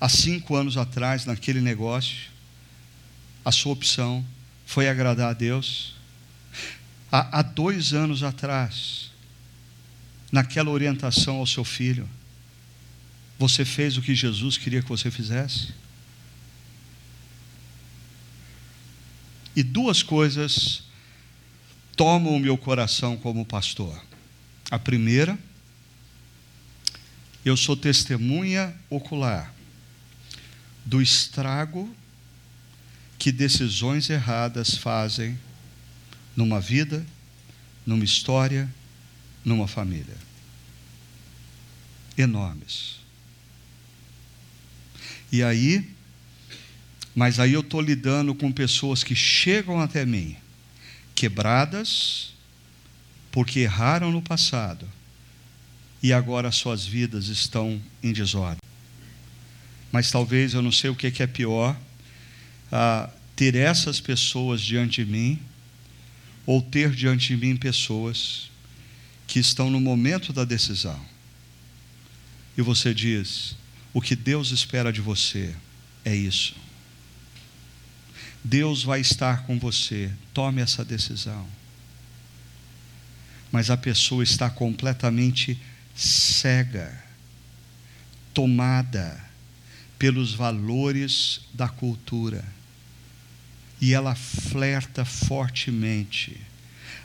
Há 0.00 0.08
cinco 0.08 0.56
anos 0.56 0.76
atrás, 0.76 1.24
naquele 1.24 1.60
negócio, 1.60 2.30
a 3.44 3.52
sua 3.52 3.72
opção 3.72 4.24
foi 4.66 4.88
agradar 4.88 5.30
a 5.30 5.32
Deus? 5.32 5.94
Há, 7.14 7.38
há 7.38 7.42
dois 7.42 7.92
anos 7.92 8.24
atrás, 8.24 9.12
naquela 10.32 10.70
orientação 10.70 11.36
ao 11.36 11.46
seu 11.46 11.62
filho, 11.62 12.08
você 13.38 13.64
fez 13.64 13.96
o 13.96 14.02
que 14.02 14.16
Jesus 14.16 14.58
queria 14.58 14.82
que 14.82 14.88
você 14.88 15.12
fizesse? 15.12 15.72
E 19.54 19.62
duas 19.62 20.02
coisas 20.02 20.82
tomam 21.96 22.34
o 22.34 22.40
meu 22.40 22.58
coração 22.58 23.16
como 23.16 23.46
pastor. 23.46 24.04
A 24.68 24.78
primeira, 24.78 25.38
eu 27.44 27.56
sou 27.56 27.76
testemunha 27.76 28.74
ocular 28.90 29.54
do 30.84 31.00
estrago 31.00 31.94
que 33.16 33.30
decisões 33.30 34.10
erradas 34.10 34.74
fazem 34.74 35.38
numa 36.36 36.60
vida, 36.60 37.04
numa 37.86 38.04
história, 38.04 38.72
numa 39.44 39.68
família. 39.68 40.16
Enormes. 42.16 42.96
E 45.30 45.42
aí, 45.42 45.88
mas 47.14 47.38
aí 47.38 47.52
eu 47.52 47.60
estou 47.60 47.80
lidando 47.80 48.34
com 48.34 48.50
pessoas 48.52 49.02
que 49.02 49.14
chegam 49.14 49.80
até 49.80 50.04
mim, 50.04 50.36
quebradas, 51.14 52.32
porque 53.30 53.60
erraram 53.60 54.12
no 54.12 54.22
passado, 54.22 54.88
e 56.02 56.12
agora 56.12 56.52
suas 56.52 56.84
vidas 56.84 57.26
estão 57.26 57.80
em 58.02 58.12
desordem. 58.12 58.58
Mas 59.90 60.10
talvez 60.10 60.54
eu 60.54 60.62
não 60.62 60.72
sei 60.72 60.90
o 60.90 60.96
que 60.96 61.22
é 61.22 61.26
pior, 61.26 61.76
ah, 62.70 63.08
ter 63.36 63.54
essas 63.54 64.00
pessoas 64.00 64.60
diante 64.60 65.04
de 65.04 65.10
mim 65.10 65.40
ou 66.46 66.60
ter 66.60 66.90
diante 66.90 67.28
de 67.28 67.36
mim 67.36 67.56
pessoas 67.56 68.50
que 69.26 69.38
estão 69.38 69.70
no 69.70 69.80
momento 69.80 70.32
da 70.32 70.44
decisão. 70.44 71.00
e 72.56 72.62
você 72.62 72.94
diz: 72.94 73.56
o 73.92 74.00
que 74.00 74.14
Deus 74.14 74.50
espera 74.50 74.92
de 74.92 75.00
você 75.00 75.54
é 76.04 76.14
isso. 76.14 76.54
Deus 78.42 78.82
vai 78.82 79.00
estar 79.00 79.46
com 79.46 79.58
você, 79.58 80.12
tome 80.34 80.60
essa 80.60 80.84
decisão. 80.84 81.48
Mas 83.50 83.70
a 83.70 83.76
pessoa 83.76 84.22
está 84.22 84.50
completamente 84.50 85.58
cega, 85.94 87.02
tomada 88.34 89.24
pelos 89.98 90.34
valores 90.34 91.40
da 91.54 91.68
cultura. 91.68 92.44
E 93.80 93.92
ela 93.92 94.14
flerta 94.14 95.04
fortemente 95.04 96.40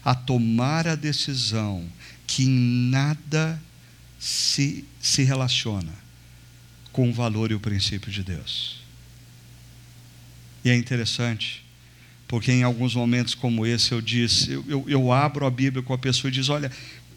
a 0.03 0.15
tomar 0.15 0.87
a 0.87 0.95
decisão 0.95 1.87
que 2.25 2.43
em 2.43 2.89
nada 2.89 3.61
se, 4.19 4.85
se 5.01 5.23
relaciona 5.23 5.93
com 6.91 7.09
o 7.09 7.13
valor 7.13 7.51
e 7.51 7.55
o 7.55 7.59
princípio 7.59 8.11
de 8.11 8.23
Deus. 8.23 8.81
E 10.63 10.69
é 10.69 10.75
interessante, 10.75 11.63
porque 12.27 12.51
em 12.51 12.63
alguns 12.63 12.93
momentos 12.93 13.33
como 13.33 13.65
esse 13.65 13.91
eu 13.91 14.01
disse, 14.01 14.51
eu, 14.51 14.65
eu, 14.67 14.85
eu 14.87 15.11
abro 15.11 15.45
a 15.45 15.51
Bíblia 15.51 15.81
com 15.81 15.93
a 15.93 15.97
pessoa 15.97 16.29
e 16.29 16.33
diz: 16.33 16.49
Olha, 16.49 16.71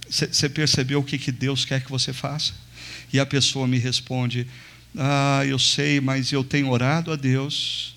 você 0.08 0.48
percebeu 0.48 1.00
o 1.00 1.04
que, 1.04 1.18
que 1.18 1.32
Deus 1.32 1.64
quer 1.64 1.82
que 1.82 1.90
você 1.90 2.12
faça? 2.12 2.54
E 3.12 3.18
a 3.18 3.26
pessoa 3.26 3.66
me 3.66 3.78
responde: 3.78 4.46
Ah, 4.96 5.42
eu 5.46 5.58
sei, 5.58 6.00
mas 6.00 6.32
eu 6.32 6.44
tenho 6.44 6.70
orado 6.70 7.10
a 7.10 7.16
Deus, 7.16 7.96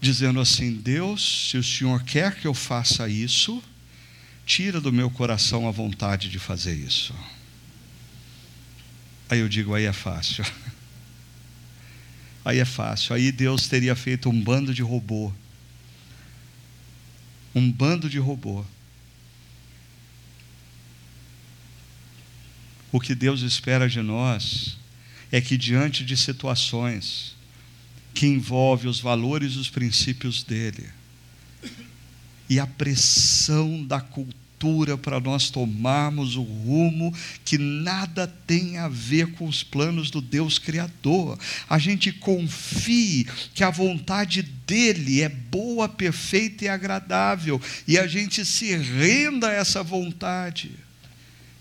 dizendo 0.00 0.40
assim: 0.40 0.74
Deus, 0.74 1.50
se 1.50 1.56
o 1.56 1.62
Senhor 1.62 2.02
quer 2.02 2.36
que 2.36 2.46
eu 2.46 2.54
faça 2.54 3.08
isso, 3.08 3.62
tira 4.46 4.80
do 4.80 4.92
meu 4.92 5.10
coração 5.10 5.68
a 5.68 5.70
vontade 5.70 6.28
de 6.28 6.38
fazer 6.38 6.74
isso. 6.74 7.14
Aí 9.28 9.40
eu 9.40 9.48
digo: 9.48 9.74
aí 9.74 9.84
é 9.84 9.92
fácil. 9.92 10.44
Aí 12.44 12.60
é 12.60 12.64
fácil. 12.64 13.14
Aí 13.14 13.30
Deus 13.30 13.68
teria 13.68 13.94
feito 13.94 14.30
um 14.30 14.42
bando 14.42 14.72
de 14.72 14.80
robô. 14.80 15.30
Um 17.54 17.70
bando 17.70 18.08
de 18.08 18.18
robô. 18.18 18.64
O 22.90 22.98
que 22.98 23.14
Deus 23.14 23.42
espera 23.42 23.86
de 23.86 24.00
nós 24.00 24.78
é 25.30 25.42
que, 25.42 25.58
diante 25.58 26.02
de 26.02 26.16
situações 26.16 27.36
que 28.18 28.26
envolvem 28.26 28.90
os 28.90 28.98
valores 28.98 29.52
e 29.52 29.58
os 29.58 29.70
princípios 29.70 30.42
dele, 30.42 30.88
e 32.50 32.58
a 32.58 32.66
pressão 32.66 33.84
da 33.84 34.00
cultura, 34.00 34.98
para 34.98 35.20
nós 35.20 35.50
tomarmos 35.50 36.34
o 36.34 36.42
rumo 36.42 37.14
que 37.44 37.56
nada 37.56 38.26
tem 38.26 38.76
a 38.76 38.88
ver 38.88 39.34
com 39.34 39.46
os 39.46 39.62
planos 39.62 40.10
do 40.10 40.20
Deus 40.20 40.58
Criador. 40.58 41.38
A 41.70 41.78
gente 41.78 42.10
confie 42.10 43.24
que 43.54 43.62
a 43.62 43.70
vontade 43.70 44.42
dele 44.42 45.22
é 45.22 45.28
boa, 45.28 45.88
perfeita 45.88 46.64
e 46.64 46.68
agradável, 46.68 47.62
e 47.86 47.96
a 47.96 48.08
gente 48.08 48.44
se 48.44 48.76
renda 48.76 49.46
a 49.46 49.52
essa 49.52 49.80
vontade, 49.80 50.72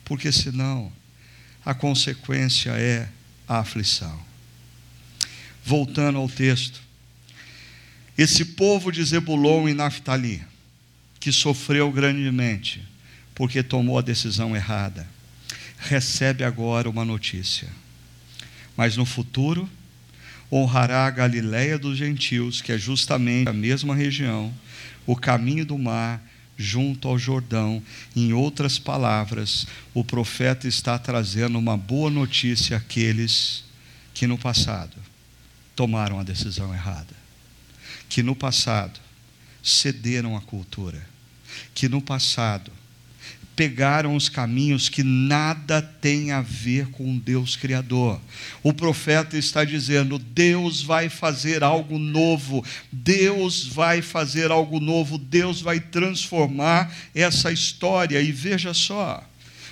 porque 0.04 0.32
senão 0.32 0.92
a 1.64 1.76
consequência 1.76 2.72
é 2.72 3.08
a 3.48 3.60
aflição. 3.60 4.27
Voltando 5.68 6.18
ao 6.18 6.30
texto, 6.30 6.80
esse 8.18 8.46
povo 8.46 8.90
de 8.90 9.04
Zebulon 9.04 9.68
e 9.68 9.74
Naftali, 9.74 10.42
que 11.20 11.30
sofreu 11.30 11.92
grandemente, 11.92 12.82
porque 13.36 13.62
tomou 13.62 14.00
a 14.00 14.02
decisão 14.02 14.56
errada, 14.56 15.06
recebe 15.78 16.46
agora 16.46 16.90
uma 16.90 17.04
notícia. 17.04 17.68
Mas 18.78 18.96
no 18.96 19.04
futuro, 19.06 19.70
honrará 20.50 21.06
a 21.06 21.12
Galiléia 21.12 21.78
dos 21.78 21.98
gentios, 21.98 22.62
que 22.62 22.72
é 22.72 22.78
justamente 22.78 23.50
a 23.50 23.54
mesma 23.54 23.94
região, 23.94 24.54
o 25.06 25.18
caminho 25.18 25.66
do 25.66 25.78
mar, 25.78 26.24
junto 26.56 27.10
ao 27.10 27.20
Jordão. 27.20 27.84
Em 28.16 28.32
outras 28.32 28.80
palavras, 28.80 29.68
o 29.94 30.02
profeta 30.02 30.66
está 30.66 30.98
trazendo 30.98 31.60
uma 31.60 31.76
boa 31.76 32.10
notícia 32.10 32.78
àqueles 32.78 33.66
que 34.14 34.26
no 34.26 34.38
passado 34.38 35.07
tomaram 35.78 36.20
a 36.20 36.24
decisão 36.24 36.74
errada, 36.74 37.16
que 38.10 38.22
no 38.22 38.36
passado 38.36 39.00
cederam 39.64 40.36
à 40.36 40.42
cultura 40.42 41.02
que 41.74 41.88
no 41.88 42.02
passado 42.02 42.72
pegaram 43.56 44.16
os 44.16 44.30
caminhos 44.30 44.88
que 44.88 45.02
nada 45.02 45.82
tem 45.82 46.32
a 46.32 46.42
ver 46.42 46.88
com 46.90 47.18
Deus 47.18 47.56
Criador. 47.56 48.22
O 48.62 48.72
profeta 48.72 49.36
está 49.38 49.64
dizendo: 49.64 50.20
Deus 50.20 50.82
vai 50.84 51.10
fazer 51.10 51.64
algo 51.64 51.98
novo, 51.98 52.64
Deus 52.92 53.66
vai 53.66 54.02
fazer 54.02 54.52
algo 54.52 54.80
novo, 54.80 55.18
Deus 55.18 55.60
vai 55.60 55.80
transformar 55.80 56.94
essa 57.16 57.52
história. 57.52 58.22
E 58.22 58.32
veja 58.32 58.74
só. 58.74 59.24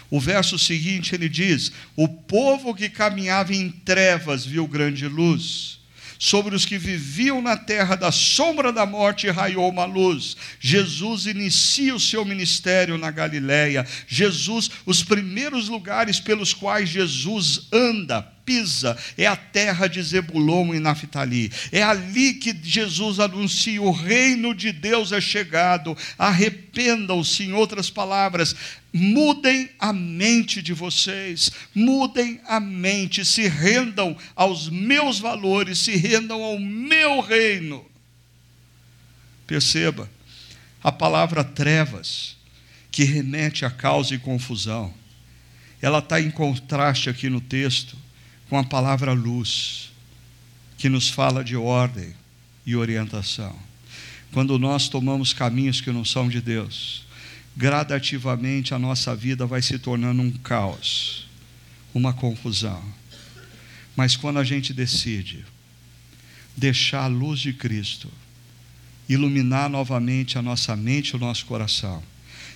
O 0.10 0.20
verso 0.20 0.58
seguinte 0.58 1.14
ele 1.14 1.30
diz: 1.30 1.72
O 1.96 2.08
povo 2.08 2.74
que 2.74 2.90
caminhava 2.90 3.54
em 3.54 3.70
trevas 3.70 4.46
viu 4.46 4.68
grande 4.68 5.08
luz 5.08 5.85
sobre 6.20 6.56
os 6.56 6.66
que 6.66 6.78
viviam 6.78 7.42
na 7.42 7.58
terra 7.58 7.96
da 7.96 8.12
sombra 8.12 8.72
da 8.72 8.86
morte 8.86 9.30
raiou 9.30 9.70
uma 9.70 9.86
luz. 9.86 10.36
Jesus 10.60 11.26
inicia 11.26 11.96
o 11.96 12.00
seu 12.00 12.24
ministério 12.26 12.98
na 12.98 13.12
Galiléia. 13.12 13.86
Jesus, 14.08 14.70
os 14.86 15.04
primeiros 15.04 15.70
lugares 15.70 16.20
pelos 16.20 16.54
quais 16.54 16.90
Jesus 16.90 17.68
anda, 17.72 18.22
pisa 18.46 18.96
é 19.18 19.26
a 19.26 19.36
terra 19.36 19.88
de 19.88 20.02
Zebulon 20.02 20.74
e 20.74 20.80
Naftali. 20.80 21.52
É 21.72 21.82
ali 21.82 22.36
que 22.36 22.56
Jesus 22.64 23.20
anuncia: 23.20 23.82
o 23.82 23.92
reino 23.92 24.54
de 24.54 24.72
Deus 24.72 25.12
é 25.12 25.20
chegado. 25.20 25.98
Arrependam-se, 26.18 27.44
em 27.44 27.54
outras 27.54 27.90
palavras, 27.90 28.56
mudem 28.98 29.70
a 29.78 29.92
mente 29.92 30.62
de 30.62 30.72
vocês, 30.72 31.52
mudem 31.74 32.40
a 32.48 32.62
mente, 32.62 33.26
se 33.26 33.46
rendam 33.46 34.16
aos 34.34 34.70
meus 34.70 35.20
valores, 35.20 35.80
se 35.80 35.98
rendam 35.98 36.42
ao 36.42 36.58
meu 36.58 37.20
reino. 37.20 37.86
Perceba, 39.46 40.10
a 40.82 40.94
palavra 40.94 41.44
trevas, 41.44 42.38
que 42.90 43.04
remete 43.04 43.66
a 43.66 43.70
causa 43.70 44.16
e 44.16 44.18
confusão, 44.18 44.94
ela 45.82 46.00
está 46.00 46.22
em 46.22 46.32
contraste 46.32 47.10
aqui 47.10 47.30
no 47.30 47.42
texto 47.42 47.98
com 48.50 48.58
a 48.58 48.64
palavra 48.64 49.12
luz, 49.12 49.92
que 50.78 50.88
nos 50.88 51.10
fala 51.10 51.44
de 51.44 51.58
ordem 51.58 52.16
e 52.66 52.78
orientação. 52.78 53.54
Quando 54.32 54.58
nós 54.58 54.88
tomamos 54.88 55.34
caminhos 55.34 55.82
que 55.82 55.92
não 55.92 56.06
são 56.06 56.30
de 56.30 56.40
Deus, 56.40 57.05
gradativamente 57.56 58.74
a 58.74 58.80
nossa 58.80 59.16
vida 59.16 59.46
vai 59.46 59.62
se 59.62 59.80
tornando 59.80 60.22
um 60.22 60.32
caos, 60.32 61.28
uma 61.94 62.14
confusão. 62.14 62.84
Mas 63.96 64.18
quando 64.18 64.40
a 64.40 64.44
gente 64.44 64.74
decide 64.74 65.46
deixar 66.56 67.04
a 67.04 67.08
luz 67.08 67.40
de 67.40 67.54
Cristo 67.54 68.12
iluminar 69.08 69.70
novamente 69.70 70.38
a 70.38 70.42
nossa 70.42 70.76
mente 70.76 71.10
e 71.10 71.16
o 71.16 71.20
nosso 71.20 71.46
coração, 71.46 72.04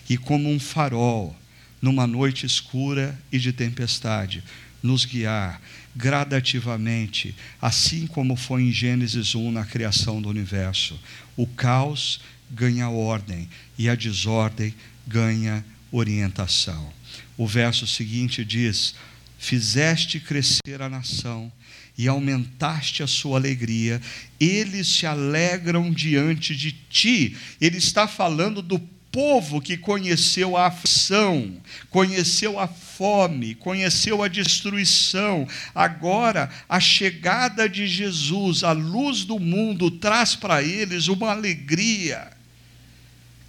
e 0.10 0.18
como 0.18 0.50
um 0.50 0.60
farol 0.60 1.36
numa 1.82 2.06
noite 2.08 2.46
escura 2.46 3.18
e 3.32 3.40
de 3.40 3.54
tempestade, 3.54 4.44
nos 4.82 5.06
guiar 5.06 5.62
gradativamente, 5.96 7.36
assim 7.62 8.08
como 8.08 8.36
foi 8.36 8.64
em 8.64 8.72
Gênesis 8.72 9.36
1 9.36 9.52
na 9.52 9.66
criação 9.66 10.22
do 10.22 10.30
universo. 10.30 11.00
O 11.36 11.46
caos 11.46 12.22
ganha 12.50 12.90
ordem 12.90 13.50
e 13.80 13.88
a 13.88 13.96
desordem 13.96 14.76
ganha 15.08 15.66
orientação. 15.90 16.92
O 17.38 17.48
verso 17.48 17.88
seguinte 17.88 18.44
diz: 18.44 18.94
Fizeste 19.40 20.20
crescer 20.20 20.82
a 20.82 20.90
nação 20.90 21.50
e 21.98 22.06
aumentaste 22.06 23.02
a 23.02 23.08
sua 23.08 23.38
alegria, 23.38 24.02
eles 24.38 24.88
se 24.88 25.06
alegram 25.06 25.92
diante 25.92 26.54
de 26.56 26.74
ti. 26.74 27.38
Ele 27.60 27.78
está 27.78 28.06
falando 28.06 28.62
do 28.62 28.80
povo 29.12 29.62
que 29.62 29.78
conheceu 29.78 30.56
a 30.56 30.68
aflição, 30.68 31.58
conheceu 31.90 32.60
a 32.60 32.68
fome, 32.68 33.56
conheceu 33.56 34.22
a 34.22 34.28
destruição. 34.28 35.48
Agora, 35.74 36.50
a 36.68 36.82
chegada 36.82 37.68
de 37.68 37.88
Jesus, 37.88 38.64
a 38.64 38.74
luz 38.74 39.24
do 39.24 39.40
mundo, 39.40 39.90
traz 39.90 40.36
para 40.36 40.62
eles 40.62 41.08
uma 41.08 41.32
alegria 41.32 42.39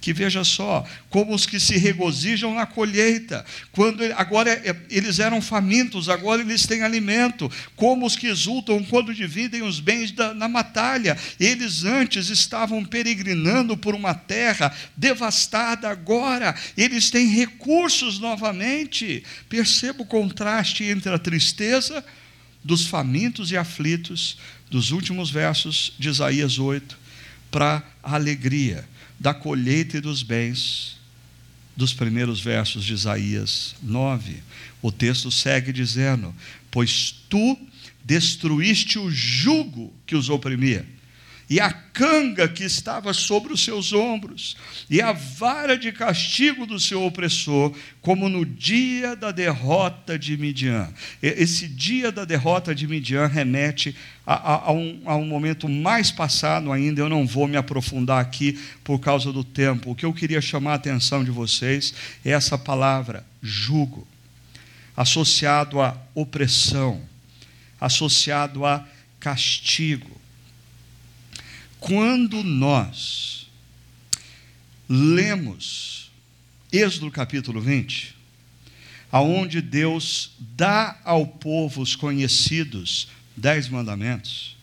que 0.01 0.11
veja 0.11 0.43
só, 0.43 0.83
como 1.11 1.33
os 1.33 1.45
que 1.45 1.59
se 1.59 1.77
regozijam 1.77 2.55
na 2.55 2.65
colheita, 2.65 3.45
quando 3.71 4.03
agora 4.15 4.49
é, 4.51 4.75
eles 4.89 5.19
eram 5.19 5.39
famintos, 5.39 6.09
agora 6.09 6.41
eles 6.41 6.65
têm 6.65 6.81
alimento, 6.81 7.49
como 7.75 8.07
os 8.07 8.15
que 8.15 8.25
exultam 8.25 8.83
quando 8.83 9.13
dividem 9.13 9.61
os 9.61 9.79
bens 9.79 10.11
da, 10.11 10.33
na 10.33 10.47
batalha, 10.47 11.15
eles 11.39 11.83
antes 11.83 12.29
estavam 12.29 12.83
peregrinando 12.83 13.77
por 13.77 13.93
uma 13.93 14.15
terra 14.15 14.73
devastada, 14.97 15.87
agora 15.87 16.55
eles 16.75 17.11
têm 17.11 17.27
recursos 17.27 18.17
novamente. 18.17 19.23
Perceba 19.47 20.01
o 20.01 20.05
contraste 20.05 20.83
entre 20.83 21.13
a 21.13 21.19
tristeza 21.19 22.03
dos 22.63 22.87
famintos 22.87 23.51
e 23.51 23.57
aflitos 23.57 24.39
dos 24.67 24.91
últimos 24.91 25.29
versos 25.29 25.93
de 25.99 26.09
Isaías 26.09 26.57
8 26.57 26.97
para 27.51 27.83
a 28.01 28.15
alegria 28.15 28.89
da 29.21 29.35
colheita 29.35 29.97
e 29.97 30.01
dos 30.01 30.23
bens 30.23 30.97
dos 31.77 31.93
primeiros 31.93 32.41
versos 32.41 32.83
de 32.83 32.93
Isaías 32.93 33.75
9. 33.83 34.41
O 34.81 34.91
texto 34.91 35.29
segue 35.29 35.71
dizendo: 35.71 36.35
Pois 36.71 37.11
tu 37.29 37.55
destruíste 38.03 38.97
o 38.97 39.11
jugo 39.11 39.93
que 40.07 40.15
os 40.15 40.27
oprimia 40.27 40.87
e 41.51 41.59
a 41.59 41.69
canga 41.69 42.47
que 42.47 42.63
estava 42.63 43.13
sobre 43.13 43.51
os 43.51 43.61
seus 43.61 43.91
ombros, 43.91 44.55
e 44.89 45.01
a 45.01 45.11
vara 45.11 45.77
de 45.77 45.91
castigo 45.91 46.65
do 46.65 46.79
seu 46.79 47.03
opressor, 47.03 47.75
como 47.99 48.29
no 48.29 48.45
dia 48.45 49.17
da 49.17 49.31
derrota 49.31 50.17
de 50.17 50.37
Midian. 50.37 50.87
Esse 51.21 51.67
dia 51.67 52.09
da 52.09 52.23
derrota 52.23 52.73
de 52.73 52.87
Midian 52.87 53.27
remete 53.27 53.93
a, 54.25 54.33
a, 54.33 54.69
a, 54.69 54.71
um, 54.71 55.01
a 55.03 55.17
um 55.17 55.25
momento 55.25 55.67
mais 55.67 56.09
passado 56.09 56.71
ainda, 56.71 57.01
eu 57.01 57.09
não 57.09 57.27
vou 57.27 57.49
me 57.49 57.57
aprofundar 57.57 58.21
aqui 58.21 58.57
por 58.81 58.99
causa 58.99 59.33
do 59.33 59.43
tempo. 59.43 59.91
O 59.91 59.95
que 59.95 60.05
eu 60.05 60.13
queria 60.13 60.39
chamar 60.39 60.71
a 60.71 60.75
atenção 60.75 61.21
de 61.21 61.31
vocês 61.31 61.93
é 62.23 62.29
essa 62.29 62.57
palavra, 62.57 63.25
jugo, 63.43 64.07
associado 64.95 65.81
à 65.81 65.97
opressão, 66.15 67.01
associado 67.77 68.65
a 68.65 68.87
castigo 69.19 70.20
quando 71.81 72.43
nós 72.43 73.47
lemos 74.87 76.11
Êxodo 76.71 77.09
capítulo 77.09 77.59
20, 77.59 78.15
aonde 79.11 79.61
Deus 79.61 80.31
dá 80.39 80.97
ao 81.03 81.25
povo 81.25 81.81
os 81.81 81.95
conhecidos 81.95 83.07
dez 83.35 83.67
mandamentos, 83.67 84.55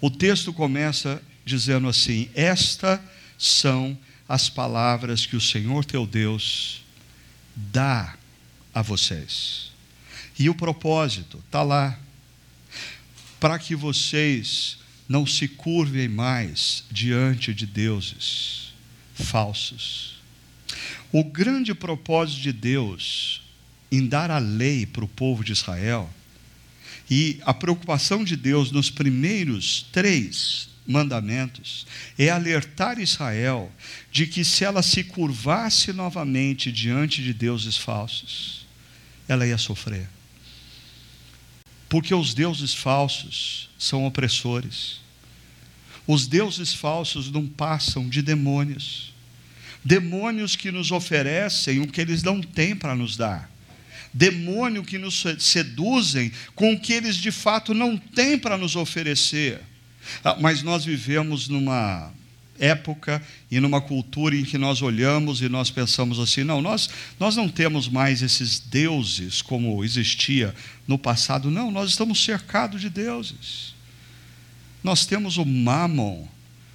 o 0.00 0.10
texto 0.10 0.54
começa 0.54 1.22
dizendo 1.44 1.86
assim: 1.86 2.30
Estas 2.34 2.98
são 3.36 3.96
as 4.26 4.48
palavras 4.48 5.26
que 5.26 5.36
o 5.36 5.40
Senhor 5.40 5.84
teu 5.84 6.06
Deus 6.06 6.82
dá 7.54 8.16
a 8.74 8.80
vocês. 8.80 9.70
E 10.38 10.48
o 10.48 10.54
propósito 10.54 11.42
está 11.44 11.62
lá, 11.62 12.00
para 13.38 13.58
que 13.58 13.76
vocês 13.76 14.81
não 15.12 15.26
se 15.26 15.46
curvem 15.46 16.08
mais 16.08 16.84
diante 16.90 17.52
de 17.52 17.66
deuses 17.66 18.72
falsos. 19.12 20.14
O 21.12 21.22
grande 21.22 21.74
propósito 21.74 22.40
de 22.40 22.50
Deus 22.50 23.42
em 23.90 24.06
dar 24.06 24.30
a 24.30 24.38
lei 24.38 24.86
para 24.86 25.04
o 25.04 25.08
povo 25.08 25.44
de 25.44 25.52
Israel 25.52 26.08
e 27.10 27.38
a 27.42 27.52
preocupação 27.52 28.24
de 28.24 28.36
Deus 28.36 28.70
nos 28.70 28.88
primeiros 28.88 29.84
três 29.92 30.70
mandamentos 30.86 31.86
é 32.18 32.30
alertar 32.30 32.98
Israel 32.98 33.70
de 34.10 34.26
que 34.26 34.42
se 34.42 34.64
ela 34.64 34.82
se 34.82 35.04
curvasse 35.04 35.92
novamente 35.92 36.72
diante 36.72 37.22
de 37.22 37.34
deuses 37.34 37.76
falsos, 37.76 38.66
ela 39.28 39.46
ia 39.46 39.58
sofrer. 39.58 40.08
Porque 41.92 42.14
os 42.14 42.32
deuses 42.32 42.72
falsos 42.72 43.68
são 43.78 44.06
opressores. 44.06 45.02
Os 46.06 46.26
deuses 46.26 46.72
falsos 46.72 47.30
não 47.30 47.46
passam 47.46 48.08
de 48.08 48.22
demônios. 48.22 49.12
Demônios 49.84 50.56
que 50.56 50.72
nos 50.72 50.90
oferecem 50.90 51.82
o 51.82 51.86
que 51.86 52.00
eles 52.00 52.22
não 52.22 52.40
têm 52.40 52.74
para 52.74 52.94
nos 52.94 53.14
dar. 53.14 53.50
Demônio 54.10 54.82
que 54.82 54.96
nos 54.96 55.22
seduzem 55.38 56.32
com 56.54 56.72
o 56.72 56.80
que 56.80 56.94
eles 56.94 57.14
de 57.14 57.30
fato 57.30 57.74
não 57.74 57.98
têm 57.98 58.38
para 58.38 58.56
nos 58.56 58.74
oferecer. 58.74 59.60
Ah, 60.24 60.38
mas 60.40 60.62
nós 60.62 60.86
vivemos 60.86 61.46
numa 61.46 62.10
época 62.58 63.22
e 63.50 63.58
numa 63.60 63.80
cultura 63.80 64.36
em 64.36 64.44
que 64.44 64.58
nós 64.58 64.82
olhamos 64.82 65.40
e 65.40 65.48
nós 65.48 65.70
pensamos 65.70 66.18
assim: 66.18 66.44
não, 66.44 66.60
nós, 66.60 66.88
nós 67.18 67.36
não 67.36 67.48
temos 67.48 67.88
mais 67.88 68.22
esses 68.22 68.58
deuses 68.58 69.42
como 69.42 69.84
existia 69.84 70.54
no 70.86 70.98
passado, 70.98 71.50
não, 71.50 71.70
nós 71.70 71.90
estamos 71.90 72.22
cercados 72.22 72.80
de 72.80 72.88
deuses. 72.88 73.74
Nós 74.82 75.06
temos 75.06 75.36
o 75.36 75.44
Mammon, 75.44 76.26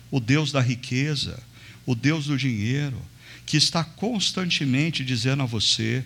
o 0.09 0.19
Deus 0.19 0.51
da 0.51 0.61
riqueza, 0.61 1.41
o 1.85 1.93
Deus 1.93 2.25
do 2.25 2.37
dinheiro, 2.37 3.01
que 3.45 3.57
está 3.57 3.83
constantemente 3.83 5.03
dizendo 5.03 5.43
a 5.43 5.45
você 5.45 6.03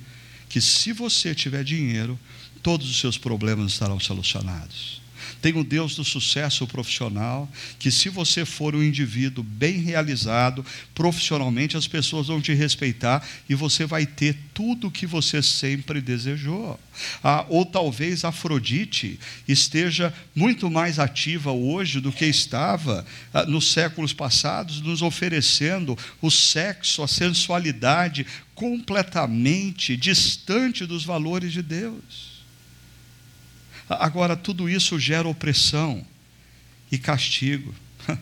que 0.50 0.60
se 0.60 0.92
você 0.92 1.34
tiver 1.34 1.64
dinheiro, 1.64 2.20
todos 2.62 2.90
os 2.90 3.00
seus 3.00 3.18
problemas 3.18 3.72
estarão 3.72 4.00
solucionados. 4.00 5.01
Tem 5.42 5.58
o 5.58 5.64
Deus 5.64 5.96
do 5.96 6.04
sucesso 6.04 6.68
profissional, 6.68 7.50
que 7.80 7.90
se 7.90 8.10
você 8.10 8.46
for 8.46 8.76
um 8.76 8.84
indivíduo 8.84 9.44
bem 9.44 9.80
realizado 9.80 10.64
profissionalmente, 10.94 11.76
as 11.76 11.88
pessoas 11.88 12.28
vão 12.28 12.40
te 12.40 12.54
respeitar 12.54 13.28
e 13.50 13.56
você 13.56 13.86
vai 13.86 14.06
ter 14.06 14.38
tudo 14.54 14.88
o 14.88 14.92
que 14.92 15.08
você 15.08 15.42
sempre 15.42 16.00
desejou. 16.00 16.80
Ah, 17.24 17.46
ou 17.50 17.66
talvez 17.66 18.24
Afrodite 18.24 19.20
esteja 19.48 20.14
muito 20.36 20.70
mais 20.70 21.00
ativa 21.00 21.52
hoje 21.52 22.00
do 22.00 22.12
que 22.12 22.26
estava 22.26 23.06
ah, 23.34 23.46
nos 23.46 23.72
séculos 23.72 24.14
passados, 24.14 24.80
nos 24.82 25.02
oferecendo 25.02 25.98
o 26.22 26.30
sexo, 26.30 27.02
a 27.02 27.08
sensualidade 27.08 28.28
completamente 28.54 29.98
distante 29.98 30.86
dos 30.86 31.04
valores 31.04 31.52
de 31.52 31.64
Deus. 31.64 32.31
Agora, 34.00 34.36
tudo 34.36 34.70
isso 34.70 35.00
gera 35.00 35.28
opressão 35.28 36.06
e 36.92 36.98
castigo. 36.98 37.74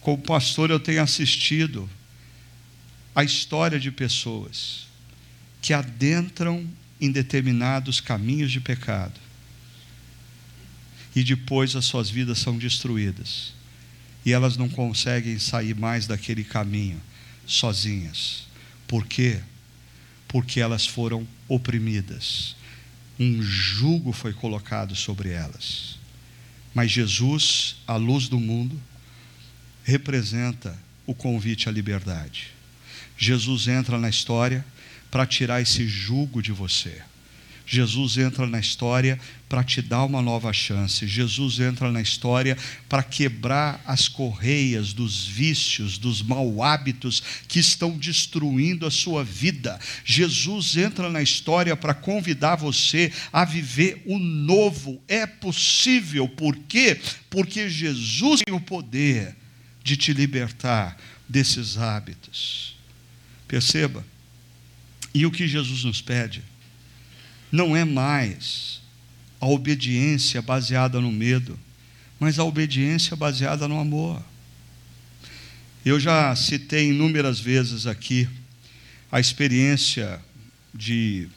Como 0.00 0.22
pastor, 0.22 0.70
eu 0.70 0.78
tenho 0.78 1.02
assistido 1.02 1.88
a 3.14 3.24
história 3.24 3.80
de 3.80 3.90
pessoas 3.90 4.86
que 5.60 5.72
adentram 5.72 6.68
em 7.00 7.10
determinados 7.10 8.00
caminhos 8.00 8.52
de 8.52 8.60
pecado 8.60 9.18
e 11.14 11.24
depois 11.24 11.74
as 11.74 11.86
suas 11.86 12.10
vidas 12.10 12.38
são 12.38 12.58
destruídas 12.58 13.54
e 14.24 14.32
elas 14.32 14.56
não 14.56 14.68
conseguem 14.68 15.38
sair 15.38 15.74
mais 15.74 16.06
daquele 16.06 16.44
caminho 16.44 17.00
sozinhas. 17.46 18.46
Por 18.86 19.06
quê? 19.06 19.40
Porque 20.28 20.60
elas 20.60 20.86
foram 20.86 21.26
oprimidas 21.48 22.54
um 23.18 23.42
jugo 23.42 24.12
foi 24.12 24.32
colocado 24.32 24.94
sobre 24.94 25.30
elas. 25.30 25.98
Mas 26.74 26.90
Jesus, 26.90 27.76
a 27.86 27.96
luz 27.96 28.28
do 28.28 28.38
mundo, 28.38 28.80
representa 29.84 30.76
o 31.06 31.14
convite 31.14 31.68
à 31.68 31.72
liberdade. 31.72 32.48
Jesus 33.16 33.68
entra 33.68 33.98
na 33.98 34.10
história 34.10 34.64
para 35.10 35.26
tirar 35.26 35.62
esse 35.62 35.86
jugo 35.86 36.42
de 36.42 36.52
você. 36.52 37.02
Jesus 37.66 38.16
entra 38.16 38.46
na 38.46 38.60
história 38.60 39.18
para 39.48 39.64
te 39.64 39.82
dar 39.82 40.04
uma 40.04 40.22
nova 40.22 40.52
chance. 40.52 41.06
Jesus 41.06 41.58
entra 41.58 41.90
na 41.90 42.00
história 42.00 42.56
para 42.88 43.02
quebrar 43.02 43.82
as 43.84 44.06
correias 44.06 44.92
dos 44.92 45.26
vícios, 45.26 45.98
dos 45.98 46.22
mau 46.22 46.62
hábitos 46.62 47.20
que 47.48 47.58
estão 47.58 47.98
destruindo 47.98 48.86
a 48.86 48.90
sua 48.90 49.24
vida. 49.24 49.80
Jesus 50.04 50.76
entra 50.76 51.10
na 51.10 51.20
história 51.20 51.76
para 51.76 51.92
convidar 51.92 52.54
você 52.54 53.12
a 53.32 53.44
viver 53.44 54.00
o 54.06 54.16
novo. 54.16 55.02
É 55.08 55.26
possível, 55.26 56.28
por 56.28 56.56
quê? 56.56 57.00
Porque 57.28 57.68
Jesus 57.68 58.42
tem 58.46 58.54
o 58.54 58.60
poder 58.60 59.36
de 59.82 59.96
te 59.96 60.12
libertar 60.12 60.96
desses 61.28 61.76
hábitos. 61.76 62.76
Perceba? 63.48 64.06
E 65.12 65.26
o 65.26 65.32
que 65.32 65.48
Jesus 65.48 65.82
nos 65.82 66.00
pede? 66.00 66.42
Não 67.50 67.76
é 67.76 67.84
mais 67.84 68.80
a 69.40 69.46
obediência 69.46 70.40
baseada 70.42 71.00
no 71.00 71.12
medo, 71.12 71.58
mas 72.18 72.38
a 72.38 72.44
obediência 72.44 73.16
baseada 73.16 73.68
no 73.68 73.78
amor. 73.78 74.22
Eu 75.84 76.00
já 76.00 76.34
citei 76.34 76.88
inúmeras 76.88 77.38
vezes 77.38 77.86
aqui 77.86 78.28
a 79.10 79.20
experiência 79.20 80.20
de 80.74 81.28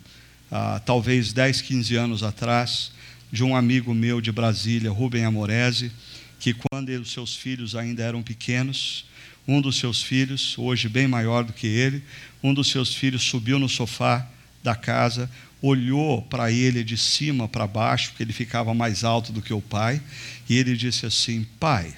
ah, 0.51 0.81
talvez 0.83 1.31
10, 1.31 1.61
15 1.61 1.95
anos 1.95 2.23
atrás, 2.23 2.91
de 3.31 3.43
um 3.43 3.55
amigo 3.55 3.93
meu 3.93 4.19
de 4.19 4.31
Brasília, 4.31 4.89
Rubem 4.89 5.23
Amorese, 5.23 5.91
que 6.39 6.53
quando 6.53 6.89
os 6.89 7.11
seus 7.11 7.35
filhos 7.35 7.75
ainda 7.75 8.01
eram 8.01 8.23
pequenos, 8.23 9.05
um 9.47 9.61
dos 9.61 9.77
seus 9.77 10.01
filhos, 10.01 10.57
hoje 10.57 10.89
bem 10.89 11.07
maior 11.07 11.43
do 11.43 11.53
que 11.53 11.67
ele, 11.67 12.03
um 12.41 12.53
dos 12.53 12.69
seus 12.69 12.93
filhos 12.95 13.23
subiu 13.23 13.59
no 13.59 13.69
sofá 13.69 14.27
da 14.63 14.75
casa, 14.75 15.29
olhou 15.61 16.21
para 16.21 16.51
ele 16.51 16.83
de 16.83 16.97
cima 16.97 17.47
para 17.47 17.67
baixo, 17.67 18.09
porque 18.09 18.23
ele 18.23 18.33
ficava 18.33 18.73
mais 18.73 19.03
alto 19.03 19.31
do 19.31 19.41
que 19.41 19.53
o 19.53 19.61
pai, 19.61 20.01
e 20.47 20.55
ele 20.55 20.75
disse 20.75 21.05
assim: 21.05 21.45
Pai, 21.59 21.95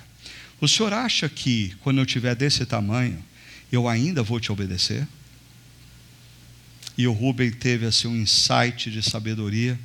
o 0.59 0.67
senhor 0.67 0.93
acha 0.93 1.27
que 1.29 1.75
quando 1.81 1.99
eu 1.99 2.05
tiver 2.05 2.35
desse 2.35 2.65
tamanho, 2.65 3.23
eu 3.71 3.87
ainda 3.87 4.23
vou 4.23 4.39
te 4.39 4.51
obedecer? 4.51 5.07
E 6.97 7.07
o 7.07 7.13
Rubem 7.13 7.51
teve 7.51 7.85
assim 7.85 8.07
um 8.07 8.15
insight 8.15 8.91
de 8.91 9.01
sabedoria. 9.01 9.79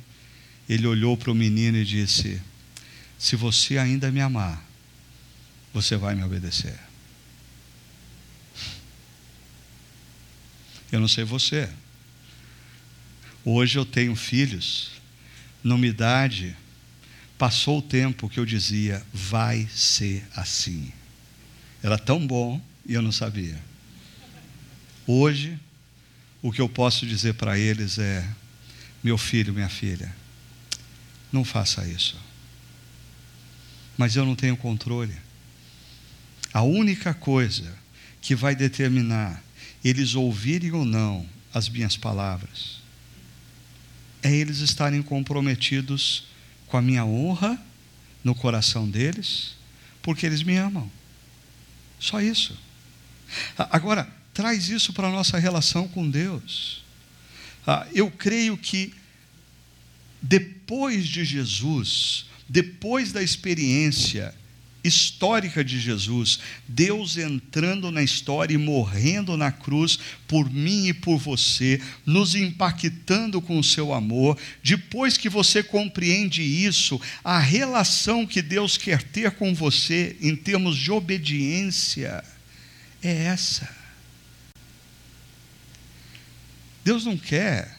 Ele 0.67 0.85
olhou 0.85 1.15
para 1.15 1.31
o 1.31 1.35
menino 1.35 1.77
e 1.77 1.85
disse: 1.85 2.41
Se 3.17 3.35
você 3.35 3.77
ainda 3.77 4.11
me 4.11 4.19
amar, 4.19 4.63
você 5.73 5.95
vai 5.95 6.13
me 6.15 6.23
obedecer. 6.23 6.77
Eu 10.91 10.99
não 10.99 11.07
sei 11.07 11.23
você. 11.23 11.69
Hoje 13.49 13.79
eu 13.79 13.85
tenho 13.85 14.13
filhos, 14.13 14.91
numa 15.63 15.87
idade, 15.87 16.53
passou 17.37 17.79
o 17.79 17.81
tempo 17.81 18.27
que 18.27 18.41
eu 18.41 18.45
dizia, 18.45 19.01
vai 19.13 19.65
ser 19.73 20.27
assim. 20.35 20.91
Era 21.81 21.97
tão 21.97 22.27
bom 22.27 22.61
e 22.85 22.93
eu 22.93 23.01
não 23.01 23.13
sabia. 23.13 23.57
Hoje, 25.07 25.57
o 26.41 26.51
que 26.51 26.59
eu 26.59 26.67
posso 26.67 27.07
dizer 27.07 27.35
para 27.35 27.57
eles 27.57 27.97
é: 27.97 28.27
meu 29.01 29.17
filho, 29.17 29.53
minha 29.53 29.69
filha, 29.69 30.13
não 31.31 31.45
faça 31.45 31.87
isso. 31.87 32.17
Mas 33.97 34.17
eu 34.17 34.25
não 34.25 34.35
tenho 34.35 34.57
controle. 34.57 35.15
A 36.53 36.63
única 36.63 37.13
coisa 37.13 37.73
que 38.19 38.35
vai 38.35 38.53
determinar 38.53 39.41
eles 39.85 40.15
ouvirem 40.15 40.73
ou 40.73 40.83
não 40.83 41.25
as 41.53 41.69
minhas 41.69 41.95
palavras 41.95 42.76
é 44.21 44.31
eles 44.33 44.59
estarem 44.59 45.01
comprometidos 45.01 46.27
com 46.67 46.77
a 46.77 46.81
minha 46.81 47.05
honra 47.05 47.59
no 48.23 48.35
coração 48.35 48.89
deles, 48.89 49.55
porque 50.01 50.25
eles 50.25 50.43
me 50.43 50.57
amam. 50.57 50.91
Só 51.99 52.21
isso. 52.21 52.57
Agora, 53.57 54.07
traz 54.33 54.69
isso 54.69 54.93
para 54.93 55.07
a 55.07 55.11
nossa 55.11 55.37
relação 55.37 55.87
com 55.87 56.09
Deus. 56.09 56.83
Eu 57.93 58.09
creio 58.11 58.57
que 58.57 58.93
depois 60.21 61.07
de 61.07 61.23
Jesus, 61.25 62.25
depois 62.47 63.11
da 63.11 63.21
experiência 63.21 64.33
histórica 64.87 65.63
de 65.63 65.79
Jesus, 65.79 66.39
Deus 66.67 67.17
entrando 67.17 67.91
na 67.91 68.01
história 68.01 68.53
e 68.53 68.57
morrendo 68.57 69.35
na 69.35 69.51
cruz 69.51 69.99
por 70.27 70.49
mim 70.49 70.87
e 70.87 70.93
por 70.93 71.17
você, 71.17 71.81
nos 72.05 72.35
impactando 72.35 73.41
com 73.41 73.59
o 73.59 73.63
seu 73.63 73.93
amor. 73.93 74.37
Depois 74.63 75.17
que 75.17 75.29
você 75.29 75.61
compreende 75.61 76.41
isso, 76.41 76.99
a 77.23 77.39
relação 77.39 78.25
que 78.25 78.41
Deus 78.41 78.77
quer 78.77 79.03
ter 79.03 79.31
com 79.31 79.53
você 79.53 80.15
em 80.21 80.35
termos 80.35 80.77
de 80.77 80.91
obediência 80.91 82.23
é 83.03 83.25
essa. 83.25 83.69
Deus 86.83 87.05
não 87.05 87.17
quer 87.17 87.77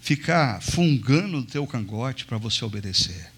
ficar 0.00 0.62
fungando 0.62 1.38
no 1.38 1.44
teu 1.44 1.66
cangote 1.66 2.24
para 2.24 2.38
você 2.38 2.64
obedecer. 2.64 3.32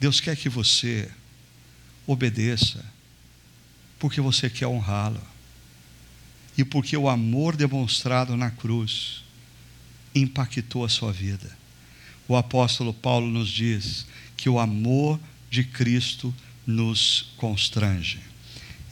Deus 0.00 0.18
quer 0.18 0.36
que 0.36 0.48
você 0.48 1.10
obedeça, 2.06 2.84
porque 3.98 4.20
você 4.20 4.48
quer 4.48 4.66
honrá-lo 4.66 5.20
e 6.56 6.64
porque 6.64 6.96
o 6.96 7.08
amor 7.08 7.56
demonstrado 7.56 8.36
na 8.36 8.50
cruz 8.50 9.22
impactou 10.14 10.84
a 10.84 10.88
sua 10.88 11.12
vida. 11.12 11.56
O 12.28 12.36
apóstolo 12.36 12.92
Paulo 12.92 13.26
nos 13.26 13.48
diz 13.48 14.06
que 14.36 14.48
o 14.48 14.58
amor 14.58 15.20
de 15.50 15.64
Cristo 15.64 16.34
nos 16.66 17.32
constrange. 17.36 18.20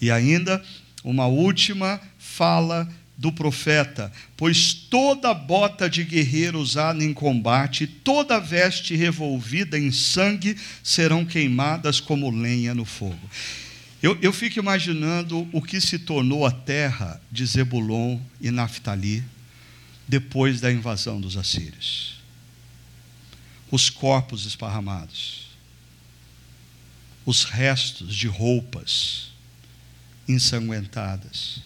E 0.01 0.11
ainda 0.11 0.65
uma 1.03 1.27
última 1.27 2.01
fala 2.19 2.91
do 3.17 3.33
profeta: 3.33 4.13
Pois 4.37 4.73
toda 4.73 5.33
bota 5.33 5.89
de 5.89 6.05
guerreiro 6.05 6.59
usada 6.59 7.03
em 7.03 7.13
combate, 7.13 7.87
toda 7.87 8.41
veste 8.41 8.95
revolvida 8.95 9.79
em 9.79 9.91
sangue 9.91 10.57
serão 10.83 11.25
queimadas 11.25 12.01
como 12.01 12.31
lenha 12.31 12.75
no 12.75 12.85
fogo. 12.85 13.31
Eu, 14.03 14.19
eu 14.21 14.33
fico 14.33 14.59
imaginando 14.59 15.49
o 15.53 15.63
que 15.63 15.81
se 15.81 15.99
tornou 15.99 16.45
a 16.45 16.51
terra 16.51 17.21
de 17.33 17.47
Zebulon 17.47 18.21
e 18.41 18.51
Naftali 18.51 19.25
depois 20.07 20.61
da 20.61 20.71
invasão 20.71 21.21
dos 21.21 21.37
assírios. 21.37 22.15
Os 23.71 23.89
corpos 23.89 24.45
esparramados, 24.45 25.49
os 27.25 27.45
restos 27.45 28.15
de 28.15 28.29
roupas 28.29 29.33
ensanguentadas 30.29 31.63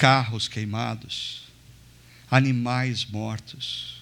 carros 0.00 0.48
queimados, 0.48 1.42
animais 2.30 3.04
mortos. 3.04 4.00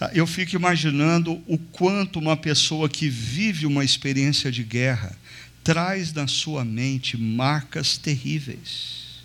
Ah, 0.00 0.10
eu 0.14 0.26
fico 0.26 0.56
imaginando 0.56 1.34
o 1.46 1.58
quanto 1.58 2.18
uma 2.18 2.34
pessoa 2.34 2.88
que 2.88 3.06
vive 3.06 3.66
uma 3.66 3.84
experiência 3.84 4.50
de 4.50 4.64
guerra 4.64 5.14
traz 5.62 6.14
na 6.14 6.26
sua 6.26 6.64
mente 6.64 7.14
marcas 7.18 7.98
terríveis 7.98 9.22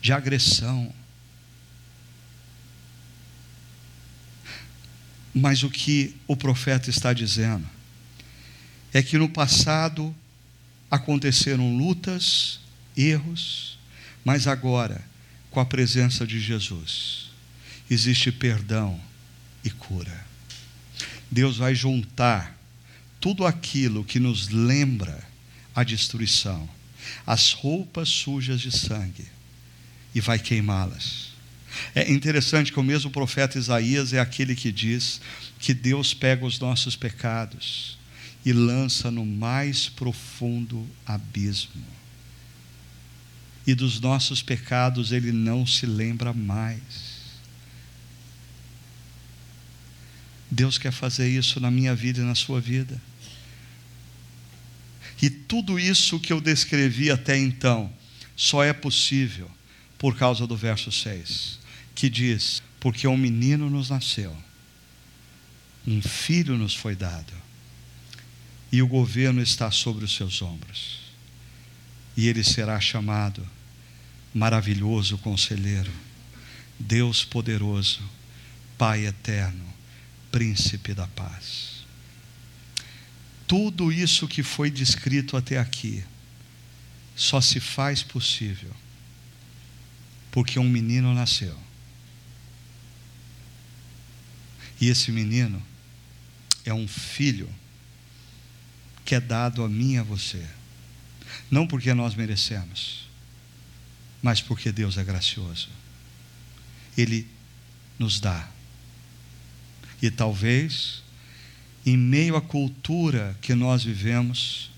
de 0.00 0.10
agressão. 0.10 0.90
Mas 5.34 5.62
o 5.64 5.68
que 5.68 6.16
o 6.26 6.34
profeta 6.34 6.88
está 6.88 7.12
dizendo 7.12 7.68
é 8.90 9.02
que 9.02 9.18
no 9.18 9.28
passado 9.28 10.16
aconteceram 10.90 11.76
lutas, 11.76 12.58
erros, 12.96 13.75
mas 14.26 14.48
agora, 14.48 15.00
com 15.52 15.60
a 15.60 15.64
presença 15.64 16.26
de 16.26 16.40
Jesus, 16.40 17.30
existe 17.88 18.32
perdão 18.32 19.00
e 19.62 19.70
cura. 19.70 20.26
Deus 21.30 21.58
vai 21.58 21.76
juntar 21.76 22.58
tudo 23.20 23.46
aquilo 23.46 24.04
que 24.04 24.18
nos 24.18 24.48
lembra 24.48 25.22
a 25.72 25.84
destruição, 25.84 26.68
as 27.24 27.52
roupas 27.52 28.08
sujas 28.08 28.60
de 28.60 28.76
sangue, 28.76 29.28
e 30.12 30.20
vai 30.20 30.40
queimá-las. 30.40 31.28
É 31.94 32.10
interessante 32.10 32.72
que 32.72 32.80
o 32.80 32.82
mesmo 32.82 33.12
profeta 33.12 33.56
Isaías 33.56 34.12
é 34.12 34.18
aquele 34.18 34.56
que 34.56 34.72
diz 34.72 35.20
que 35.60 35.72
Deus 35.72 36.12
pega 36.12 36.44
os 36.44 36.58
nossos 36.58 36.96
pecados 36.96 37.96
e 38.44 38.52
lança 38.52 39.08
no 39.08 39.24
mais 39.24 39.88
profundo 39.88 40.84
abismo 41.06 41.95
e 43.66 43.74
dos 43.74 44.00
nossos 44.00 44.42
pecados 44.42 45.10
ele 45.10 45.32
não 45.32 45.66
se 45.66 45.86
lembra 45.86 46.32
mais. 46.32 47.16
Deus 50.48 50.78
quer 50.78 50.92
fazer 50.92 51.28
isso 51.28 51.58
na 51.58 51.70
minha 51.70 51.94
vida 51.94 52.20
e 52.20 52.24
na 52.24 52.36
sua 52.36 52.60
vida. 52.60 53.00
E 55.20 55.28
tudo 55.28 55.78
isso 55.78 56.20
que 56.20 56.32
eu 56.32 56.40
descrevi 56.40 57.10
até 57.10 57.36
então 57.36 57.92
só 58.36 58.62
é 58.62 58.72
possível 58.72 59.50
por 59.98 60.16
causa 60.16 60.46
do 60.46 60.56
verso 60.56 60.92
6, 60.92 61.58
que 61.94 62.08
diz: 62.08 62.62
Porque 62.78 63.08
um 63.08 63.16
menino 63.16 63.68
nos 63.68 63.90
nasceu, 63.90 64.36
um 65.86 66.00
filho 66.02 66.56
nos 66.56 66.74
foi 66.74 66.94
dado, 66.94 67.32
e 68.70 68.82
o 68.82 68.86
governo 68.86 69.40
está 69.40 69.70
sobre 69.70 70.04
os 70.04 70.14
seus 70.14 70.42
ombros, 70.42 71.00
e 72.14 72.28
ele 72.28 72.44
será 72.44 72.78
chamado 72.78 73.55
maravilhoso 74.36 75.16
conselheiro, 75.16 75.90
Deus 76.78 77.24
poderoso, 77.24 78.02
Pai 78.76 79.06
eterno, 79.06 79.64
príncipe 80.30 80.92
da 80.92 81.06
paz. 81.06 81.86
Tudo 83.48 83.90
isso 83.90 84.28
que 84.28 84.42
foi 84.42 84.70
descrito 84.70 85.34
até 85.38 85.58
aqui 85.58 86.04
só 87.14 87.40
se 87.40 87.58
faz 87.58 88.02
possível 88.02 88.70
porque 90.30 90.58
um 90.58 90.68
menino 90.68 91.14
nasceu. 91.14 91.58
E 94.78 94.90
esse 94.90 95.10
menino 95.10 95.62
é 96.62 96.74
um 96.74 96.86
filho 96.86 97.48
que 99.02 99.14
é 99.14 99.20
dado 99.20 99.64
a 99.64 99.68
mim 99.70 99.94
e 99.94 99.98
a 99.98 100.02
você. 100.02 100.46
Não 101.50 101.66
porque 101.66 101.94
nós 101.94 102.14
merecemos, 102.14 103.05
mas 104.22 104.40
porque 104.40 104.72
Deus 104.72 104.96
é 104.98 105.04
gracioso. 105.04 105.68
Ele 106.96 107.26
nos 107.98 108.20
dá. 108.20 108.48
E 110.02 110.10
talvez, 110.10 111.02
em 111.84 111.96
meio 111.96 112.36
à 112.36 112.40
cultura 112.40 113.36
que 113.40 113.54
nós 113.54 113.82
vivemos, 113.84 114.70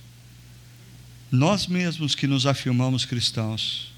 Nós 1.30 1.66
mesmos 1.66 2.14
que 2.14 2.26
nos 2.26 2.46
afirmamos 2.46 3.04
cristãos, 3.04 3.92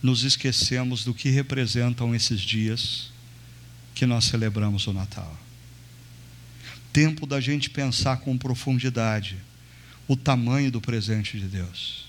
nos 0.00 0.22
esquecemos 0.22 1.04
do 1.04 1.12
que 1.12 1.30
representam 1.30 2.14
esses 2.14 2.40
dias 2.40 3.10
que 3.94 4.06
nós 4.06 4.26
celebramos 4.26 4.86
o 4.86 4.92
Natal. 4.92 5.36
Tempo 6.92 7.26
da 7.26 7.40
gente 7.40 7.68
pensar 7.68 8.18
com 8.18 8.38
profundidade 8.38 9.36
o 10.06 10.16
tamanho 10.16 10.70
do 10.70 10.80
presente 10.80 11.40
de 11.40 11.46
Deus. 11.46 12.05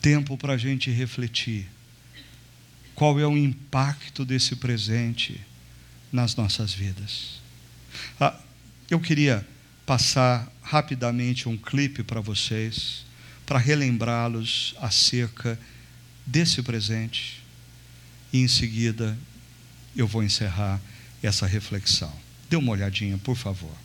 Tempo 0.00 0.36
para 0.36 0.54
a 0.54 0.56
gente 0.56 0.90
refletir 0.90 1.68
qual 2.94 3.18
é 3.18 3.26
o 3.26 3.36
impacto 3.36 4.24
desse 4.24 4.56
presente 4.56 5.40
nas 6.12 6.34
nossas 6.36 6.72
vidas. 6.72 7.40
Ah, 8.18 8.38
eu 8.90 9.00
queria 9.00 9.46
passar 9.86 10.50
rapidamente 10.62 11.48
um 11.48 11.56
clipe 11.56 12.02
para 12.02 12.20
vocês, 12.20 13.04
para 13.46 13.58
relembrá-los 13.58 14.74
acerca 14.80 15.58
desse 16.26 16.62
presente, 16.62 17.42
e 18.32 18.38
em 18.38 18.48
seguida 18.48 19.18
eu 19.96 20.06
vou 20.06 20.22
encerrar 20.22 20.80
essa 21.22 21.46
reflexão. 21.46 22.12
Dê 22.48 22.56
uma 22.56 22.72
olhadinha, 22.72 23.18
por 23.18 23.36
favor. 23.36 23.76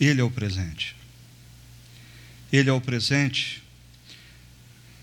Ele 0.00 0.20
é 0.20 0.24
o 0.24 0.30
presente. 0.30 0.96
Ele 2.50 2.70
é 2.70 2.72
o 2.72 2.80
presente 2.80 3.62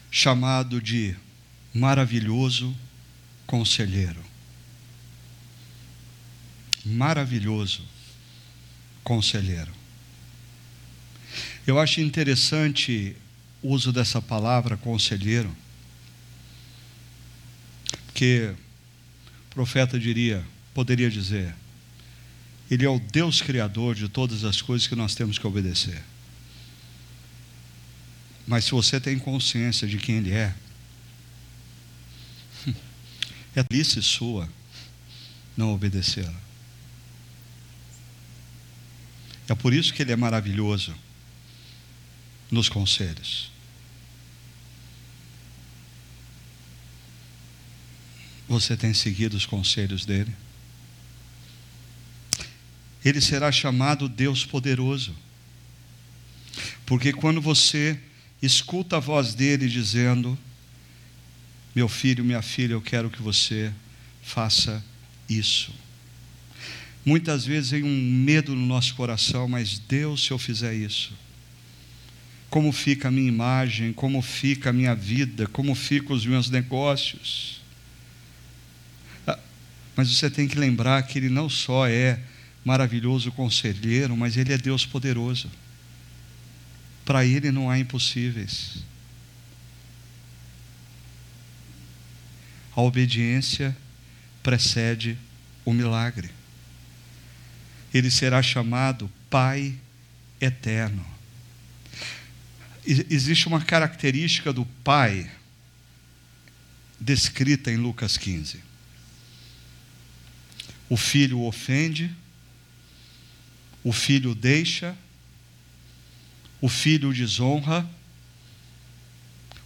chamado 0.10 0.82
de 0.82 1.16
maravilhoso 1.74 2.76
conselheiro. 3.46 4.26
Maravilhoso 6.84 7.86
conselheiro. 9.04 9.72
Eu 11.68 11.80
acho 11.80 12.02
interessante 12.02 13.16
o 13.62 13.74
uso 13.74 13.92
dessa 13.92 14.22
palavra 14.22 14.78
conselheiro, 14.78 15.56
porque 18.08 18.54
o 19.46 19.54
profeta 19.54 20.00
diria, 20.00 20.44
poderia 20.74 21.10
dizer, 21.10 21.54
ele 22.70 22.86
é 22.86 22.90
o 22.90 23.00
Deus 23.00 23.42
Criador 23.42 23.96
de 23.96 24.10
todas 24.10 24.44
as 24.44 24.62
coisas 24.62 24.88
que 24.88 24.96
nós 24.96 25.16
temos 25.16 25.38
que 25.38 25.48
obedecer. 25.48 26.04
Mas 28.46 28.66
se 28.66 28.72
você 28.72 29.00
tem 29.00 29.18
consciência 29.18 29.88
de 29.88 29.98
quem 29.98 30.18
Ele 30.18 30.32
é, 30.32 30.56
é 33.56 33.66
lice 33.72 34.02
sua 34.02 34.50
não 35.56 35.74
obedecê-la. 35.74 36.42
É 39.50 39.56
por 39.56 39.74
isso 39.74 39.94
que 39.94 40.02
Ele 40.02 40.12
é 40.12 40.16
maravilhoso 40.16 40.96
nos 42.52 42.70
conselhos. 42.70 43.52
Você 48.48 48.78
tem 48.78 48.94
seguido 48.94 49.36
os 49.36 49.46
conselhos 49.46 50.06
dele? 50.06 50.34
Ele 53.08 53.22
será 53.22 53.52
chamado 53.52 54.10
Deus 54.10 54.46
poderoso. 54.46 55.16
Porque 56.86 57.14
quando 57.14 57.42
você 57.42 58.00
escuta 58.42 58.98
a 58.98 59.00
voz 59.00 59.34
dele 59.34 59.68
dizendo: 59.68 60.38
Meu 61.76 61.88
filho, 61.88 62.24
minha 62.24 62.42
filha, 62.42 62.74
eu 62.74 62.82
quero 62.82 63.10
que 63.10 63.22
você 63.22 63.72
faça 64.22 64.84
isso. 65.30 65.74
Muitas 67.06 67.46
vezes 67.46 67.72
vem 67.72 67.84
um 67.84 68.12
medo 68.12 68.54
no 68.54 68.66
nosso 68.66 68.94
coração, 68.96 69.48
mas 69.48 69.80
Deus, 69.80 70.26
se 70.26 70.32
eu 70.32 70.38
fizer 70.38 70.74
isso, 70.74 71.14
como 72.50 72.72
fica 72.74 73.08
a 73.08 73.12
minha 73.12 73.30
imagem, 73.30 73.94
como 73.94 74.22
fica 74.22 74.72
a 74.72 74.74
minha 74.74 74.94
vida, 74.94 75.48
como 75.48 75.74
ficam 75.74 76.14
os 76.14 76.26
meus 76.26 76.50
negócios. 76.50 77.62
Ah, 79.26 79.40
mas 79.96 80.10
você 80.10 80.30
tem 80.30 80.48
que 80.48 80.58
lembrar 80.58 81.02
que 81.04 81.20
Ele 81.20 81.30
não 81.30 81.50
só 81.50 81.88
é 81.88 82.20
maravilhoso 82.68 83.32
conselheiro, 83.32 84.18
mas 84.18 84.36
Ele 84.36 84.52
é 84.52 84.58
Deus 84.58 84.86
poderoso. 84.86 85.50
Para 87.06 87.24
Ele 87.24 87.50
não 87.50 87.70
há 87.70 87.80
impossíveis. 87.80 88.84
A 92.76 92.82
obediência 92.82 93.76
precede 94.44 95.18
o 95.64 95.72
milagre. 95.72 96.30
Ele 97.94 98.12
será 98.12 98.44
chamado 98.44 99.10
Pai 99.30 99.74
Eterno. 100.42 101.06
Existe 102.86 103.48
uma 103.48 103.62
característica 103.62 104.52
do 104.52 104.66
Pai 104.84 105.32
descrita 107.00 107.72
em 107.72 107.78
Lucas 107.78 108.18
15. 108.18 108.60
O 110.90 110.98
filho 110.98 111.42
ofende, 111.44 112.14
o 113.88 113.94
filho 113.94 114.36
deixa, 114.36 114.94
o 116.60 116.68
filho 116.68 117.14
desonra, 117.14 117.90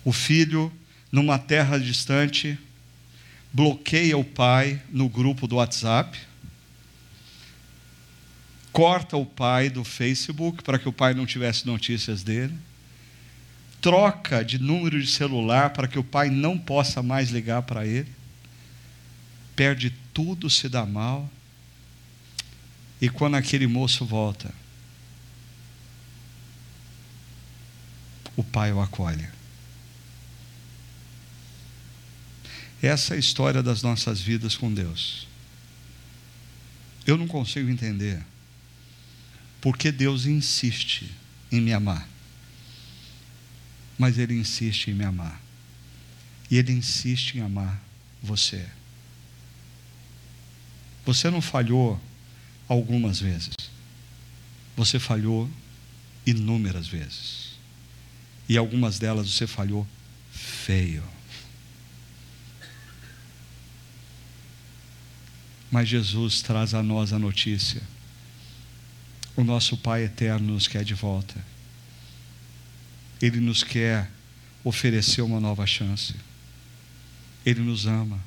o 0.06 0.14
filho, 0.14 0.72
numa 1.12 1.40
terra 1.40 1.80
distante, 1.80 2.56
bloqueia 3.52 4.16
o 4.16 4.24
pai 4.24 4.80
no 4.92 5.10
grupo 5.10 5.48
do 5.48 5.56
WhatsApp, 5.56 6.20
corta 8.72 9.18
o 9.18 9.26
pai 9.26 9.72
do 9.72 9.84
Facebook 9.84 10.62
para 10.62 10.78
que 10.78 10.88
o 10.88 10.94
pai 10.94 11.16
não 11.16 11.26
tivesse 11.26 11.66
notícias 11.66 12.22
dele, 12.22 12.54
troca 13.82 14.46
de 14.46 14.60
número 14.60 15.02
de 15.02 15.08
celular 15.08 15.72
para 15.72 15.88
que 15.88 15.98
o 15.98 16.04
pai 16.04 16.30
não 16.30 16.60
possa 16.60 17.02
mais 17.02 17.32
ligar 17.32 17.64
para 17.64 17.88
ele, 17.88 18.12
perde 19.56 19.92
tudo, 20.14 20.48
se 20.48 20.70
dá 20.70 20.86
mal, 20.86 21.28
e 23.02 23.10
quando 23.10 23.36
aquele 23.36 23.66
moço 23.66 24.06
volta, 24.06 24.54
o 28.36 28.44
pai 28.44 28.72
o 28.72 28.80
acolhe. 28.80 29.28
Essa 32.82 33.16
é 33.16 33.18
a 33.18 33.20
história 33.20 33.64
das 33.64 33.82
nossas 33.82 34.22
vidas 34.22 34.56
com 34.56 34.72
Deus. 34.72 35.28
Eu 37.06 37.18
não 37.18 37.28
consigo 37.28 37.70
entender 37.70 38.24
porque 39.60 39.92
Deus 39.92 40.26
insiste 40.26 41.12
em 41.52 41.60
me 41.60 41.74
amar. 41.74 42.08
Mas 43.98 44.18
Ele 44.18 44.34
insiste 44.34 44.88
em 44.90 44.94
me 44.94 45.06
amar. 45.06 45.40
E 46.50 46.58
Ele 46.58 46.72
insiste 46.72 47.36
em 47.36 47.42
amar 47.42 47.82
você. 48.22 48.68
Você 51.06 51.30
não 51.30 51.42
falhou 51.42 52.00
algumas 52.72 53.20
vezes. 53.20 53.54
Você 54.78 54.98
falhou 54.98 55.50
inúmeras 56.26 56.88
vezes. 56.88 57.52
E 58.48 58.58
algumas 58.58 58.98
delas 58.98 59.30
você 59.30 59.46
falhou 59.46 59.86
feio. 60.32 61.04
Mas 65.70 65.90
Jesus 65.90 66.42
traz 66.42 66.74
a 66.74 66.82
nós 66.82 67.12
a 67.12 67.20
notícia. 67.20 67.82
O 69.36 69.44
nosso 69.44 69.76
Pai 69.76 70.06
eterno 70.06 70.54
nos 70.54 70.66
quer 70.66 70.86
de 70.86 70.94
volta. 70.94 71.44
Ele 73.22 73.42
nos 73.42 73.66
quer 73.66 74.10
oferecer 74.64 75.22
uma 75.22 75.42
nova 75.42 75.68
chance. 75.68 76.16
Ele 77.46 77.60
nos 77.60 77.86
ama. 77.86 78.24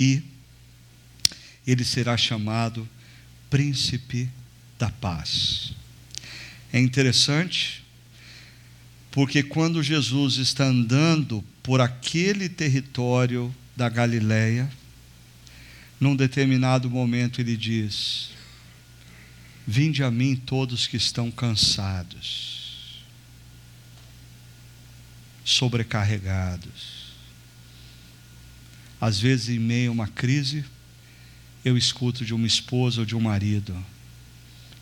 E 0.00 0.22
ele 1.66 1.84
será 1.84 2.16
chamado 2.16 2.88
Príncipe 3.52 4.30
da 4.78 4.88
Paz. 4.88 5.74
É 6.72 6.80
interessante, 6.80 7.84
porque 9.10 9.42
quando 9.42 9.82
Jesus 9.82 10.38
está 10.38 10.64
andando 10.64 11.44
por 11.62 11.78
aquele 11.78 12.48
território 12.48 13.54
da 13.76 13.90
Galileia, 13.90 14.72
num 16.00 16.16
determinado 16.16 16.88
momento 16.88 17.42
ele 17.42 17.54
diz: 17.54 18.30
Vinde 19.66 20.02
a 20.02 20.10
mim 20.10 20.34
todos 20.34 20.86
que 20.86 20.96
estão 20.96 21.30
cansados, 21.30 23.04
sobrecarregados. 25.44 27.12
Às 28.98 29.20
vezes, 29.20 29.50
em 29.50 29.58
meio 29.58 29.90
a 29.90 29.92
uma 29.92 30.08
crise, 30.08 30.64
eu 31.64 31.76
escuto 31.76 32.24
de 32.24 32.34
uma 32.34 32.46
esposa 32.46 33.00
ou 33.00 33.06
de 33.06 33.14
um 33.14 33.20
marido: 33.20 33.76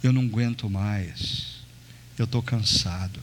Eu 0.02 0.12
não 0.12 0.22
aguento 0.22 0.68
mais, 0.68 1.56
eu 2.18 2.24
estou 2.24 2.42
cansado. 2.42 3.20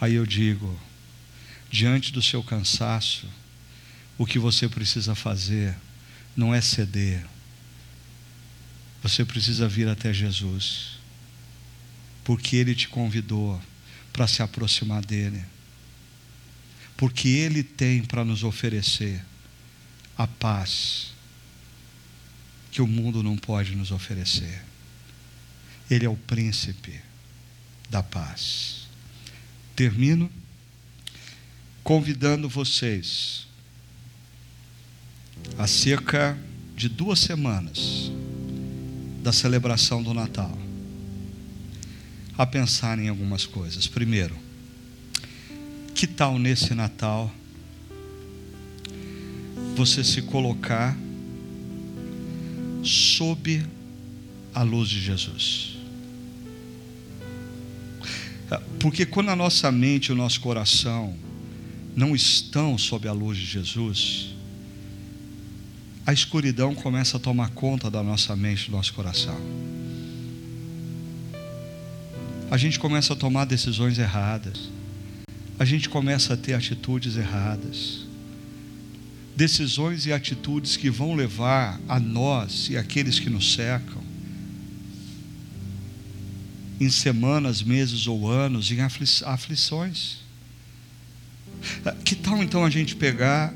Aí 0.00 0.14
eu 0.14 0.26
digo: 0.26 0.78
diante 1.70 2.12
do 2.12 2.20
seu 2.20 2.42
cansaço, 2.42 3.26
o 4.18 4.26
que 4.26 4.38
você 4.38 4.68
precisa 4.68 5.14
fazer 5.14 5.76
não 6.36 6.54
é 6.54 6.60
ceder. 6.60 7.24
Você 9.02 9.24
precisa 9.24 9.66
vir 9.66 9.88
até 9.88 10.12
Jesus, 10.12 10.98
porque 12.24 12.56
Ele 12.56 12.74
te 12.74 12.88
convidou 12.88 13.60
para 14.12 14.26
se 14.26 14.42
aproximar 14.42 15.04
dEle, 15.04 15.42
porque 16.96 17.28
Ele 17.28 17.62
tem 17.62 18.02
para 18.02 18.24
nos 18.24 18.42
oferecer 18.42 19.24
a 20.18 20.26
paz 20.26 21.14
que 22.70 22.80
o 22.80 22.86
mundo 22.86 23.22
não 23.22 23.36
pode 23.36 23.74
nos 23.74 23.90
oferecer. 23.90 24.62
Ele 25.90 26.06
é 26.06 26.08
o 26.08 26.16
príncipe 26.16 27.00
da 27.88 28.02
paz. 28.02 28.86
Termino 29.74 30.30
convidando 31.82 32.48
vocês 32.48 33.46
há 35.58 35.66
cerca 35.66 36.38
de 36.76 36.88
duas 36.88 37.18
semanas 37.18 38.10
da 39.22 39.32
celebração 39.32 40.02
do 40.02 40.14
Natal, 40.14 40.56
a 42.38 42.46
pensar 42.46 42.98
em 42.98 43.08
algumas 43.08 43.44
coisas. 43.44 43.86
Primeiro, 43.86 44.36
que 45.94 46.06
tal 46.06 46.38
nesse 46.38 46.74
Natal 46.74 47.30
você 49.76 50.02
se 50.02 50.22
colocar 50.22 50.96
sob 52.82 53.64
a 54.54 54.62
luz 54.62 54.88
de 54.88 55.00
Jesus? 55.00 55.76
Porque 58.80 59.06
quando 59.06 59.28
a 59.28 59.36
nossa 59.36 59.70
mente 59.70 60.06
e 60.06 60.12
o 60.12 60.16
nosso 60.16 60.40
coração 60.40 61.14
não 61.94 62.14
estão 62.16 62.76
sob 62.78 63.06
a 63.06 63.12
luz 63.12 63.38
de 63.38 63.44
Jesus, 63.44 64.34
a 66.06 66.12
escuridão 66.12 66.74
começa 66.74 67.16
a 67.16 67.20
tomar 67.20 67.50
conta 67.50 67.90
da 67.90 68.02
nossa 68.02 68.34
mente, 68.34 68.66
do 68.66 68.72
nosso 68.72 68.92
coração. 68.94 69.38
A 72.50 72.56
gente 72.56 72.80
começa 72.80 73.12
a 73.12 73.16
tomar 73.16 73.44
decisões 73.44 73.98
erradas. 73.98 74.70
A 75.58 75.64
gente 75.64 75.88
começa 75.88 76.34
a 76.34 76.36
ter 76.36 76.54
atitudes 76.54 77.16
erradas. 77.16 78.06
Decisões 79.36 80.06
e 80.06 80.12
atitudes 80.12 80.76
que 80.76 80.90
vão 80.90 81.14
levar 81.14 81.80
a 81.88 81.98
nós 81.98 82.68
e 82.68 82.76
aqueles 82.76 83.18
que 83.18 83.30
nos 83.30 83.54
cercam 83.54 84.00
em 86.80 86.88
semanas, 86.88 87.62
meses 87.62 88.06
ou 88.06 88.28
anos 88.28 88.70
em 88.70 88.78
aflições. 88.80 90.18
Que 92.04 92.14
tal 92.14 92.42
então 92.42 92.64
a 92.64 92.70
gente 92.70 92.96
pegar 92.96 93.54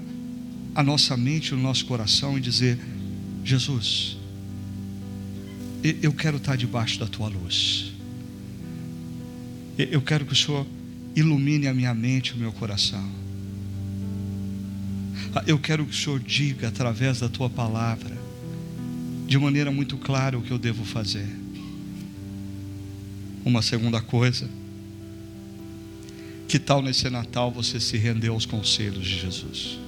a 0.75 0.83
nossa 0.83 1.17
mente 1.17 1.55
o 1.55 1.57
nosso 1.57 1.87
coração 1.87 2.37
e 2.37 2.41
dizer: 2.41 2.79
Jesus, 3.43 4.17
eu 6.03 6.13
quero 6.13 6.37
estar 6.37 6.57
debaixo 6.57 6.99
da 6.99 7.07
tua 7.07 7.29
luz. 7.29 7.93
Eu 9.79 10.03
quero 10.03 10.27
que 10.27 10.33
o 10.33 10.37
Senhor 10.37 10.67
ilumine 11.17 11.67
a 11.67 11.75
minha 11.75 11.95
mente 11.95 12.33
o 12.33 12.37
meu 12.37 12.53
coração. 12.53 13.24
Eu 15.47 15.59
quero 15.59 15.85
que 15.85 15.93
o 15.93 15.97
Senhor 15.97 16.21
diga 16.21 16.69
através 16.69 17.21
da 17.21 17.29
tua 17.29 17.51
palavra, 17.51 18.17
de 19.27 19.39
maneira 19.39 19.71
muito 19.73 19.97
clara, 19.97 20.39
o 20.39 20.43
que 20.43 20.51
eu 20.51 20.59
devo 20.59 20.85
fazer. 20.85 21.29
Uma 23.45 23.61
segunda 23.61 24.01
coisa, 24.01 24.49
que 26.47 26.59
tal 26.59 26.81
nesse 26.81 27.11
Natal 27.11 27.51
você 27.51 27.81
se 27.81 27.97
render 27.97 28.29
aos 28.29 28.47
conselhos 28.47 29.05
de 29.05 29.19
Jesus? 29.19 29.79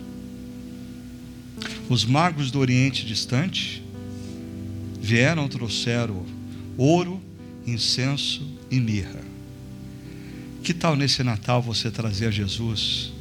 Os 1.89 2.05
magos 2.05 2.51
do 2.51 2.59
Oriente 2.59 3.07
distante 3.07 3.83
vieram, 5.01 5.49
trouxeram 5.49 6.27
ouro, 6.77 7.23
incenso 7.65 8.43
e 8.71 8.81
mirra. 8.81 9.21
Que 10.63 10.75
tal 10.75 10.97
nesse 10.97 11.23
Natal 11.23 11.63
você 11.63 11.91
trazer 11.91 12.27
a 12.27 12.31
Jesus 12.31 13.13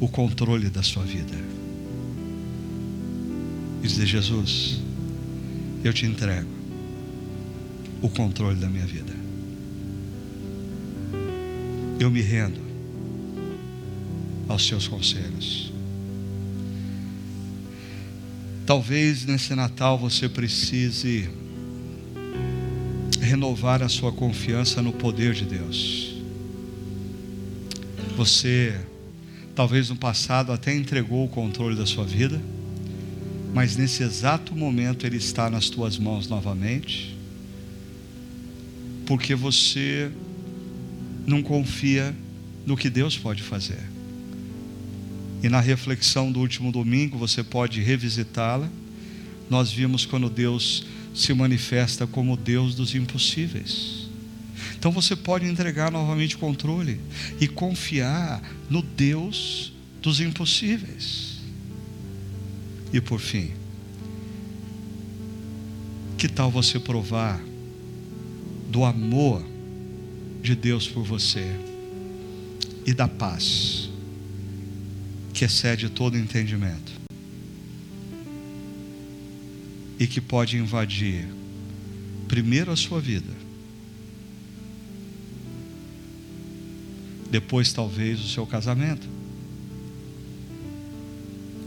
o 0.00 0.08
controle 0.08 0.68
da 0.68 0.82
sua 0.82 1.04
vida? 1.04 1.57
E 3.82 3.86
dizer: 3.86 4.06
Jesus, 4.06 4.80
eu 5.84 5.92
te 5.92 6.06
entrego 6.06 6.48
o 8.02 8.08
controle 8.08 8.56
da 8.56 8.68
minha 8.68 8.86
vida. 8.86 9.12
Eu 11.98 12.10
me 12.10 12.20
rendo 12.20 12.60
aos 14.48 14.66
seus 14.66 14.86
conselhos. 14.86 15.72
Talvez 18.64 19.24
nesse 19.24 19.54
Natal 19.54 19.98
você 19.98 20.28
precise 20.28 21.28
renovar 23.20 23.82
a 23.82 23.88
sua 23.88 24.12
confiança 24.12 24.80
no 24.82 24.92
poder 24.92 25.34
de 25.34 25.44
Deus. 25.44 26.14
Você 28.16 28.78
Talvez 29.58 29.90
no 29.90 29.96
passado 29.96 30.52
até 30.52 30.72
entregou 30.72 31.24
o 31.24 31.28
controle 31.28 31.74
da 31.74 31.84
sua 31.84 32.04
vida, 32.04 32.40
mas 33.52 33.76
nesse 33.76 34.02
exato 34.02 34.54
momento 34.54 35.06
ele 35.06 35.16
está 35.16 35.48
nas 35.48 35.68
tuas 35.68 35.98
mãos 35.98 36.28
novamente, 36.28 37.16
porque 39.06 39.34
você 39.34 40.10
não 41.26 41.42
confia 41.42 42.14
no 42.66 42.76
que 42.76 42.90
Deus 42.90 43.16
pode 43.16 43.42
fazer. 43.42 43.82
E 45.42 45.48
na 45.48 45.60
reflexão 45.60 46.32
do 46.32 46.40
último 46.40 46.72
domingo, 46.72 47.16
você 47.16 47.42
pode 47.42 47.80
revisitá-la. 47.80 48.68
Nós 49.48 49.70
vimos 49.70 50.04
quando 50.04 50.28
Deus 50.28 50.84
se 51.14 51.32
manifesta 51.32 52.06
como 52.06 52.36
Deus 52.36 52.74
dos 52.74 52.94
impossíveis. 52.94 54.08
Então 54.76 54.90
você 54.92 55.16
pode 55.16 55.46
entregar 55.46 55.90
novamente 55.90 56.36
o 56.36 56.38
controle 56.38 57.00
e 57.40 57.48
confiar 57.48 58.42
no 58.68 58.82
Deus 58.82 59.72
dos 60.02 60.20
impossíveis. 60.20 61.37
E 62.92 63.00
por 63.00 63.20
fim, 63.20 63.52
que 66.16 66.28
tal 66.28 66.50
você 66.50 66.78
provar 66.78 67.40
do 68.70 68.84
amor 68.84 69.44
de 70.42 70.54
Deus 70.54 70.88
por 70.88 71.04
você 71.04 71.46
e 72.86 72.92
da 72.92 73.06
paz 73.06 73.88
que 75.32 75.44
excede 75.44 75.88
todo 75.88 76.18
entendimento 76.18 76.92
e 79.98 80.06
que 80.06 80.20
pode 80.20 80.56
invadir 80.56 81.28
primeiro 82.26 82.70
a 82.70 82.76
sua 82.76 83.00
vida, 83.00 83.32
depois 87.30 87.72
talvez 87.72 88.20
o 88.20 88.28
seu 88.28 88.46
casamento, 88.46 89.17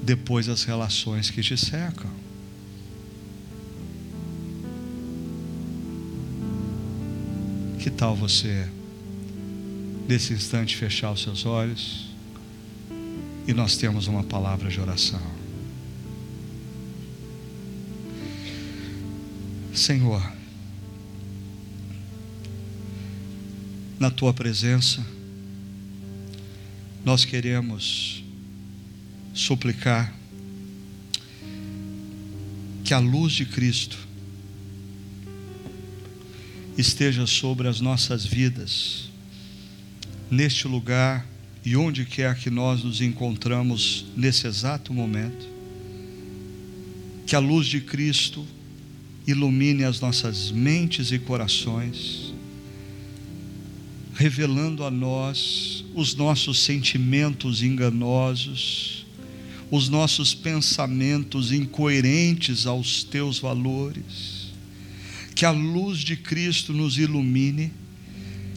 depois 0.02 0.50
as 0.50 0.64
relações 0.64 1.30
que 1.30 1.42
te 1.42 1.56
cercam. 1.56 2.10
Que 7.80 7.90
tal 7.90 8.16
você, 8.16 8.68
nesse 10.08 10.34
instante, 10.34 10.76
fechar 10.76 11.12
os 11.12 11.22
seus 11.22 11.46
olhos 11.46 12.12
e 13.48 13.54
nós 13.54 13.76
temos 13.78 14.08
uma 14.08 14.24
palavra 14.24 14.70
de 14.70 14.80
oração? 14.80 15.22
Senhor, 19.74 20.32
na 24.00 24.12
tua 24.12 24.34
presença, 24.34 25.06
nós 27.06 27.24
queremos 27.26 28.21
suplicar 29.34 30.14
que 32.84 32.94
a 32.94 33.00
luz 33.00 33.34
de 33.34 33.46
Cristo 33.46 33.98
esteja 36.78 37.26
sobre 37.26 37.68
as 37.68 37.80
nossas 37.80 38.26
vidas, 38.26 39.10
neste 40.30 40.68
lugar 40.68 41.26
e 41.64 41.76
onde 41.76 42.06
quer 42.06 42.36
que 42.36 42.50
nós 42.50 42.84
nos 42.84 43.02
encontramos 43.02 44.06
nesse 44.16 44.48
exato 44.48 44.94
momento, 44.94 45.48
que 47.26 47.36
a 47.36 47.40
luz 47.40 47.68
de 47.68 47.80
Cristo 47.80 48.46
ilumine 49.28 49.84
as 49.84 50.02
nossas 50.02 50.52
mentes 50.52 51.12
e 51.12 51.20
corações, 51.20 52.34
revelando 54.14 54.84
a 54.84 54.92
nós 54.92 55.86
os 55.96 56.16
nossos 56.16 56.60
sentimentos 56.60 57.62
enganosos, 57.62 59.01
os 59.72 59.88
nossos 59.88 60.36
pensamentos 60.36 61.54
incoerentes 61.54 62.68
aos 62.68 63.06
teus 63.06 63.40
valores. 63.40 64.52
Que 65.34 65.46
a 65.46 65.52
luz 65.52 66.00
de 66.00 66.18
Cristo 66.18 66.74
nos 66.74 66.98
ilumine 66.98 67.72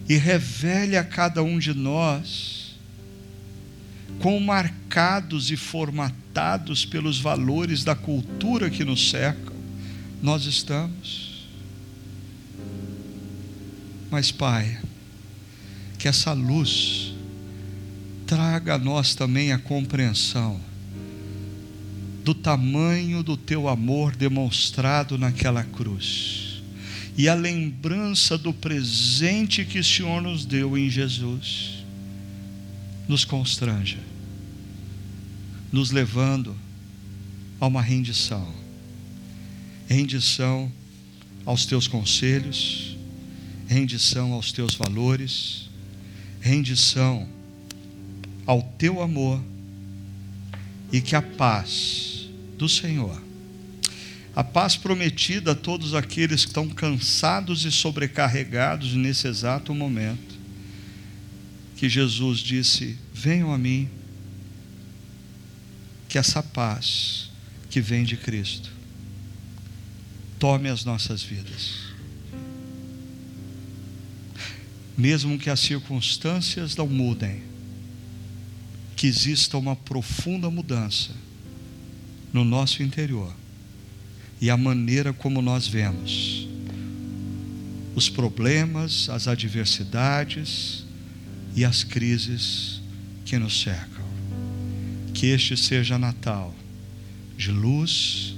e 0.09 0.17
revele 0.17 0.97
a 0.97 1.05
cada 1.05 1.41
um 1.43 1.59
de 1.59 1.73
nós 1.73 2.75
quão 4.19 4.41
marcados 4.41 5.53
e 5.53 5.57
formatados 5.57 6.85
pelos 6.85 7.21
valores 7.21 7.85
da 7.85 7.95
cultura 7.95 8.69
que 8.69 8.85
nos 8.85 9.09
cerca 9.09 9.53
nós 10.21 10.47
estamos. 10.47 11.47
Mas, 14.11 14.33
Pai, 14.33 14.81
que 15.99 16.09
essa 16.09 16.33
luz 16.33 17.15
traga 18.27 18.75
a 18.75 18.79
nós 18.79 19.15
também 19.15 19.53
a 19.53 19.59
compreensão 19.59 20.74
do 22.25 22.35
tamanho 22.35 23.23
do 23.23 23.37
teu 23.37 23.69
amor 23.69 24.17
demonstrado 24.17 25.19
naquela 25.19 25.63
cruz. 25.63 26.63
E 27.17 27.29
a 27.29 27.35
lembrança 27.35 28.39
do 28.39 28.53
presente 28.53 29.65
que 29.65 29.79
o 29.79 29.85
Senhor 29.85 30.23
nos 30.23 30.47
deu 30.47 30.77
em 30.77 30.89
Jesus 30.89 31.85
nos 33.07 33.25
constranja, 33.25 33.99
nos 35.71 35.91
levando 35.91 36.57
a 37.61 37.67
uma 37.67 37.83
rendição. 37.83 38.53
Rendição 39.87 40.73
aos 41.45 41.67
teus 41.67 41.87
conselhos, 41.87 42.97
rendição 43.69 44.33
aos 44.33 44.51
teus 44.51 44.75
valores, 44.75 45.69
rendição 46.41 47.29
ao 48.47 48.63
teu 48.63 49.03
amor 49.03 49.43
e 50.91 51.01
que 51.01 51.15
a 51.15 51.21
paz 51.21 52.14
do 52.57 52.69
Senhor, 52.69 53.23
a 54.35 54.43
paz 54.43 54.77
prometida 54.77 55.53
a 55.53 55.55
todos 55.55 55.95
aqueles 55.95 56.45
que 56.45 56.51
estão 56.51 56.69
cansados 56.69 57.65
e 57.65 57.71
sobrecarregados 57.71 58.95
nesse 58.95 59.29
exato 59.29 59.75
momento, 59.75 60.35
que 61.77 61.89
Jesus 61.89 62.41
disse: 62.41 62.99
Venham 63.13 63.53
a 63.53 63.59
mim, 63.59 63.89
que 66.09 66.19
essa 66.19 66.43
paz 66.43 67.31
que 67.71 67.81
vem 67.81 68.05
de 68.05 68.17
Cristo 68.17 68.73
tome 70.39 70.69
as 70.69 70.85
nossas 70.85 71.23
vidas. 71.23 71.85
Mesmo 74.97 75.39
que 75.39 75.51
as 75.51 75.59
circunstâncias 75.59 76.77
não 76.77 76.87
mudem, 76.87 77.43
que 78.95 79.07
exista 79.09 79.59
uma 79.59 79.75
profunda 79.75 80.49
mudança 80.51 81.11
no 82.35 82.45
nosso 82.45 82.83
interior 82.83 83.33
e 84.41 84.51
a 84.51 84.57
maneira 84.57 85.13
como 85.13 85.41
nós 85.41 85.67
vemos 85.67 86.47
os 87.95 88.11
problemas, 88.11 89.09
as 89.09 89.29
adversidades 89.29 90.85
e 91.55 91.65
as 91.65 91.85
crises 91.85 92.83
que 93.25 93.39
nos 93.39 93.63
cercam. 93.63 94.05
Que 95.15 95.29
este 95.29 95.57
seja 95.57 95.97
Natal 95.97 96.53
de 97.37 97.51
luz, 97.51 98.35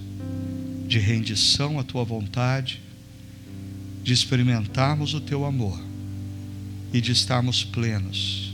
de 0.86 0.98
rendição 0.98 1.78
à 1.78 1.84
tua 1.84 2.04
vontade, 2.04 2.82
de 4.02 4.12
experimentarmos 4.12 5.14
o 5.14 5.20
teu 5.20 5.44
amor 5.44 5.82
e 6.92 7.00
de 7.00 7.12
estarmos 7.12 7.64
plenos 7.64 8.52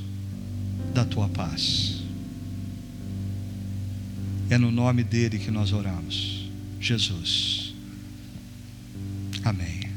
da 0.94 1.04
tua 1.04 1.28
paz. 1.28 1.91
É 4.50 4.58
no 4.58 4.70
nome 4.70 5.02
dele 5.02 5.38
que 5.38 5.50
nós 5.50 5.72
oramos, 5.72 6.48
Jesus. 6.80 7.74
Amém. 9.44 9.91